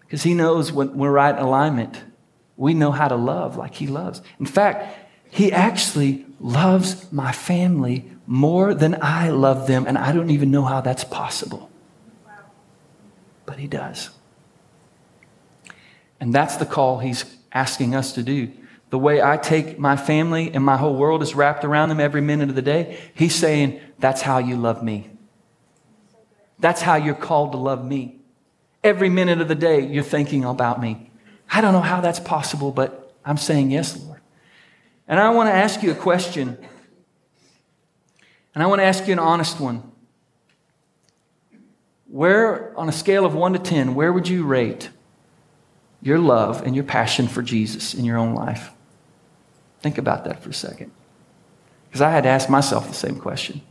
Because 0.00 0.22
He 0.22 0.34
knows 0.34 0.72
when 0.72 0.96
we're 0.96 1.12
right 1.12 1.36
in 1.36 1.42
alignment 1.42 2.02
we 2.56 2.74
know 2.74 2.90
how 2.90 3.08
to 3.08 3.16
love 3.16 3.56
like 3.56 3.74
He 3.74 3.86
loves. 3.86 4.22
In 4.40 4.46
fact, 4.46 4.98
He 5.30 5.52
actually 5.52 6.24
loves 6.40 7.10
my 7.12 7.32
family 7.32 8.10
more 8.26 8.74
than 8.74 8.98
I 9.02 9.30
love 9.30 9.66
them, 9.66 9.86
and 9.86 9.96
I 9.96 10.12
don't 10.12 10.30
even 10.30 10.50
know 10.50 10.64
how 10.64 10.80
that's 10.80 11.04
possible. 11.04 11.70
But 13.44 13.58
He 13.58 13.68
does. 13.68 14.10
And 16.20 16.34
that's 16.34 16.56
the 16.56 16.66
call 16.66 16.98
He's 16.98 17.24
asking 17.52 17.94
us 17.94 18.12
to 18.12 18.22
do. 18.22 18.52
The 18.90 18.98
way 18.98 19.20
I 19.20 19.36
take 19.36 19.78
my 19.78 19.96
family 19.96 20.52
and 20.52 20.64
my 20.64 20.76
whole 20.76 20.94
world 20.94 21.22
is 21.22 21.34
wrapped 21.34 21.64
around 21.64 21.88
them 21.88 22.00
every 22.00 22.20
minute 22.20 22.48
of 22.48 22.54
the 22.54 22.62
day, 22.62 22.98
He's 23.14 23.34
saying, 23.34 23.80
That's 23.98 24.22
how 24.22 24.38
you 24.38 24.56
love 24.56 24.82
me. 24.82 25.10
That's 26.58 26.80
how 26.80 26.96
you're 26.96 27.14
called 27.14 27.52
to 27.52 27.58
love 27.58 27.84
me. 27.84 28.20
Every 28.82 29.08
minute 29.08 29.40
of 29.40 29.48
the 29.48 29.54
day, 29.54 29.80
you're 29.80 30.04
thinking 30.04 30.44
about 30.44 30.80
me. 30.80 31.10
I 31.50 31.60
don't 31.60 31.72
know 31.72 31.80
how 31.80 32.00
that's 32.00 32.20
possible, 32.20 32.70
but 32.70 33.12
I'm 33.24 33.36
saying 33.36 33.70
yes, 33.70 34.00
Lord. 34.02 34.20
And 35.08 35.20
I 35.20 35.30
want 35.30 35.48
to 35.48 35.52
ask 35.54 35.82
you 35.82 35.90
a 35.90 35.94
question. 35.94 36.56
And 38.54 38.62
I 38.62 38.66
want 38.66 38.80
to 38.80 38.84
ask 38.84 39.06
you 39.06 39.12
an 39.12 39.18
honest 39.18 39.60
one. 39.60 39.92
Where, 42.08 42.76
on 42.78 42.88
a 42.88 42.92
scale 42.92 43.26
of 43.26 43.34
1 43.34 43.52
to 43.54 43.58
10, 43.58 43.94
where 43.94 44.12
would 44.12 44.28
you 44.28 44.44
rate 44.44 44.90
your 46.02 46.18
love 46.18 46.62
and 46.62 46.74
your 46.74 46.84
passion 46.84 47.28
for 47.28 47.42
Jesus 47.42 47.94
in 47.94 48.04
your 48.04 48.18
own 48.18 48.34
life? 48.34 48.70
Think 49.80 49.98
about 49.98 50.24
that 50.24 50.42
for 50.42 50.50
a 50.50 50.54
second. 50.54 50.90
Because 51.88 52.00
I 52.00 52.10
had 52.10 52.24
to 52.24 52.28
ask 52.28 52.48
myself 52.48 52.88
the 52.88 52.94
same 52.94 53.18
question 53.18 53.62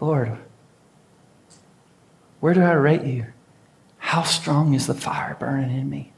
Lord, 0.00 0.36
where 2.40 2.54
do 2.54 2.62
I 2.62 2.72
rate 2.72 3.04
you? 3.04 3.26
How 3.98 4.22
strong 4.22 4.74
is 4.74 4.86
the 4.86 4.94
fire 4.94 5.36
burning 5.38 5.76
in 5.76 5.90
me? 5.90 6.12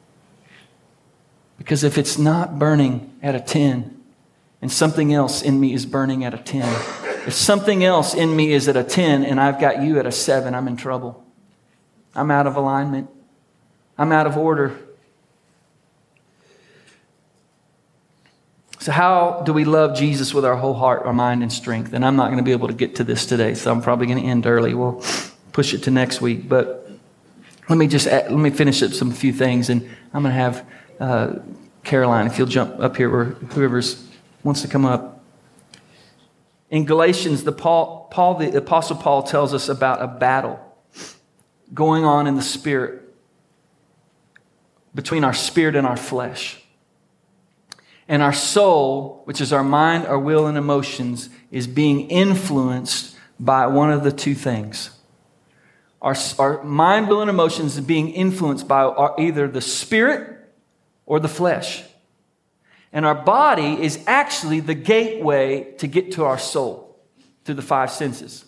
Because 1.58 1.84
if 1.84 1.98
it's 1.98 2.18
not 2.18 2.58
burning 2.58 3.12
at 3.22 3.34
a 3.34 3.40
10, 3.40 4.00
and 4.62 4.70
something 4.70 5.12
else 5.12 5.42
in 5.42 5.58
me 5.58 5.72
is 5.72 5.86
burning 5.86 6.24
at 6.24 6.34
a 6.34 6.38
10, 6.38 6.62
if 7.26 7.32
something 7.32 7.84
else 7.84 8.14
in 8.14 8.34
me 8.34 8.52
is 8.52 8.68
at 8.68 8.76
a 8.76 8.84
10 8.84 9.24
and 9.24 9.40
I've 9.40 9.60
got 9.60 9.82
you 9.82 9.98
at 9.98 10.06
a 10.06 10.12
7, 10.12 10.54
I'm 10.54 10.68
in 10.68 10.76
trouble. 10.76 11.24
I'm 12.14 12.30
out 12.30 12.46
of 12.46 12.56
alignment. 12.56 13.10
I'm 13.96 14.12
out 14.12 14.26
of 14.26 14.36
order. 14.36 14.78
So, 18.80 18.92
how 18.92 19.42
do 19.44 19.52
we 19.52 19.66
love 19.66 19.94
Jesus 19.94 20.32
with 20.32 20.46
our 20.46 20.56
whole 20.56 20.72
heart, 20.72 21.02
our 21.04 21.12
mind, 21.12 21.42
and 21.42 21.52
strength? 21.52 21.92
And 21.92 22.02
I'm 22.02 22.16
not 22.16 22.28
going 22.28 22.38
to 22.38 22.42
be 22.42 22.52
able 22.52 22.68
to 22.68 22.74
get 22.74 22.94
to 22.96 23.04
this 23.04 23.26
today, 23.26 23.52
so 23.52 23.70
I'm 23.70 23.82
probably 23.82 24.06
going 24.06 24.22
to 24.22 24.24
end 24.24 24.46
early. 24.46 24.72
We'll 24.72 25.04
push 25.52 25.74
it 25.74 25.82
to 25.82 25.90
next 25.90 26.22
week. 26.22 26.48
But 26.48 26.90
let 27.68 27.76
me 27.76 27.86
just 27.86 28.06
add, 28.06 28.32
let 28.32 28.40
me 28.40 28.48
finish 28.48 28.82
up 28.82 28.92
some 28.92 29.12
few 29.12 29.34
things, 29.34 29.68
and 29.68 29.82
I'm 30.14 30.22
going 30.22 30.34
to 30.34 30.40
have 30.40 30.66
uh, 30.98 31.34
Caroline, 31.84 32.26
if 32.26 32.38
you'll 32.38 32.46
jump 32.46 32.80
up 32.80 32.96
here, 32.96 33.14
or 33.14 33.24
whoever's 33.24 34.02
wants 34.44 34.62
to 34.62 34.68
come 34.68 34.86
up. 34.86 35.22
In 36.70 36.86
Galatians, 36.86 37.44
the 37.44 37.52
Paul, 37.52 38.08
Paul, 38.10 38.36
the 38.36 38.56
Apostle 38.56 38.96
Paul 38.96 39.24
tells 39.24 39.52
us 39.52 39.68
about 39.68 40.00
a 40.00 40.06
battle 40.06 40.58
going 41.74 42.06
on 42.06 42.26
in 42.26 42.34
the 42.34 42.42
spirit 42.42 43.02
between 44.94 45.22
our 45.22 45.34
spirit 45.34 45.76
and 45.76 45.86
our 45.86 45.98
flesh. 45.98 46.64
And 48.10 48.24
our 48.24 48.32
soul, 48.32 49.22
which 49.24 49.40
is 49.40 49.52
our 49.52 49.62
mind, 49.62 50.04
our 50.04 50.18
will, 50.18 50.48
and 50.48 50.58
emotions, 50.58 51.30
is 51.52 51.68
being 51.68 52.10
influenced 52.10 53.16
by 53.38 53.68
one 53.68 53.92
of 53.92 54.02
the 54.02 54.10
two 54.10 54.34
things. 54.34 54.90
Our, 56.02 56.16
our 56.40 56.60
mind, 56.64 57.06
will, 57.06 57.20
and 57.20 57.30
emotions 57.30 57.76
is 57.76 57.84
being 57.84 58.08
influenced 58.08 58.66
by 58.66 58.82
our, 58.82 59.14
either 59.16 59.46
the 59.46 59.60
spirit 59.60 60.50
or 61.06 61.20
the 61.20 61.28
flesh. 61.28 61.84
And 62.92 63.06
our 63.06 63.14
body 63.14 63.80
is 63.80 64.02
actually 64.08 64.58
the 64.58 64.74
gateway 64.74 65.72
to 65.78 65.86
get 65.86 66.10
to 66.12 66.24
our 66.24 66.38
soul 66.38 66.98
through 67.44 67.54
the 67.54 67.62
five 67.62 67.92
senses. 67.92 68.44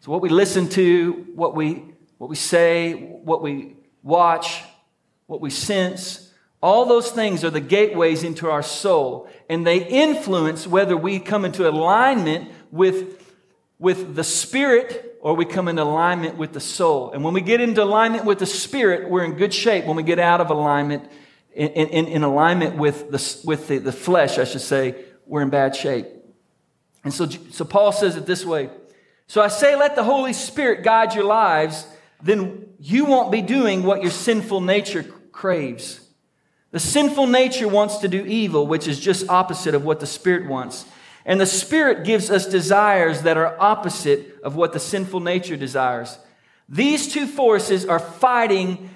So 0.00 0.10
what 0.10 0.22
we 0.22 0.28
listen 0.28 0.68
to, 0.70 1.24
what 1.36 1.54
we, 1.54 1.84
what 2.18 2.28
we 2.28 2.34
say, 2.34 2.94
what 2.94 3.42
we 3.42 3.76
watch, 4.02 4.60
what 5.28 5.40
we 5.40 5.50
sense, 5.50 6.29
all 6.62 6.84
those 6.84 7.10
things 7.10 7.42
are 7.42 7.50
the 7.50 7.60
gateways 7.60 8.22
into 8.22 8.50
our 8.50 8.62
soul. 8.62 9.28
And 9.48 9.66
they 9.66 9.86
influence 9.86 10.66
whether 10.66 10.96
we 10.96 11.18
come 11.18 11.44
into 11.44 11.68
alignment 11.68 12.50
with, 12.70 13.32
with 13.78 14.14
the 14.14 14.24
spirit 14.24 15.18
or 15.22 15.34
we 15.34 15.44
come 15.44 15.68
into 15.68 15.82
alignment 15.82 16.36
with 16.36 16.52
the 16.52 16.60
soul. 16.60 17.12
And 17.12 17.24
when 17.24 17.34
we 17.34 17.40
get 17.40 17.60
into 17.60 17.82
alignment 17.82 18.24
with 18.24 18.38
the 18.38 18.46
spirit, 18.46 19.08
we're 19.08 19.24
in 19.24 19.32
good 19.32 19.54
shape. 19.54 19.86
When 19.86 19.96
we 19.96 20.02
get 20.02 20.18
out 20.18 20.40
of 20.40 20.50
alignment, 20.50 21.10
in, 21.54 21.68
in, 21.68 22.06
in 22.06 22.22
alignment 22.22 22.76
with, 22.76 23.10
the, 23.10 23.46
with 23.46 23.68
the, 23.68 23.78
the 23.78 23.92
flesh, 23.92 24.38
I 24.38 24.44
should 24.44 24.60
say, 24.60 25.04
we're 25.26 25.42
in 25.42 25.50
bad 25.50 25.74
shape. 25.74 26.06
And 27.04 27.12
so, 27.12 27.26
so 27.26 27.64
Paul 27.64 27.92
says 27.92 28.16
it 28.16 28.26
this 28.26 28.44
way. 28.44 28.68
So 29.26 29.40
I 29.40 29.48
say, 29.48 29.76
let 29.76 29.96
the 29.96 30.04
Holy 30.04 30.32
Spirit 30.32 30.82
guide 30.82 31.14
your 31.14 31.24
lives. 31.24 31.86
then 32.22 32.66
you 32.78 33.06
won't 33.06 33.32
be 33.32 33.40
doing 33.40 33.82
what 33.82 34.02
your 34.02 34.10
sinful 34.10 34.60
nature 34.60 35.04
craves. 35.32 36.00
The 36.72 36.80
sinful 36.80 37.26
nature 37.26 37.66
wants 37.66 37.98
to 37.98 38.08
do 38.08 38.24
evil, 38.24 38.66
which 38.66 38.86
is 38.86 39.00
just 39.00 39.28
opposite 39.28 39.74
of 39.74 39.84
what 39.84 40.00
the 40.00 40.06
Spirit 40.06 40.48
wants. 40.48 40.84
And 41.24 41.40
the 41.40 41.46
Spirit 41.46 42.04
gives 42.04 42.30
us 42.30 42.46
desires 42.46 43.22
that 43.22 43.36
are 43.36 43.60
opposite 43.60 44.40
of 44.42 44.56
what 44.56 44.72
the 44.72 44.80
sinful 44.80 45.20
nature 45.20 45.56
desires. 45.56 46.18
These 46.68 47.12
two 47.12 47.26
forces 47.26 47.84
are 47.84 47.98
fighting 47.98 48.90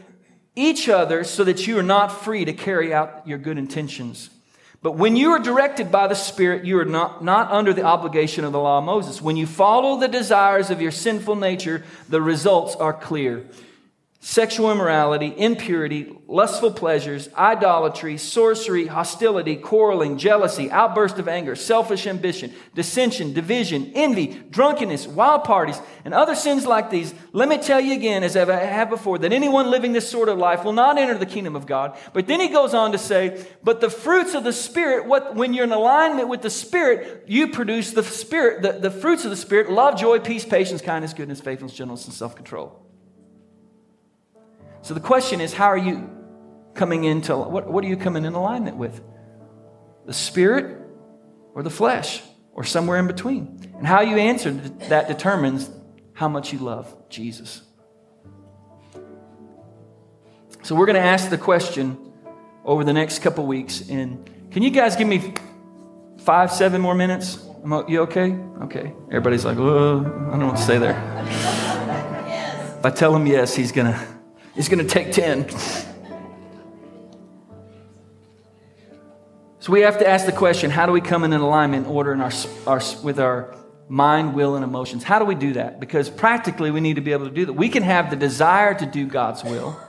each 0.54 0.88
other 0.88 1.24
so 1.24 1.42
that 1.44 1.66
you 1.66 1.76
are 1.78 1.82
not 1.82 2.08
free 2.08 2.44
to 2.44 2.52
carry 2.52 2.94
out 2.94 3.26
your 3.26 3.38
good 3.38 3.58
intentions. 3.58 4.30
But 4.80 4.92
when 4.92 5.16
you 5.16 5.30
are 5.30 5.40
directed 5.40 5.90
by 5.90 6.06
the 6.06 6.14
Spirit, 6.14 6.64
you 6.64 6.78
are 6.78 6.84
not, 6.84 7.24
not 7.24 7.50
under 7.50 7.72
the 7.72 7.82
obligation 7.82 8.44
of 8.44 8.52
the 8.52 8.60
law 8.60 8.78
of 8.78 8.84
Moses. 8.84 9.20
When 9.20 9.36
you 9.36 9.46
follow 9.46 9.98
the 9.98 10.08
desires 10.08 10.70
of 10.70 10.80
your 10.80 10.92
sinful 10.92 11.36
nature, 11.36 11.82
the 12.08 12.22
results 12.22 12.76
are 12.76 12.92
clear 12.92 13.44
sexual 14.24 14.72
immorality, 14.72 15.34
impurity, 15.36 16.16
lustful 16.26 16.72
pleasures, 16.72 17.28
idolatry, 17.34 18.16
sorcery, 18.16 18.86
hostility, 18.86 19.54
quarreling, 19.54 20.16
jealousy, 20.16 20.70
outburst 20.70 21.18
of 21.18 21.28
anger, 21.28 21.54
selfish 21.54 22.06
ambition, 22.06 22.50
dissension, 22.74 23.34
division, 23.34 23.92
envy, 23.94 24.42
drunkenness, 24.48 25.06
wild 25.06 25.44
parties, 25.44 25.78
and 26.06 26.14
other 26.14 26.34
sins 26.34 26.64
like 26.64 26.88
these. 26.88 27.12
Let 27.34 27.50
me 27.50 27.58
tell 27.58 27.78
you 27.78 27.92
again, 27.92 28.24
as 28.24 28.34
I 28.34 28.50
have 28.50 28.88
before, 28.88 29.18
that 29.18 29.30
anyone 29.30 29.70
living 29.70 29.92
this 29.92 30.08
sort 30.08 30.30
of 30.30 30.38
life 30.38 30.64
will 30.64 30.72
not 30.72 30.96
enter 30.96 31.18
the 31.18 31.26
kingdom 31.26 31.54
of 31.54 31.66
God. 31.66 31.94
But 32.14 32.26
then 32.26 32.40
he 32.40 32.48
goes 32.48 32.72
on 32.72 32.92
to 32.92 32.98
say, 32.98 33.46
but 33.62 33.82
the 33.82 33.90
fruits 33.90 34.32
of 34.32 34.42
the 34.42 34.54
Spirit, 34.54 35.04
what, 35.04 35.34
when 35.34 35.52
you're 35.52 35.64
in 35.64 35.72
alignment 35.72 36.28
with 36.28 36.40
the 36.40 36.48
Spirit, 36.48 37.24
you 37.26 37.48
produce 37.48 37.90
the 37.90 38.02
Spirit, 38.02 38.62
the, 38.62 38.72
the 38.72 38.90
fruits 38.90 39.26
of 39.26 39.30
the 39.30 39.36
Spirit, 39.36 39.70
love, 39.70 39.98
joy, 39.98 40.18
peace, 40.18 40.46
patience, 40.46 40.80
kindness, 40.80 41.12
goodness, 41.12 41.42
faithfulness, 41.42 41.76
gentleness, 41.76 42.06
and 42.06 42.14
self-control. 42.14 42.84
So 44.85 44.93
the 44.93 45.01
question 45.01 45.41
is, 45.41 45.55
how 45.55 45.68
are 45.68 45.78
you 45.78 46.11
coming 46.74 47.05
into, 47.05 47.35
what, 47.35 47.66
what 47.66 47.82
are 47.82 47.89
you 47.89 47.97
coming 47.97 48.26
in 48.26 48.35
alignment 48.35 48.76
with? 48.76 49.01
The 50.05 50.12
spirit 50.12 50.76
or 51.55 51.62
the 51.62 51.70
flesh 51.70 52.20
or 52.53 52.64
somewhere 52.64 52.99
in 52.99 53.07
between? 53.07 53.72
And 53.78 53.87
how 53.87 54.03
you 54.03 54.18
answer 54.18 54.51
that 54.91 55.09
determines 55.09 55.70
how 56.12 56.28
much 56.28 56.53
you 56.53 56.59
love 56.59 56.95
Jesus. 57.09 57.62
So 60.62 60.74
we're 60.74 60.87
going 60.87 60.97
to 60.97 61.09
ask 61.09 61.30
the 61.30 61.39
question 61.39 62.12
over 62.62 62.85
the 62.85 62.93
next 62.93 63.20
couple 63.20 63.47
weeks. 63.47 63.89
And 63.89 64.28
can 64.51 64.62
you 64.62 64.70
guys 64.70 64.97
give 64.97 65.09
me 65.09 65.32
five, 66.18 66.53
seven 66.53 66.82
more 66.82 66.95
minutes? 66.95 67.43
You 67.89 68.03
okay? 68.03 68.32
Okay. 68.64 68.93
Everybody's 69.07 69.47
like, 69.47 69.57
I 69.57 69.61
don't 69.61 70.41
want 70.41 70.59
to 70.59 70.62
stay 70.62 70.76
there. 70.76 71.01
Yes. 72.26 72.78
If 72.78 72.85
I 72.85 72.91
tell 72.91 73.14
him 73.14 73.26
yes, 73.26 73.55
he's 73.55 73.70
going 73.70 73.93
to 73.93 74.13
it's 74.57 74.68
going 74.68 74.86
to 74.86 74.92
take 74.92 75.12
10. 75.12 75.48
So 79.59 79.72
we 79.72 79.80
have 79.80 79.98
to 79.98 80.07
ask 80.07 80.26
the 80.26 80.32
question 80.32 80.70
how 80.70 80.84
do 80.86 80.92
we 80.92 81.00
come 81.00 81.24
in 81.24 81.32
an 81.32 81.40
alignment 81.40 81.86
order 81.88 82.12
in 82.12 82.20
our, 82.20 82.32
our, 82.66 82.82
with 83.02 83.18
our 83.18 83.57
mind, 83.88 84.34
will, 84.34 84.57
and 84.57 84.64
emotions? 84.64 85.02
How 85.02 85.18
do 85.18 85.24
we 85.24 85.34
do 85.34 85.55
that? 85.55 85.80
Because 85.80 86.11
practically 86.11 86.70
we 86.70 86.80
need 86.80 86.96
to 86.96 87.00
be 87.00 87.12
able 87.12 87.26
to 87.26 87.34
do 87.34 87.46
that. 87.46 87.55
We 87.55 87.68
can 87.68 87.82
have 87.82 88.11
the 88.11 88.16
desire 88.16 88.74
to 88.74 88.86
do 88.86 89.07
God's 89.07 89.42
will, 89.42 89.80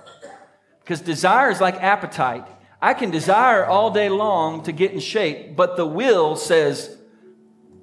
because 0.79 1.01
desire 1.01 1.49
is 1.51 1.59
like 1.59 1.75
appetite. 1.83 2.47
I 2.81 2.93
can 2.93 3.11
desire 3.11 3.65
all 3.65 3.91
day 3.91 4.09
long 4.09 4.63
to 4.63 4.71
get 4.71 4.91
in 4.91 4.99
shape, 4.99 5.55
but 5.55 5.75
the 5.75 5.85
will 5.85 6.35
says, 6.35 6.95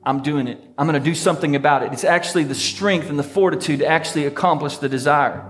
I'm 0.03 0.23
doing 0.23 0.49
it. 0.49 0.59
I'm 0.79 0.87
going 0.87 1.01
to 1.01 1.05
do 1.05 1.15
something 1.15 1.55
about 1.55 1.83
it. 1.83 1.93
It's 1.93 2.05
actually 2.05 2.45
the 2.45 2.55
strength 2.55 3.09
and 3.09 3.19
the 3.19 3.25
fortitude 3.25 3.81
to 3.81 3.87
actually 3.87 4.27
accomplish 4.27 4.79
the 4.79 4.89
desire. 4.89 5.49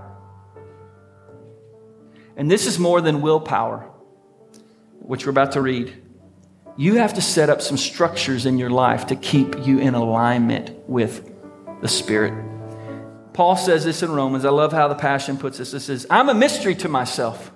And 2.35 2.49
this 2.49 2.65
is 2.65 2.79
more 2.79 3.01
than 3.01 3.21
willpower, 3.21 3.89
which 4.99 5.25
we're 5.25 5.31
about 5.31 5.53
to 5.53 5.61
read. 5.61 6.01
You 6.75 6.95
have 6.95 7.13
to 7.15 7.21
set 7.21 7.49
up 7.49 7.61
some 7.61 7.77
structures 7.77 8.45
in 8.45 8.57
your 8.57 8.71
life 8.71 9.07
to 9.07 9.15
keep 9.15 9.65
you 9.65 9.79
in 9.79 9.93
alignment 9.93 10.71
with 10.89 11.29
the 11.81 11.87
Spirit. 11.87 12.33
Paul 13.33 13.55
says 13.55 13.83
this 13.83 14.01
in 14.01 14.11
Romans. 14.11 14.45
I 14.45 14.49
love 14.49 14.71
how 14.71 14.87
the 14.87 14.95
Passion 14.95 15.37
puts 15.37 15.57
this. 15.57 15.71
This 15.71 15.89
is, 15.89 16.07
I'm 16.09 16.29
a 16.29 16.33
mystery 16.33 16.75
to 16.75 16.89
myself. 16.89 17.51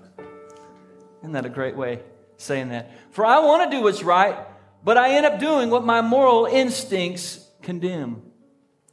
Isn't 1.21 1.33
that 1.33 1.45
a 1.45 1.49
great 1.49 1.75
way 1.75 2.01
saying 2.37 2.69
that? 2.69 2.91
For 3.11 3.25
I 3.25 3.39
want 3.39 3.69
to 3.69 3.77
do 3.77 3.83
what's 3.83 4.03
right, 4.03 4.37
but 4.83 4.97
I 4.97 5.15
end 5.15 5.25
up 5.25 5.39
doing 5.39 5.69
what 5.69 5.83
my 5.83 6.01
moral 6.01 6.45
instincts 6.45 7.43
condemn. 7.61 8.21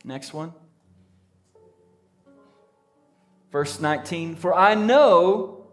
Next 0.04 0.32
one. 0.32 0.52
Verse 3.52 3.78
19 3.78 4.36
For 4.36 4.54
I 4.54 4.74
know 4.74 5.63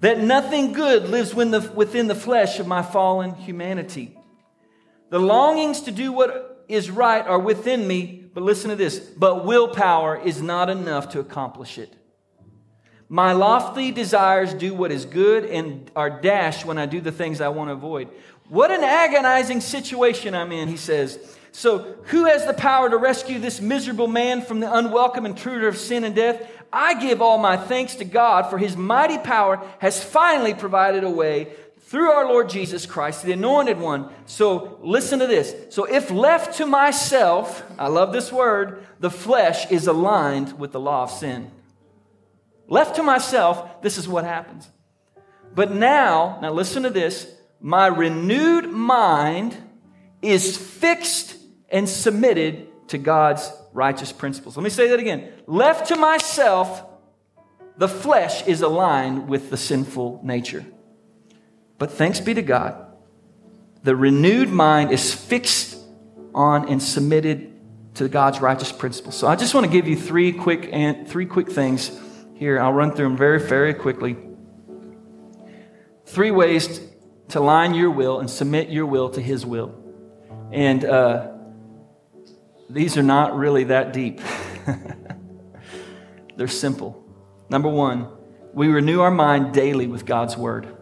that 0.00 0.18
nothing 0.18 0.72
good 0.72 1.08
lives 1.08 1.34
within 1.34 2.06
the 2.06 2.14
flesh 2.14 2.58
of 2.58 2.66
my 2.66 2.82
fallen 2.82 3.34
humanity. 3.34 4.16
The 5.10 5.18
longings 5.18 5.82
to 5.82 5.90
do 5.90 6.12
what 6.12 6.64
is 6.68 6.90
right 6.90 7.26
are 7.26 7.38
within 7.38 7.86
me, 7.86 8.30
but 8.32 8.42
listen 8.42 8.70
to 8.70 8.76
this 8.76 8.98
but 8.98 9.44
willpower 9.44 10.16
is 10.16 10.40
not 10.40 10.70
enough 10.70 11.10
to 11.10 11.20
accomplish 11.20 11.78
it. 11.78 11.94
My 13.08 13.32
lofty 13.32 13.90
desires 13.90 14.54
do 14.54 14.72
what 14.72 14.92
is 14.92 15.04
good 15.04 15.44
and 15.44 15.90
are 15.96 16.20
dashed 16.20 16.64
when 16.64 16.78
I 16.78 16.86
do 16.86 17.00
the 17.00 17.10
things 17.10 17.40
I 17.40 17.48
want 17.48 17.68
to 17.68 17.72
avoid. 17.72 18.08
What 18.48 18.70
an 18.70 18.84
agonizing 18.84 19.60
situation 19.60 20.32
I'm 20.34 20.52
in, 20.52 20.68
he 20.68 20.76
says. 20.76 21.36
So, 21.52 21.96
who 22.04 22.26
has 22.26 22.46
the 22.46 22.52
power 22.52 22.88
to 22.88 22.96
rescue 22.96 23.40
this 23.40 23.60
miserable 23.60 24.06
man 24.06 24.42
from 24.42 24.60
the 24.60 24.72
unwelcome 24.72 25.26
intruder 25.26 25.66
of 25.66 25.76
sin 25.76 26.04
and 26.04 26.14
death? 26.14 26.40
I 26.72 27.00
give 27.00 27.20
all 27.20 27.38
my 27.38 27.56
thanks 27.56 27.96
to 27.96 28.04
God 28.04 28.48
for 28.48 28.58
his 28.58 28.76
mighty 28.76 29.18
power 29.18 29.60
has 29.80 30.02
finally 30.02 30.54
provided 30.54 31.04
a 31.04 31.10
way 31.10 31.52
through 31.90 32.10
our 32.12 32.26
Lord 32.26 32.48
Jesus 32.48 32.86
Christ, 32.86 33.24
the 33.24 33.32
anointed 33.32 33.80
one. 33.80 34.12
So 34.26 34.78
listen 34.80 35.18
to 35.18 35.26
this. 35.26 35.74
So 35.74 35.84
if 35.84 36.10
left 36.10 36.58
to 36.58 36.66
myself, 36.66 37.64
I 37.76 37.88
love 37.88 38.12
this 38.12 38.30
word, 38.30 38.86
the 39.00 39.10
flesh 39.10 39.68
is 39.72 39.88
aligned 39.88 40.56
with 40.56 40.70
the 40.70 40.78
law 40.78 41.02
of 41.02 41.10
sin. 41.10 41.50
Left 42.68 42.94
to 42.96 43.02
myself, 43.02 43.82
this 43.82 43.98
is 43.98 44.06
what 44.06 44.24
happens. 44.24 44.68
But 45.52 45.72
now, 45.72 46.38
now 46.40 46.52
listen 46.52 46.84
to 46.84 46.90
this, 46.90 47.34
my 47.60 47.88
renewed 47.88 48.70
mind 48.70 49.56
is 50.22 50.56
fixed 50.56 51.36
and 51.68 51.88
submitted 51.88 52.68
to 52.90 52.98
God's 52.98 53.52
righteous 53.72 54.12
principles. 54.12 54.56
Let 54.56 54.64
me 54.64 54.70
say 54.70 54.88
that 54.88 54.98
again. 54.98 55.32
Left 55.46 55.88
to 55.88 55.96
myself, 55.96 56.84
the 57.76 57.88
flesh 57.88 58.46
is 58.46 58.62
aligned 58.62 59.28
with 59.28 59.50
the 59.50 59.56
sinful 59.56 60.20
nature. 60.24 60.64
But 61.78 61.92
thanks 61.92 62.20
be 62.20 62.34
to 62.34 62.42
God, 62.42 62.86
the 63.82 63.96
renewed 63.96 64.50
mind 64.50 64.90
is 64.90 65.14
fixed 65.14 65.78
on 66.34 66.68
and 66.68 66.82
submitted 66.82 67.54
to 67.94 68.08
God's 68.08 68.40
righteous 68.40 68.72
principles. 68.72 69.16
So 69.16 69.26
I 69.28 69.36
just 69.36 69.54
want 69.54 69.66
to 69.66 69.72
give 69.72 69.86
you 69.86 69.96
three 69.96 70.32
quick 70.32 70.68
and 70.72 71.08
three 71.08 71.26
quick 71.26 71.50
things 71.50 71.96
here. 72.34 72.60
I'll 72.60 72.72
run 72.72 72.94
through 72.94 73.08
them 73.08 73.16
very, 73.16 73.40
very 73.40 73.72
quickly. 73.72 74.16
Three 76.06 76.30
ways 76.32 76.80
to 77.28 77.40
line 77.40 77.74
your 77.74 77.90
will 77.90 78.18
and 78.18 78.28
submit 78.28 78.68
your 78.68 78.86
will 78.86 79.10
to 79.10 79.22
His 79.22 79.46
will. 79.46 79.74
And 80.52 80.84
uh, 80.84 81.32
these 82.72 82.96
are 82.96 83.02
not 83.02 83.36
really 83.36 83.64
that 83.64 83.92
deep, 83.92 84.20
they're 86.36 86.48
simple. 86.48 87.04
Number 87.48 87.68
one, 87.68 88.08
we 88.54 88.68
renew 88.68 89.00
our 89.00 89.10
mind 89.10 89.52
daily 89.52 89.86
with 89.86 90.06
God's 90.06 90.36
word. 90.36 90.76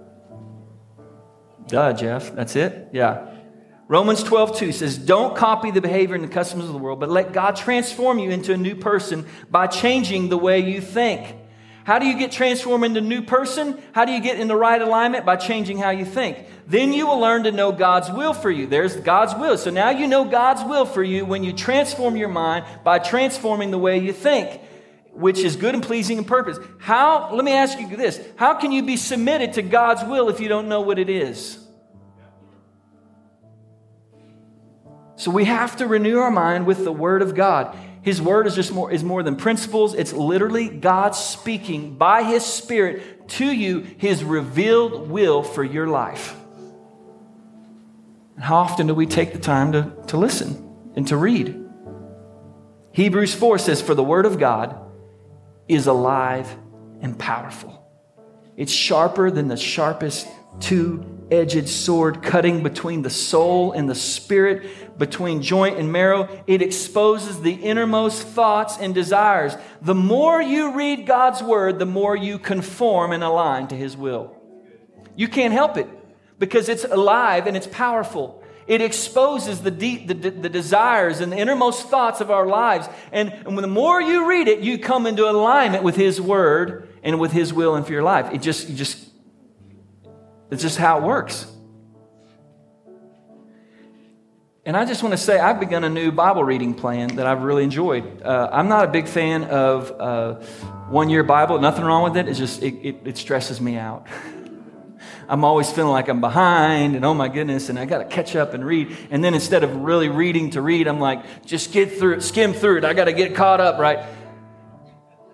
Duh, 1.67 1.93
Jeff. 1.93 2.35
That's 2.35 2.57
it? 2.57 2.89
Yeah. 2.93 3.35
Romans 3.89 4.23
12, 4.23 4.57
2 4.59 4.73
says, 4.73 4.99
Don't 4.99 5.35
copy 5.37 5.71
the 5.71 5.81
behavior 5.81 6.15
and 6.15 6.25
the 6.25 6.29
customs 6.29 6.65
of 6.65 6.73
the 6.73 6.79
world, 6.79 7.01
but 7.01 7.09
let 7.09 7.33
God 7.33 7.57
transform 7.57 8.19
you 8.19 8.31
into 8.31 8.53
a 8.53 8.57
new 8.57 8.75
person 8.75 9.27
by 9.51 9.67
changing 9.67 10.29
the 10.29 10.37
way 10.37 10.61
you 10.61 10.81
think. 10.81 11.35
How 11.89 11.99
do 11.99 12.05
you 12.05 12.19
get 12.19 12.31
transformed 12.31 12.85
into 12.85 13.01
a 13.01 13.03
new 13.03 13.23
person? 13.23 13.83
How 13.93 14.05
do 14.05 14.13
you 14.13 14.21
get 14.21 14.39
in 14.39 14.47
the 14.47 14.55
right 14.55 14.83
alignment? 14.83 15.25
By 15.25 15.37
changing 15.37 15.79
how 15.79 15.89
you 15.89 16.05
think. 16.05 16.37
Then 16.67 16.93
you 16.93 17.07
will 17.07 17.19
learn 17.19 17.45
to 17.45 17.51
know 17.51 17.73
God's 17.73 18.11
will 18.11 18.35
for 18.35 18.51
you. 18.51 18.67
There's 18.67 18.95
God's 18.95 19.35
will. 19.35 19.57
So 19.57 19.71
now 19.71 19.89
you 19.89 20.07
know 20.07 20.27
God's 20.27 20.63
will 20.65 20.85
for 20.85 21.03
you 21.03 21.25
when 21.25 21.45
you 21.45 21.55
transform 21.55 22.15
your 22.15 22.29
mind 22.29 22.67
by 22.85 22.99
transforming 22.99 23.71
the 23.71 23.79
way 23.79 23.97
you 23.97 24.13
think, 24.13 24.61
which 25.13 25.39
is 25.39 25.57
good 25.57 25.75
and 25.75 25.83
pleasing 25.83 26.19
and 26.19 26.27
purpose. 26.27 26.59
How, 26.79 27.35
let 27.35 27.43
me 27.43 27.53
ask 27.53 27.81
you 27.81 27.97
this 27.97 28.21
how 28.37 28.53
can 28.53 28.71
you 28.71 28.83
be 28.83 28.99
submitted 28.99 29.55
to 29.55 29.63
God's 29.63 30.05
will 30.05 30.29
if 30.29 30.41
you 30.41 30.49
don't 30.51 30.69
know 30.69 30.83
what 30.83 30.99
it 30.99 31.09
is? 31.09 31.59
So 35.17 35.31
we 35.31 35.47
have 35.47 35.77
to 35.77 35.87
renew 35.87 36.19
our 36.19 36.31
mind 36.31 36.67
with 36.67 36.85
the 36.85 36.93
Word 36.93 37.23
of 37.23 37.35
God. 37.35 37.75
His 38.09 38.23
word 38.23 38.47
is 38.47 38.55
just 38.55 38.73
more, 38.73 38.91
is 38.91 39.05
more 39.05 39.23
than 39.23 39.37
principles. 39.37 39.93
It's 39.93 40.15
literally 40.15 40.71
God 40.71 41.15
speaking 41.15 41.99
by 41.99 42.23
His 42.23 42.43
Spirit 42.43 43.29
to 43.29 43.45
you 43.45 43.81
His 43.99 44.25
revealed 44.25 45.11
will 45.11 45.43
for 45.43 45.63
your 45.63 45.87
life. 45.87 46.35
And 48.35 48.43
how 48.43 48.57
often 48.57 48.87
do 48.87 48.95
we 48.95 49.05
take 49.05 49.35
the 49.35 49.39
time 49.39 49.73
to, 49.73 49.93
to 50.07 50.17
listen 50.17 50.75
and 50.97 51.07
to 51.09 51.19
read? 51.19 51.63
Hebrews 52.93 53.35
4 53.35 53.59
says, 53.59 53.83
For 53.83 53.95
the 53.95 54.03
word 54.03 54.25
of 54.25 54.39
God 54.39 54.81
is 55.69 55.87
alive 55.87 56.49
and 57.03 57.19
powerful. 57.19 57.87
It's 58.57 58.73
sharper 58.73 59.31
than 59.31 59.49
the 59.49 59.59
sharpest 59.59 60.27
two 60.61 61.27
edged 61.31 61.69
sword, 61.69 62.23
cutting 62.23 62.63
between 62.63 63.03
the 63.03 63.11
soul 63.11 63.73
and 63.73 63.87
the 63.87 63.95
spirit, 63.95 64.88
between 64.99 65.43
joint 65.43 65.79
and 65.79 65.93
marrow. 65.93 66.29
It 66.47 66.61
exposes 66.61 67.41
the 67.41 67.55
innermost 67.55 68.27
thoughts 68.27 68.77
and 68.79 68.95
desires. 68.95 69.57
The 69.81 69.95
more 69.95 70.43
you 70.43 70.77
read 70.77 71.07
God's 71.07 71.43
word, 71.43 71.79
the 71.79 71.87
more 71.87 72.17
you 72.17 72.39
conform 72.39 73.13
and 73.13 73.23
align 73.23 73.69
to 73.69 73.77
his 73.77 73.97
will. 73.97 74.37
You 75.17 75.29
can't 75.29 75.53
help 75.53 75.77
it 75.77 75.89
because 76.39 76.69
it's 76.69 76.85
alive 76.85 77.47
and 77.47 77.57
it's 77.57 77.67
powerful. 77.67 78.43
It 78.67 78.83
exposes 78.83 79.63
the 79.63 79.71
deep, 79.71 80.09
the, 80.09 80.15
the 80.15 80.49
desires 80.49 81.21
and 81.21 81.33
the 81.33 81.39
innermost 81.39 81.89
thoughts 81.89 82.21
of 82.21 82.31
our 82.31 82.47
lives. 82.47 82.87
And, 83.13 83.33
and 83.33 83.57
the 83.57 83.67
more 83.67 84.01
you 84.01 84.29
read 84.29 84.47
it, 84.47 84.61
you 84.61 84.79
come 84.79 85.07
into 85.07 85.29
alignment 85.29 85.83
with 85.83 85.97
His 85.97 86.21
Word 86.21 86.89
and 87.03 87.19
with 87.19 87.33
His 87.33 87.53
will 87.53 87.77
and 87.77 87.87
for 87.87 87.93
your 87.93 88.03
life. 88.03 88.33
It 88.33 88.43
just, 88.43 88.69
you 88.69 88.77
just, 88.77 89.09
it's 90.51 90.61
just 90.61 90.77
how 90.77 90.99
it 90.99 91.05
works. 91.05 91.51
And 94.69 94.77
I 94.77 94.85
just 94.85 95.03
want 95.03 95.15
to 95.15 95.17
say, 95.17 95.39
I've 95.39 95.61
begun 95.61 95.83
a 95.85 95.89
new 95.89 96.13
Bible 96.13 96.45
reading 96.45 96.75
plan 96.75 97.17
that 97.17 97.27
I've 97.27 97.41
really 97.41 97.65
enjoyed. 97.65 98.21
Uh, 98.21 98.51
I'm 98.53 98.69
not 98.69 98.85
a 98.85 98.89
big 98.89 99.09
fan 99.09 99.45
of 99.45 99.91
uh, 99.99 100.35
one 100.91 101.09
year 101.09 101.23
Bible, 101.23 101.59
nothing 101.59 101.87
wrong 101.87 102.05
with 102.05 102.19
it. 102.19 102.29
It's 102.29 102.39
just, 102.39 102.63
it, 102.63 102.75
it, 102.87 102.97
it 103.07 103.17
stresses 103.17 103.63
me 103.63 103.79
out. 103.79 104.07
I'm 105.29 105.43
always 105.43 105.73
feeling 105.73 105.93
like 105.93 106.09
I'm 106.09 106.21
behind 106.21 106.97
and 106.97 107.05
oh 107.07 107.15
my 107.15 107.29
goodness, 107.29 107.71
and 107.71 107.79
I 107.79 107.87
got 107.87 108.01
to 108.01 108.05
catch 108.05 108.37
up 108.37 108.53
and 108.53 108.63
read. 108.63 108.95
And 109.11 109.25
then 109.25 109.33
instead 109.33 109.65
of 109.65 109.75
really 109.75 110.11
reading 110.11 110.51
to 110.51 110.61
read, 110.61 110.87
I'm 110.87 111.01
like, 111.01 111.47
just 111.47 111.73
get 111.73 111.93
through 111.93 112.17
it, 112.17 112.23
skim 112.23 112.53
through 112.53 112.77
it. 112.77 112.85
I 112.85 112.93
got 112.93 113.07
to 113.07 113.15
get 113.15 113.35
caught 113.35 113.63
up, 113.63 113.79
right? 113.79 114.01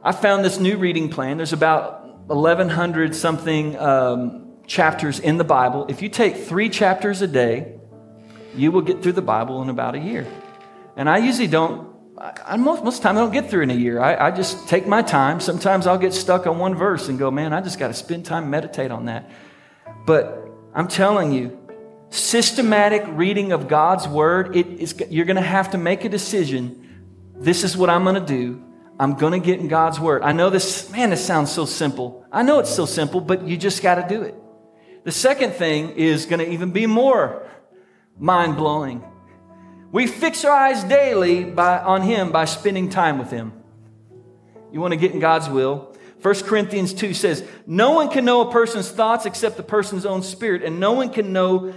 I 0.01 0.13
found 0.13 0.45
this 0.45 0.61
new 0.61 0.77
reading 0.77 1.09
plan. 1.09 1.39
There's 1.39 1.53
about 1.53 2.29
1,100 2.29 3.17
something 3.17 3.77
um, 3.81 4.59
chapters 4.69 5.19
in 5.19 5.39
the 5.39 5.45
Bible. 5.45 5.87
If 5.89 6.03
you 6.03 6.09
take 6.09 6.37
three 6.37 6.69
chapters 6.69 7.21
a 7.21 7.27
day, 7.27 7.81
you 8.57 8.73
will 8.73 8.83
get 8.83 9.03
through 9.03 9.13
the 9.13 9.23
Bible 9.23 9.63
in 9.63 9.69
about 9.69 9.95
a 9.95 9.99
year. 9.99 10.27
And 10.97 11.09
I 11.09 11.19
usually 11.19 11.49
don't 11.49 11.95
I, 12.17 12.57
most, 12.57 12.85
most 12.85 12.97
of 12.97 13.03
the 13.03 13.09
time 13.09 13.17
I 13.17 13.21
don't 13.21 13.33
get 13.33 13.51
through 13.51 13.63
in 13.63 13.71
a 13.71 13.75
year. 13.75 14.01
I, 14.01 14.29
I, 14.29 14.31
just 14.31 14.69
take 14.69 14.87
my 14.87 15.03
time. 15.03 15.41
Sometimes 15.41 15.87
I'll 15.87 15.99
get 15.99 16.15
stuck 16.15 16.47
on 16.47 16.59
one 16.59 16.77
verse 16.77 17.09
and 17.09 17.19
go, 17.19 17.31
man, 17.31 17.53
I 17.53 17.61
just 17.61 17.79
got 17.79 17.89
to 17.89 17.95
spend 17.95 18.25
time 18.25 18.51
meditate 18.51 18.93
on 18.93 19.07
that. 19.07 19.31
But 20.07 20.49
I'm 20.75 20.87
telling 20.87 21.33
you, 21.33 21.59
systematic 22.11 23.03
reading 23.09 23.51
of 23.51 23.67
God's 23.67 24.07
word, 24.07 24.55
it 24.55 24.67
is, 24.69 24.95
you're 25.11 25.25
going 25.25 25.37
to 25.37 25.43
have 25.43 25.73
to 25.73 25.79
make 25.79 26.05
a 26.05 26.09
decision. 26.09 27.05
This 27.37 27.65
is 27.65 27.77
what 27.77 27.91
I'm 27.91 28.05
going 28.05 28.15
to 28.15 28.27
do. 28.27 28.63
I'm 28.99 29.15
going 29.15 29.33
to 29.33 29.45
get 29.45 29.59
in 29.59 29.67
God's 29.67 29.99
word. 29.99 30.23
I 30.23 30.31
know 30.31 30.51
this, 30.51 30.89
man, 30.91 31.11
this 31.11 31.25
sounds 31.25 31.51
so 31.51 31.65
simple. 31.65 32.25
I 32.31 32.45
know 32.45 32.61
it's 32.61 32.73
so 32.73 32.87
simple, 32.87 33.21
but 33.21 33.43
you 33.43 33.57
just 33.57 33.83
got 33.83 33.97
to 33.97 34.07
do 34.09 34.23
it. 34.23 34.37
The 35.03 35.11
second 35.11 35.55
thing 35.55 35.91
is 35.91 36.27
going 36.27 36.39
to 36.39 36.49
even 36.49 36.71
be 36.71 36.87
more 36.87 37.47
mind 38.19 38.57
blowing. 38.57 39.05
We 39.93 40.07
fix 40.07 40.45
our 40.45 40.53
eyes 40.53 40.83
daily 40.85 41.45
by, 41.45 41.79
on 41.79 42.03
Him 42.03 42.33
by 42.33 42.47
spending 42.47 42.91
time 42.91 43.19
with 43.19 43.31
Him. 43.31 43.53
You 44.73 44.81
want 44.81 44.93
to 44.93 44.99
get 44.99 45.13
in 45.13 45.21
God's 45.21 45.49
will? 45.49 45.95
1 46.21 46.35
Corinthians 46.43 46.93
2 46.95 47.15
says, 47.15 47.47
No 47.67 47.93
one 47.93 48.09
can 48.09 48.25
know 48.25 48.49
a 48.49 48.51
person's 48.51 48.91
thoughts 48.91 49.27
except 49.27 49.57
the 49.57 49.63
person's 49.63 50.07
own 50.07 50.23
spirit, 50.23 50.63
and 50.63 50.81
no 50.81 50.93
one 50.93 51.11
can 51.11 51.33
know 51.33 51.75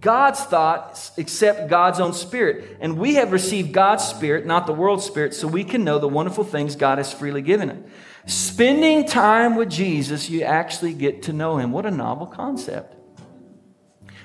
God's 0.00 0.40
thoughts 0.40 1.12
except 1.16 1.68
God's 1.68 1.98
own 1.98 2.12
spirit. 2.12 2.76
And 2.80 2.98
we 2.98 3.16
have 3.16 3.32
received 3.32 3.72
God's 3.72 4.04
spirit, 4.04 4.46
not 4.46 4.66
the 4.66 4.72
world's 4.72 5.04
spirit, 5.04 5.34
so 5.34 5.48
we 5.48 5.64
can 5.64 5.84
know 5.84 5.98
the 5.98 6.08
wonderful 6.08 6.44
things 6.44 6.76
God 6.76 6.98
has 6.98 7.12
freely 7.12 7.42
given 7.42 7.70
us. 7.70 7.78
Spending 8.26 9.06
time 9.06 9.56
with 9.56 9.70
Jesus, 9.70 10.28
you 10.28 10.42
actually 10.42 10.92
get 10.92 11.22
to 11.24 11.32
know 11.32 11.56
him. 11.56 11.72
What 11.72 11.86
a 11.86 11.90
novel 11.90 12.26
concept. 12.26 12.94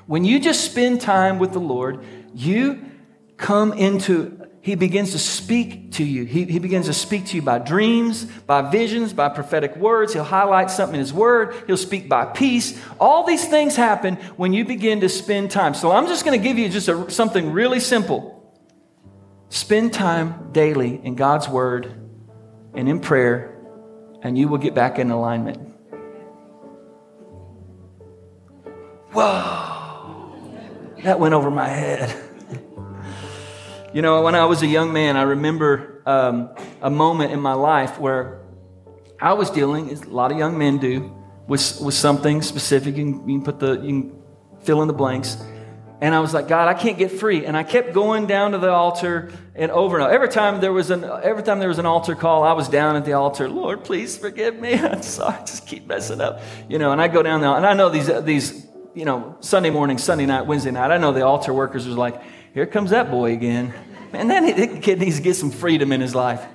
When 0.06 0.24
you 0.26 0.40
just 0.40 0.66
spend 0.66 1.02
time 1.02 1.40
with 1.40 1.54
the 1.54 1.60
Lord, 1.60 2.04
you 2.34 2.86
come 3.38 3.74
into 3.74 4.44
he 4.64 4.76
begins 4.76 5.12
to 5.12 5.20
speak 5.20 5.92
to 5.94 6.06
you. 6.06 6.24
He, 6.24 6.46
he 6.46 6.58
begins 6.58 6.86
to 6.86 6.94
speak 6.94 7.26
to 7.28 7.36
you 7.36 7.42
by 7.42 7.60
dreams, 7.60 8.24
by 8.24 8.62
visions, 8.62 9.12
by 9.12 9.28
prophetic 9.28 9.76
words. 9.76 10.14
He'll 10.14 10.24
highlight 10.24 10.72
something 10.72 10.96
in 10.96 11.00
His 11.00 11.12
Word. 11.12 11.54
He'll 11.68 11.76
speak 11.76 12.08
by 12.08 12.24
peace. 12.24 12.82
All 12.98 13.26
these 13.26 13.46
things 13.46 13.76
happen 13.76 14.16
when 14.38 14.54
you 14.54 14.64
begin 14.64 15.02
to 15.02 15.10
spend 15.10 15.52
time. 15.52 15.74
So 15.74 15.92
I'm 15.92 16.08
just 16.08 16.24
going 16.24 16.40
to 16.40 16.42
give 16.42 16.58
you 16.58 16.70
just 16.70 16.88
a, 16.88 17.12
something 17.12 17.52
really 17.52 17.82
simple. 17.82 18.56
Spend 19.50 19.92
time 19.92 20.54
daily 20.54 20.98
in 21.04 21.16
God's 21.16 21.50
Word 21.50 21.94
and 22.74 22.88
in 22.88 23.02
prayer, 23.02 23.62
and 24.22 24.38
you 24.38 24.48
will 24.48 24.60
get 24.60 24.74
back 24.74 24.98
in 24.98 25.12
alignment. 25.12 25.60
Whoa! 29.12 29.73
That 31.04 31.20
went 31.20 31.34
over 31.34 31.52
my 31.52 31.68
head. 31.68 32.16
You 33.94 34.02
know, 34.02 34.24
when 34.24 34.36
I 34.36 34.46
was 34.46 34.64
a 34.64 34.68
young 34.68 34.92
man, 34.92 35.18
I 35.18 35.24
remember 35.24 36.02
um, 36.06 36.50
a 36.82 36.90
moment 36.90 37.32
in 37.32 37.40
my 37.40 37.54
life 37.54 38.00
where 38.00 38.42
I 39.22 39.34
was 39.34 39.52
dealing, 39.52 39.92
as 39.92 40.02
a 40.02 40.10
lot 40.10 40.32
of 40.32 40.38
young 40.38 40.58
men 40.58 40.80
do, 40.80 41.14
with, 41.48 41.80
with 41.82 41.94
something 41.94 42.42
specific. 42.42 42.96
You 42.96 43.04
can, 43.04 43.30
you 43.30 43.38
can 43.38 43.44
put 43.44 43.60
the, 43.60 43.74
you 43.82 43.88
can 43.88 44.24
fill 44.64 44.82
in 44.82 44.88
the 44.88 44.94
blanks. 44.94 45.38
And 46.02 46.16
I 46.16 46.22
was 46.22 46.34
like, 46.34 46.48
God, 46.48 46.68
I 46.68 46.74
can't 46.74 46.98
get 46.98 47.12
free. 47.12 47.46
And 47.46 47.56
I 47.56 47.64
kept 47.64 47.94
going 47.94 48.26
down 48.26 48.52
to 48.52 48.58
the 48.58 48.72
altar 48.72 49.32
and 49.56 49.72
over 49.72 49.98
and 49.98 50.06
over. 50.06 50.14
Every 50.14 50.30
time 50.30 50.60
there 50.60 50.74
was 50.74 50.90
an 50.90 51.04
every 51.04 51.44
time 51.44 51.60
there 51.60 51.70
was 51.70 51.80
an 51.80 51.86
altar 51.86 52.16
call, 52.16 52.44
I 52.44 52.54
was 52.54 52.68
down 52.68 52.96
at 52.96 53.06
the 53.06 53.14
altar. 53.14 53.48
Lord, 53.48 53.86
please 53.86 54.18
forgive 54.18 54.60
me. 54.60 54.74
I'm 54.80 55.02
sorry. 55.02 55.36
I 55.36 55.46
just 55.46 55.66
keep 55.66 55.86
messing 55.88 56.20
up. 56.20 56.42
You 56.68 56.78
know, 56.78 56.92
and 56.92 57.02
I 57.02 57.08
go 57.08 57.24
down 57.24 57.40
there, 57.40 57.52
and 57.52 57.66
I 57.66 57.74
know 57.74 57.90
these 57.90 58.10
these, 58.24 58.63
you 58.96 59.06
know, 59.06 59.38
Sunday 59.40 59.70
morning, 59.70 59.98
Sunday 59.98 60.26
night, 60.26 60.46
Wednesday 60.46 60.72
night. 60.72 60.92
I 60.92 60.98
know 60.98 61.12
the 61.12 61.26
altar 61.26 61.54
workers 61.54 61.88
was 61.88 61.98
like, 61.98 62.22
here 62.54 62.66
comes 62.66 62.92
that 62.92 63.10
boy 63.10 63.34
again. 63.34 63.74
Man, 64.12 64.28
that 64.28 64.82
kid 64.84 65.00
needs 65.00 65.18
to 65.18 65.22
get 65.24 65.36
some 65.36 65.50
freedom 65.50 65.92
in 65.92 66.02
his 66.02 66.14
life. 66.14 66.46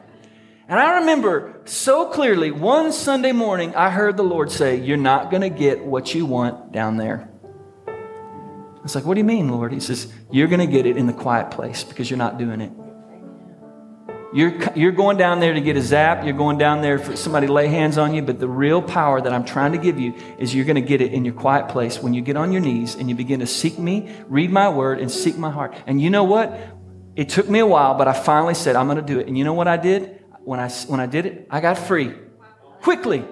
And 0.68 0.78
I 0.78 1.01
remember 1.01 1.61
so 1.64 2.11
clearly 2.11 2.51
one 2.51 2.93
Sunday 2.93 3.32
morning, 3.32 3.74
I 3.74 3.91
heard 3.91 4.16
the 4.16 4.22
Lord 4.22 4.53
say, 4.53 4.76
You're 4.76 4.99
not 4.99 5.30
going 5.30 5.41
to 5.41 5.49
get 5.49 5.84
what 5.84 6.14
you 6.14 6.26
want 6.26 6.72
down 6.72 6.99
there. 6.99 7.28
I 7.89 8.82
was 8.82 8.95
like, 8.95 9.05
What 9.05 9.14
do 9.14 9.20
you 9.20 9.24
mean, 9.24 9.49
Lord? 9.49 9.72
He 9.72 9.80
says, 9.80 10.12
You're 10.30 10.47
going 10.47 10.61
to 10.61 10.66
get 10.66 10.84
it 10.84 10.99
in 10.99 11.07
the 11.07 11.12
quiet 11.14 11.51
place 11.51 11.82
because 11.84 12.11
you're 12.11 12.18
not 12.18 12.39
doing 12.39 12.61
it. 12.61 12.70
You're, 14.32 14.58
you're 14.76 14.92
going 14.92 15.16
down 15.16 15.40
there 15.40 15.54
to 15.54 15.60
get 15.60 15.76
a 15.76 15.80
zap. 15.80 16.24
You're 16.24 16.36
going 16.36 16.58
down 16.58 16.82
there 16.82 16.98
for 16.98 17.16
somebody 17.16 17.46
to 17.46 17.52
lay 17.52 17.68
hands 17.68 17.96
on 17.96 18.12
you. 18.12 18.20
But 18.20 18.38
the 18.38 18.48
real 18.48 18.82
power 18.82 19.20
that 19.20 19.32
I'm 19.32 19.44
trying 19.44 19.72
to 19.72 19.78
give 19.78 19.98
you 19.98 20.14
is 20.38 20.54
you're 20.54 20.66
going 20.66 20.76
to 20.76 20.82
get 20.82 21.00
it 21.00 21.14
in 21.14 21.24
your 21.24 21.34
quiet 21.34 21.68
place 21.68 22.02
when 22.02 22.12
you 22.12 22.20
get 22.20 22.36
on 22.36 22.52
your 22.52 22.60
knees 22.60 22.94
and 22.94 23.08
you 23.08 23.14
begin 23.14 23.40
to 23.40 23.46
seek 23.46 23.78
me, 23.78 24.14
read 24.28 24.50
my 24.50 24.68
word, 24.68 25.00
and 25.00 25.10
seek 25.10 25.38
my 25.38 25.50
heart. 25.50 25.74
And 25.86 26.00
you 26.00 26.10
know 26.10 26.24
what? 26.24 26.58
It 27.16 27.30
took 27.30 27.48
me 27.48 27.58
a 27.58 27.66
while, 27.66 27.94
but 27.94 28.06
I 28.06 28.12
finally 28.12 28.54
said, 28.54 28.76
I'm 28.76 28.86
going 28.86 28.98
to 28.98 29.02
do 29.02 29.18
it. 29.18 29.28
And 29.28 29.38
you 29.38 29.44
know 29.44 29.54
what 29.54 29.66
I 29.66 29.78
did? 29.78 30.22
When 30.44 30.60
I, 30.60 30.68
when 30.68 31.00
I 31.00 31.06
did 31.06 31.26
it, 31.26 31.46
I 31.50 31.60
got 31.60 31.78
free 31.78 32.14
quickly. 32.82 33.24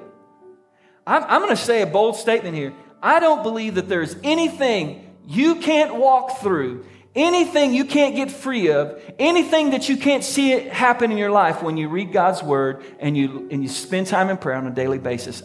I'm, 1.07 1.23
I'm 1.25 1.41
going 1.43 1.55
to 1.55 1.63
say 1.63 1.83
a 1.83 1.87
bold 1.87 2.17
statement 2.17 2.57
here. 2.57 2.73
I 3.03 3.21
don't 3.21 3.43
believe 3.43 3.75
that 3.75 3.89
there's 3.89 4.17
anything 4.25 5.15
you 5.27 5.57
can't 5.57 5.95
walk 5.95 6.39
through 6.39 6.87
Anything 7.17 7.73
you 7.73 7.87
can't 7.87 8.15
get 8.15 8.31
free 8.31 8.71
of, 8.71 9.03
anything 9.19 9.71
that 9.71 9.89
you 9.89 9.97
can't 9.97 10.23
see 10.23 10.53
it 10.53 10.71
happen 10.71 11.11
in 11.11 11.17
your 11.17 11.31
life 11.31 11.63
when 11.63 11.79
you 11.79 11.89
read 11.89 12.13
God's 12.13 12.43
word 12.43 12.85
and 13.01 13.17
you, 13.17 13.49
and 13.51 13.63
you 13.63 13.71
spend 13.71 14.07
time 14.07 14.29
in 14.29 14.37
prayer 14.37 14.57
on 14.57 14.67
a 14.67 14.71
daily 14.71 14.99
basis. 14.99 15.43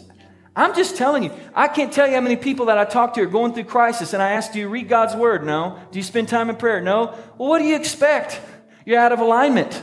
I'm 0.54 0.74
just 0.74 0.98
telling 0.98 1.22
you, 1.22 1.32
I 1.54 1.68
can't 1.68 1.90
tell 1.90 2.06
you 2.06 2.12
how 2.12 2.20
many 2.20 2.36
people 2.36 2.66
that 2.66 2.76
I 2.76 2.84
talk 2.84 3.14
to 3.14 3.22
are 3.22 3.26
going 3.26 3.54
through 3.54 3.64
crisis 3.64 4.12
and 4.12 4.22
I 4.22 4.32
ask, 4.32 4.52
do 4.52 4.58
you 4.58 4.68
read 4.68 4.86
God's 4.86 5.16
word? 5.16 5.46
No. 5.46 5.78
Do 5.90 5.98
you 5.98 6.02
spend 6.02 6.28
time 6.28 6.50
in 6.50 6.56
prayer? 6.56 6.82
No. 6.82 7.18
Well, 7.38 7.48
what 7.48 7.58
do 7.60 7.64
you 7.64 7.74
expect? 7.74 8.38
You're 8.84 9.00
out 9.00 9.12
of 9.12 9.20
alignment. 9.20 9.82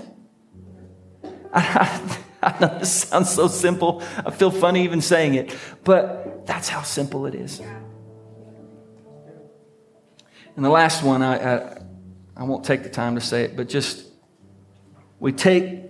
I, 1.54 2.20
I 2.44 2.60
know 2.60 2.78
this 2.78 2.94
sounds 2.94 3.32
so 3.32 3.48
simple. 3.48 4.04
I 4.24 4.30
feel 4.30 4.52
funny 4.52 4.84
even 4.84 5.02
saying 5.02 5.34
it, 5.34 5.58
but 5.84 6.46
that's 6.46 6.70
how 6.70 6.84
simple 6.84 7.26
it 7.26 7.34
is. 7.34 7.60
And 10.56 10.66
the 10.66 10.70
last 10.70 11.04
one, 11.04 11.22
I, 11.22 11.56
I, 11.56 11.79
I 12.40 12.44
won't 12.44 12.64
take 12.64 12.84
the 12.84 12.90
time 12.90 13.16
to 13.16 13.22
say 13.22 13.44
it, 13.44 13.58
but 13.58 13.68
just 13.68 14.06
we 15.20 15.34
take 15.34 15.82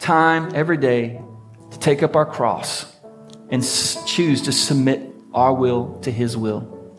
time 0.00 0.50
every 0.52 0.76
day 0.76 1.22
to 1.70 1.78
take 1.78 2.02
up 2.02 2.16
our 2.16 2.26
cross 2.26 2.92
and 3.48 3.62
choose 4.06 4.42
to 4.42 4.52
submit 4.52 5.08
our 5.32 5.54
will 5.54 6.00
to 6.00 6.10
His 6.10 6.36
will. 6.36 6.92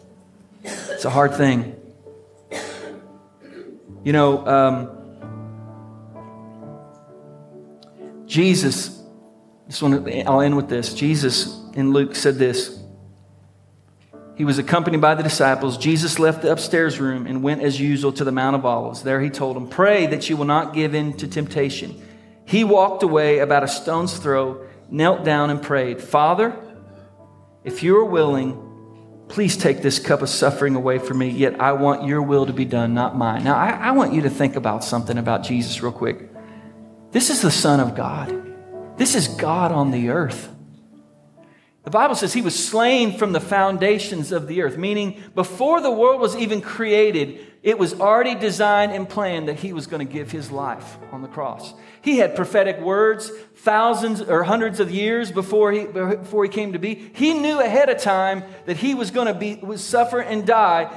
It's 0.64 1.03
a 1.03 1.10
hard 1.10 1.36
thing. 1.36 1.76
You 4.05 4.14
know, 4.14 4.47
um, 4.47 4.89
Jesus, 8.26 9.03
this 9.68 9.82
one, 9.82 10.10
I'll 10.26 10.39
end 10.39 10.55
with 10.55 10.70
this. 10.70 10.93
Jesus 10.93 11.60
in 11.74 11.91
Luke 11.91 12.16
said 12.16 12.36
this 12.36 12.82
he 14.38 14.45
was 14.45 14.59
accompanied 14.59 15.01
by 15.01 15.15
the 15.15 15.23
disciples. 15.23 15.79
Jesus 15.79 16.19
left 16.19 16.43
the 16.43 16.51
upstairs 16.51 16.99
room 16.99 17.25
and 17.25 17.41
went 17.41 17.63
as 17.63 17.79
usual 17.79 18.13
to 18.13 18.23
the 18.23 18.31
Mount 18.31 18.55
of 18.55 18.65
Olives. 18.65 19.01
There 19.01 19.19
he 19.19 19.31
told 19.31 19.55
them, 19.55 19.67
Pray 19.67 20.05
that 20.05 20.29
you 20.29 20.38
will 20.38 20.45
not 20.45 20.75
give 20.75 20.93
in 20.93 21.13
to 21.17 21.27
temptation. 21.27 21.99
He 22.45 22.63
walked 22.63 23.01
away 23.01 23.39
about 23.39 23.63
a 23.63 23.67
stone's 23.67 24.15
throw, 24.15 24.67
knelt 24.91 25.25
down, 25.25 25.49
and 25.49 25.59
prayed, 25.59 25.99
Father, 25.99 26.55
if 27.63 27.81
you 27.81 27.97
are 27.97 28.05
willing, 28.05 29.25
please 29.27 29.57
take 29.57 29.81
this 29.81 29.97
cup 29.97 30.21
of 30.21 30.29
suffering 30.29 30.75
away 30.75 30.99
from 30.99 31.17
me, 31.17 31.29
yet 31.29 31.59
I 31.59 31.71
want 31.71 32.05
your 32.05 32.21
will 32.21 32.45
to 32.45 32.53
be 32.53 32.63
done, 32.63 32.93
not 32.93 33.17
mine. 33.17 33.43
Now, 33.43 33.55
I, 33.55 33.71
I 33.71 33.91
want 33.91 34.13
you 34.13 34.21
to 34.21 34.29
think 34.29 34.55
about 34.55 34.83
something 34.83 35.17
about 35.17 35.43
Jesus 35.43 35.81
real 35.81 35.91
quick. 35.91 36.29
This 37.11 37.31
is 37.31 37.41
the 37.41 37.51
Son 37.51 37.79
of 37.79 37.95
God, 37.95 38.53
this 38.97 39.15
is 39.15 39.27
God 39.27 39.71
on 39.71 39.89
the 39.89 40.09
earth. 40.09 40.53
The 41.88 41.91
Bible 41.91 42.15
says 42.15 42.33
he 42.33 42.41
was 42.41 42.61
slain 42.61 43.17
from 43.17 43.31
the 43.31 43.39
foundations 43.39 44.33
of 44.33 44.49
the 44.49 44.61
earth, 44.61 44.77
meaning 44.77 45.23
before 45.35 45.79
the 45.79 45.89
world 45.89 46.19
was 46.19 46.35
even 46.35 46.59
created, 46.59 47.39
it 47.63 47.79
was 47.79 48.01
already 48.01 48.35
designed 48.35 48.91
and 48.91 49.07
planned 49.07 49.47
that 49.47 49.61
he 49.61 49.71
was 49.71 49.88
going 49.88 50.05
to 50.05 50.13
give 50.13 50.29
his 50.29 50.51
life 50.51 50.97
on 51.13 51.21
the 51.21 51.29
cross. 51.29 51.73
He 52.01 52.17
had 52.17 52.35
prophetic 52.35 52.81
words 52.81 53.31
thousands 53.55 54.21
or 54.21 54.43
hundreds 54.43 54.81
of 54.81 54.91
years 54.91 55.31
before 55.31 55.71
he, 55.71 55.85
before 55.85 56.43
he 56.43 56.49
came 56.49 56.73
to 56.73 56.77
be. 56.77 57.09
He 57.13 57.33
knew 57.33 57.61
ahead 57.61 57.88
of 57.88 58.01
time 58.01 58.43
that 58.65 58.75
he 58.75 58.93
was 58.93 59.09
going 59.09 59.27
to 59.27 59.33
be, 59.33 59.55
was 59.55 59.81
suffer 59.81 60.19
and 60.19 60.45
die. 60.45 60.93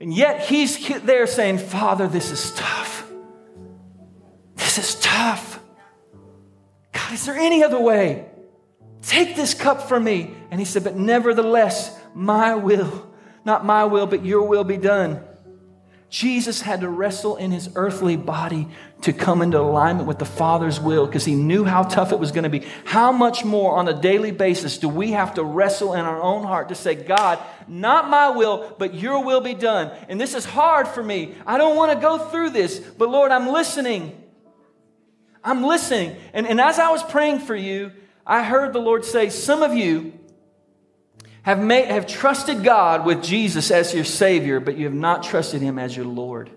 And 0.00 0.12
yet 0.12 0.40
he's 0.40 1.00
there 1.02 1.28
saying, 1.28 1.58
Father, 1.58 2.08
this 2.08 2.32
is 2.32 2.52
tough. 2.56 3.08
This 4.56 4.78
is 4.78 4.96
tough. 4.96 5.60
God, 6.90 7.12
is 7.12 7.24
there 7.24 7.36
any 7.36 7.62
other 7.62 7.78
way? 7.78 8.27
Take 9.08 9.36
this 9.36 9.54
cup 9.54 9.88
from 9.88 10.04
me. 10.04 10.34
And 10.50 10.60
he 10.60 10.66
said, 10.66 10.84
But 10.84 10.94
nevertheless, 10.94 11.98
my 12.14 12.54
will, 12.54 13.10
not 13.42 13.64
my 13.64 13.84
will, 13.86 14.06
but 14.06 14.22
your 14.22 14.46
will 14.46 14.64
be 14.64 14.76
done. 14.76 15.24
Jesus 16.10 16.60
had 16.60 16.82
to 16.82 16.90
wrestle 16.90 17.36
in 17.36 17.50
his 17.50 17.70
earthly 17.74 18.16
body 18.16 18.68
to 19.02 19.14
come 19.14 19.40
into 19.40 19.58
alignment 19.58 20.06
with 20.06 20.18
the 20.18 20.26
Father's 20.26 20.78
will 20.78 21.06
because 21.06 21.24
he 21.24 21.34
knew 21.34 21.64
how 21.64 21.84
tough 21.84 22.12
it 22.12 22.18
was 22.18 22.32
going 22.32 22.44
to 22.44 22.50
be. 22.50 22.66
How 22.84 23.10
much 23.10 23.46
more 23.46 23.76
on 23.76 23.88
a 23.88 23.98
daily 23.98 24.30
basis 24.30 24.76
do 24.76 24.90
we 24.90 25.12
have 25.12 25.32
to 25.34 25.44
wrestle 25.44 25.94
in 25.94 26.00
our 26.00 26.20
own 26.20 26.44
heart 26.44 26.68
to 26.68 26.74
say, 26.74 26.94
God, 26.94 27.38
not 27.66 28.10
my 28.10 28.28
will, 28.28 28.74
but 28.78 28.92
your 28.92 29.24
will 29.24 29.40
be 29.40 29.54
done? 29.54 29.90
And 30.10 30.20
this 30.20 30.34
is 30.34 30.44
hard 30.44 30.86
for 30.86 31.02
me. 31.02 31.34
I 31.46 31.56
don't 31.56 31.76
want 31.76 31.92
to 31.92 31.98
go 31.98 32.18
through 32.18 32.50
this, 32.50 32.78
but 32.78 33.08
Lord, 33.08 33.30
I'm 33.30 33.48
listening. 33.48 34.22
I'm 35.42 35.62
listening. 35.62 36.14
And, 36.34 36.46
and 36.46 36.60
as 36.60 36.78
I 36.78 36.90
was 36.90 37.02
praying 37.02 37.38
for 37.38 37.56
you, 37.56 37.90
I 38.28 38.44
heard 38.44 38.74
the 38.74 38.78
Lord 38.78 39.06
say, 39.06 39.30
Some 39.30 39.62
of 39.62 39.74
you 39.74 40.12
have, 41.42 41.58
made, 41.58 41.86
have 41.86 42.06
trusted 42.06 42.62
God 42.62 43.06
with 43.06 43.22
Jesus 43.24 43.70
as 43.70 43.94
your 43.94 44.04
Savior, 44.04 44.60
but 44.60 44.76
you 44.76 44.84
have 44.84 44.94
not 44.94 45.22
trusted 45.22 45.62
Him 45.62 45.78
as 45.78 45.96
your 45.96 46.04
Lord. 46.04 46.50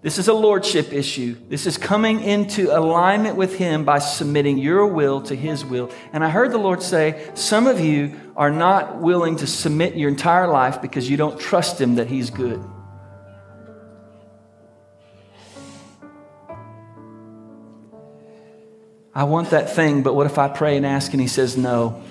This 0.00 0.18
is 0.18 0.26
a 0.26 0.32
lordship 0.34 0.92
issue. 0.92 1.36
This 1.48 1.64
is 1.64 1.78
coming 1.78 2.24
into 2.24 2.76
alignment 2.76 3.36
with 3.36 3.56
Him 3.56 3.84
by 3.84 4.00
submitting 4.00 4.58
your 4.58 4.84
will 4.84 5.22
to 5.22 5.36
His 5.36 5.64
will. 5.64 5.92
And 6.12 6.24
I 6.24 6.28
heard 6.28 6.50
the 6.50 6.58
Lord 6.58 6.82
say, 6.82 7.30
Some 7.34 7.68
of 7.68 7.78
you 7.78 8.18
are 8.36 8.50
not 8.50 9.00
willing 9.00 9.36
to 9.36 9.46
submit 9.46 9.94
your 9.94 10.08
entire 10.08 10.48
life 10.48 10.82
because 10.82 11.08
you 11.08 11.16
don't 11.16 11.38
trust 11.38 11.80
Him 11.80 11.94
that 11.94 12.08
He's 12.08 12.30
good. 12.30 12.68
I 19.14 19.24
want 19.24 19.50
that 19.50 19.74
thing, 19.74 20.02
but 20.02 20.14
what 20.14 20.26
if 20.26 20.38
I 20.38 20.48
pray 20.48 20.76
and 20.76 20.86
ask 20.86 21.12
and 21.12 21.20
he 21.20 21.28
says 21.28 21.56
no? 21.56 22.02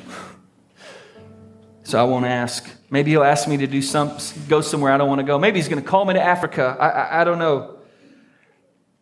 So 1.84 2.00
I 2.00 2.04
won't 2.04 2.26
ask. 2.26 2.70
Maybe 2.92 3.12
he'll 3.12 3.24
ask 3.24 3.48
me 3.48 3.58
to 3.58 3.68
do 3.68 3.82
some, 3.82 4.16
go 4.48 4.62
somewhere 4.62 4.92
I 4.92 4.98
don't 4.98 5.10
want 5.10 5.20
to 5.20 5.26
go. 5.26 5.40
Maybe 5.40 5.60
he's 5.60 5.68
going 5.68 5.82
to 5.82 5.88
call 5.88 6.06
me 6.06 6.14
to 6.14 6.22
Africa. 6.22 6.78
I, 6.80 6.90
I, 6.90 7.22
I, 7.22 7.24
don't 7.24 7.40
know. 7.40 7.80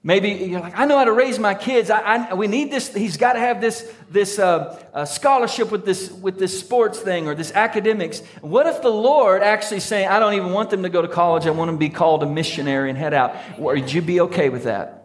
Maybe 0.02 0.30
you're 0.30 0.62
like, 0.62 0.80
I 0.80 0.86
know 0.86 0.98
how 0.98 1.04
to 1.04 1.12
raise 1.12 1.38
my 1.40 1.54
kids. 1.54 1.90
I, 1.90 2.00
I 2.00 2.34
we 2.36 2.48
need 2.48 2.72
this. 2.72 2.94
He's 2.94 3.18
got 3.18 3.34
to 3.34 3.40
have 3.40 3.60
this, 3.60 3.92
this 4.10 4.40
uh, 4.40 4.82
uh, 4.94 5.04
scholarship 5.04 5.70
with 5.70 5.86
this, 5.86 6.10
with 6.10 6.40
this 6.40 6.58
sports 6.58 7.00
thing 7.00 7.28
or 7.28 7.36
this 7.36 7.52
academics. 7.52 8.22
What 8.40 8.66
if 8.66 8.82
the 8.82 8.90
Lord 8.90 9.44
actually 9.44 9.82
saying, 9.82 10.08
I 10.08 10.20
don't 10.20 10.36
even 10.36 10.54
want 10.54 10.70
them 10.70 10.84
to 10.84 10.90
go 10.90 11.02
to 11.02 11.10
college. 11.10 11.46
I 11.46 11.50
want 11.50 11.68
them 11.68 11.76
to 11.76 11.80
be 11.80 11.90
called 11.90 12.24
a 12.24 12.28
missionary 12.28 12.90
and 12.90 12.98
head 12.98 13.14
out. 13.14 13.36
Would 13.60 13.92
you 13.92 14.02
be 14.02 14.22
okay 14.22 14.48
with 14.48 14.64
that? 14.64 14.99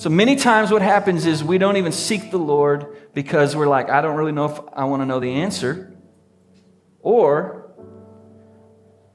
So 0.00 0.08
many 0.08 0.36
times 0.36 0.72
what 0.72 0.80
happens 0.80 1.26
is 1.26 1.44
we 1.44 1.58
don't 1.58 1.76
even 1.76 1.92
seek 1.92 2.30
the 2.30 2.38
Lord 2.38 2.86
because 3.12 3.54
we're 3.54 3.68
like, 3.68 3.90
I 3.90 4.00
don't 4.00 4.16
really 4.16 4.32
know 4.32 4.46
if 4.46 4.58
I 4.72 4.84
want 4.84 5.02
to 5.02 5.04
know 5.04 5.20
the 5.20 5.30
answer. 5.30 5.94
Or 7.00 7.70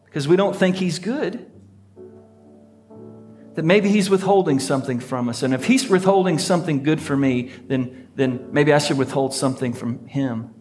because 0.05 0.27
we 0.27 0.36
don't 0.36 0.55
think 0.55 0.75
He's 0.75 0.99
good. 0.99 1.49
That 3.55 3.65
maybe 3.65 3.89
He's 3.89 4.11
withholding 4.11 4.59
something 4.59 4.99
from 4.99 5.27
us. 5.27 5.41
And 5.41 5.55
if 5.55 5.65
He's 5.65 5.89
withholding 5.89 6.38
something 6.38 6.83
good 6.83 7.01
for 7.01 7.17
me, 7.17 7.49
then, 7.67 8.09
then 8.13 8.49
maybe 8.51 8.71
I 8.71 8.77
should 8.77 8.99
withhold 8.99 9.33
something 9.33 9.73
from 9.73 10.05
Him. 10.05 10.53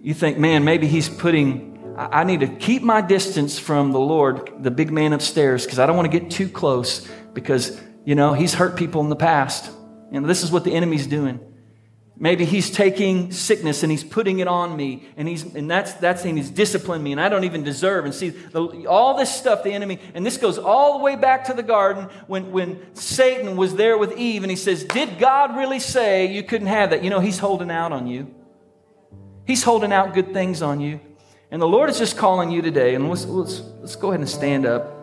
You 0.00 0.14
think, 0.14 0.38
man, 0.38 0.62
maybe 0.62 0.86
He's 0.86 1.08
putting, 1.08 1.96
I 1.98 2.22
need 2.22 2.38
to 2.40 2.46
keep 2.46 2.82
my 2.82 3.00
distance 3.00 3.58
from 3.58 3.90
the 3.90 3.98
Lord, 3.98 4.52
the 4.62 4.70
big 4.70 4.92
man 4.92 5.12
upstairs, 5.12 5.64
because 5.64 5.80
I 5.80 5.86
don't 5.86 5.96
want 5.96 6.12
to 6.12 6.16
get 6.16 6.30
too 6.30 6.48
close 6.48 7.08
because 7.34 7.76
you 8.10 8.16
know, 8.16 8.32
he's 8.32 8.54
hurt 8.54 8.74
people 8.74 9.02
in 9.02 9.08
the 9.08 9.14
past. 9.14 9.70
You 10.10 10.20
know, 10.20 10.26
this 10.26 10.42
is 10.42 10.50
what 10.50 10.64
the 10.64 10.74
enemy's 10.74 11.06
doing. 11.06 11.38
Maybe 12.16 12.44
he's 12.44 12.68
taking 12.68 13.30
sickness 13.30 13.84
and 13.84 13.92
he's 13.92 14.02
putting 14.02 14.40
it 14.40 14.48
on 14.48 14.76
me, 14.76 15.04
and 15.16 15.28
he's 15.28 15.44
and 15.54 15.70
that's 15.70 15.92
that's 15.92 16.24
and 16.24 16.36
he's 16.36 16.50
disciplined 16.50 17.04
me, 17.04 17.12
and 17.12 17.20
I 17.20 17.28
don't 17.28 17.44
even 17.44 17.62
deserve. 17.62 18.06
And 18.06 18.12
see 18.12 18.30
the, 18.30 18.88
all 18.88 19.16
this 19.16 19.32
stuff, 19.32 19.62
the 19.62 19.70
enemy, 19.70 20.00
and 20.12 20.26
this 20.26 20.38
goes 20.38 20.58
all 20.58 20.98
the 20.98 21.04
way 21.04 21.14
back 21.14 21.44
to 21.44 21.54
the 21.54 21.62
garden 21.62 22.08
when 22.26 22.50
when 22.50 22.96
Satan 22.96 23.56
was 23.56 23.76
there 23.76 23.96
with 23.96 24.18
Eve, 24.18 24.42
and 24.42 24.50
he 24.50 24.56
says, 24.56 24.82
"Did 24.82 25.20
God 25.20 25.56
really 25.56 25.78
say 25.78 26.26
you 26.26 26.42
couldn't 26.42 26.66
have 26.66 26.90
that?" 26.90 27.04
You 27.04 27.10
know, 27.10 27.20
he's 27.20 27.38
holding 27.38 27.70
out 27.70 27.92
on 27.92 28.08
you. 28.08 28.34
He's 29.46 29.62
holding 29.62 29.92
out 29.92 30.14
good 30.14 30.32
things 30.32 30.62
on 30.62 30.80
you, 30.80 30.98
and 31.52 31.62
the 31.62 31.68
Lord 31.68 31.88
is 31.88 31.98
just 31.98 32.16
calling 32.16 32.50
you 32.50 32.60
today. 32.60 32.96
And 32.96 33.08
let's 33.08 33.24
let's 33.24 33.60
let's 33.78 33.94
go 33.94 34.08
ahead 34.08 34.18
and 34.18 34.28
stand 34.28 34.66
up. 34.66 34.99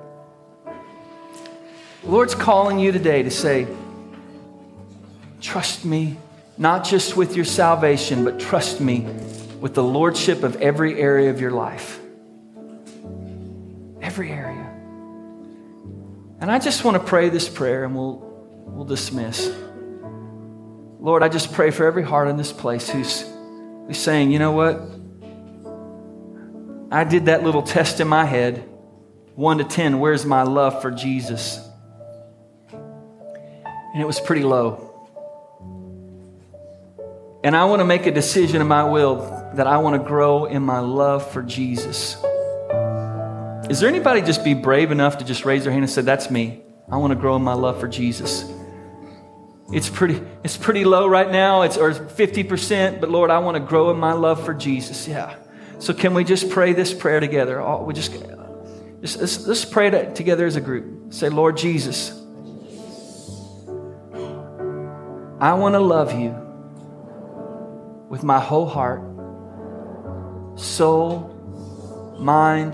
The 2.03 2.11
Lord's 2.11 2.35
calling 2.35 2.79
you 2.79 2.91
today 2.91 3.23
to 3.23 3.31
say, 3.31 3.67
Trust 5.41 5.85
me, 5.85 6.17
not 6.57 6.83
just 6.85 7.15
with 7.15 7.35
your 7.35 7.45
salvation, 7.45 8.23
but 8.23 8.39
trust 8.39 8.81
me 8.81 9.01
with 9.59 9.73
the 9.73 9.83
lordship 9.83 10.43
of 10.43 10.55
every 10.61 10.99
area 10.99 11.29
of 11.29 11.39
your 11.39 11.51
life. 11.51 11.99
Every 14.01 14.31
area. 14.31 14.63
And 16.39 16.51
I 16.51 16.59
just 16.59 16.83
want 16.83 16.97
to 16.97 17.03
pray 17.03 17.29
this 17.29 17.49
prayer 17.49 17.83
and 17.83 17.95
we'll, 17.95 18.17
we'll 18.65 18.85
dismiss. 18.85 19.51
Lord, 20.99 21.23
I 21.23 21.29
just 21.29 21.53
pray 21.53 21.71
for 21.71 21.85
every 21.85 22.03
heart 22.03 22.27
in 22.27 22.37
this 22.37 22.51
place 22.51 22.89
who's, 22.89 23.23
who's 23.87 23.97
saying, 23.97 24.31
you 24.31 24.39
know 24.39 24.51
what? 24.51 24.81
I 26.91 27.03
did 27.03 27.25
that 27.25 27.43
little 27.43 27.63
test 27.63 27.99
in 27.99 28.07
my 28.07 28.25
head, 28.25 28.67
one 29.35 29.57
to 29.57 29.63
10, 29.63 29.99
where's 29.99 30.25
my 30.25 30.43
love 30.43 30.81
for 30.81 30.89
Jesus? 30.89 31.66
And 33.97 34.03
it 34.03 34.05
was 34.05 34.19
pretty 34.19 34.43
low. 34.43 34.93
And 37.43 37.55
I 37.55 37.65
want 37.65 37.79
to 37.79 37.83
make 37.83 38.05
a 38.05 38.11
decision 38.11 38.61
in 38.61 38.67
my 38.67 38.83
will 38.83 39.15
that 39.55 39.65
I 39.65 39.79
want 39.79 39.99
to 39.99 40.07
grow 40.07 40.45
in 40.45 40.61
my 40.61 40.81
love 40.81 41.31
for 41.31 41.41
Jesus. 41.41 42.13
Is 43.71 43.79
there 43.79 43.89
anybody 43.89 44.21
just 44.21 44.43
be 44.43 44.53
brave 44.53 44.91
enough 44.91 45.17
to 45.17 45.25
just 45.25 45.45
raise 45.45 45.63
their 45.63 45.71
hand 45.71 45.83
and 45.83 45.91
say, 45.91 46.03
That's 46.03 46.29
me. 46.29 46.61
I 46.91 46.97
want 46.97 47.09
to 47.09 47.15
grow 47.15 47.37
in 47.37 47.41
my 47.41 47.55
love 47.55 47.79
for 47.79 47.87
Jesus. 47.87 48.45
It's 49.73 49.89
pretty, 49.89 50.21
it's 50.43 50.57
pretty 50.57 50.85
low 50.85 51.07
right 51.07 51.31
now, 51.31 51.63
it's 51.63 51.75
or 51.75 51.91
50%, 51.91 53.01
but 53.01 53.09
Lord, 53.09 53.31
I 53.31 53.39
want 53.39 53.57
to 53.57 53.63
grow 53.63 53.89
in 53.89 53.97
my 53.97 54.13
love 54.13 54.45
for 54.45 54.53
Jesus. 54.53 55.07
Yeah. 55.07 55.35
So 55.79 55.91
can 55.95 56.13
we 56.13 56.23
just 56.23 56.51
pray 56.51 56.73
this 56.73 56.93
prayer 56.93 57.19
together? 57.19 57.59
Oh, 57.59 57.83
we 57.83 57.95
just, 57.95 58.11
just 59.01 59.19
let's, 59.19 59.47
let's 59.47 59.65
pray 59.65 59.89
together 60.13 60.45
as 60.45 60.55
a 60.55 60.61
group. 60.61 61.11
Say, 61.11 61.29
Lord 61.29 61.57
Jesus. 61.57 62.26
I 65.39 65.53
want 65.53 65.75
to 65.75 65.79
love 65.79 66.19
you 66.19 66.31
with 68.09 68.23
my 68.23 68.39
whole 68.39 68.65
heart, 68.65 69.01
soul, 70.59 72.15
mind, 72.19 72.73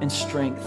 and 0.00 0.10
strength. 0.10 0.66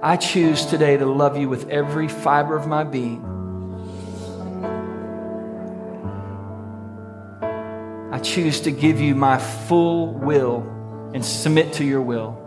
I 0.00 0.16
choose 0.16 0.66
today 0.66 0.96
to 0.98 1.06
love 1.06 1.36
you 1.36 1.48
with 1.48 1.68
every 1.68 2.06
fiber 2.06 2.56
of 2.56 2.68
my 2.68 2.84
being. 2.84 3.24
I 8.12 8.20
choose 8.20 8.60
to 8.60 8.70
give 8.70 9.00
you 9.00 9.16
my 9.16 9.38
full 9.38 10.12
will 10.12 10.60
and 11.12 11.24
submit 11.24 11.72
to 11.74 11.84
your 11.84 12.02
will. 12.02 12.42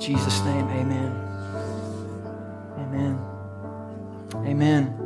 Jesus' 0.00 0.40
name, 0.42 0.66
amen. 0.68 1.15
Amen. 2.96 3.18
Amen. 4.46 5.05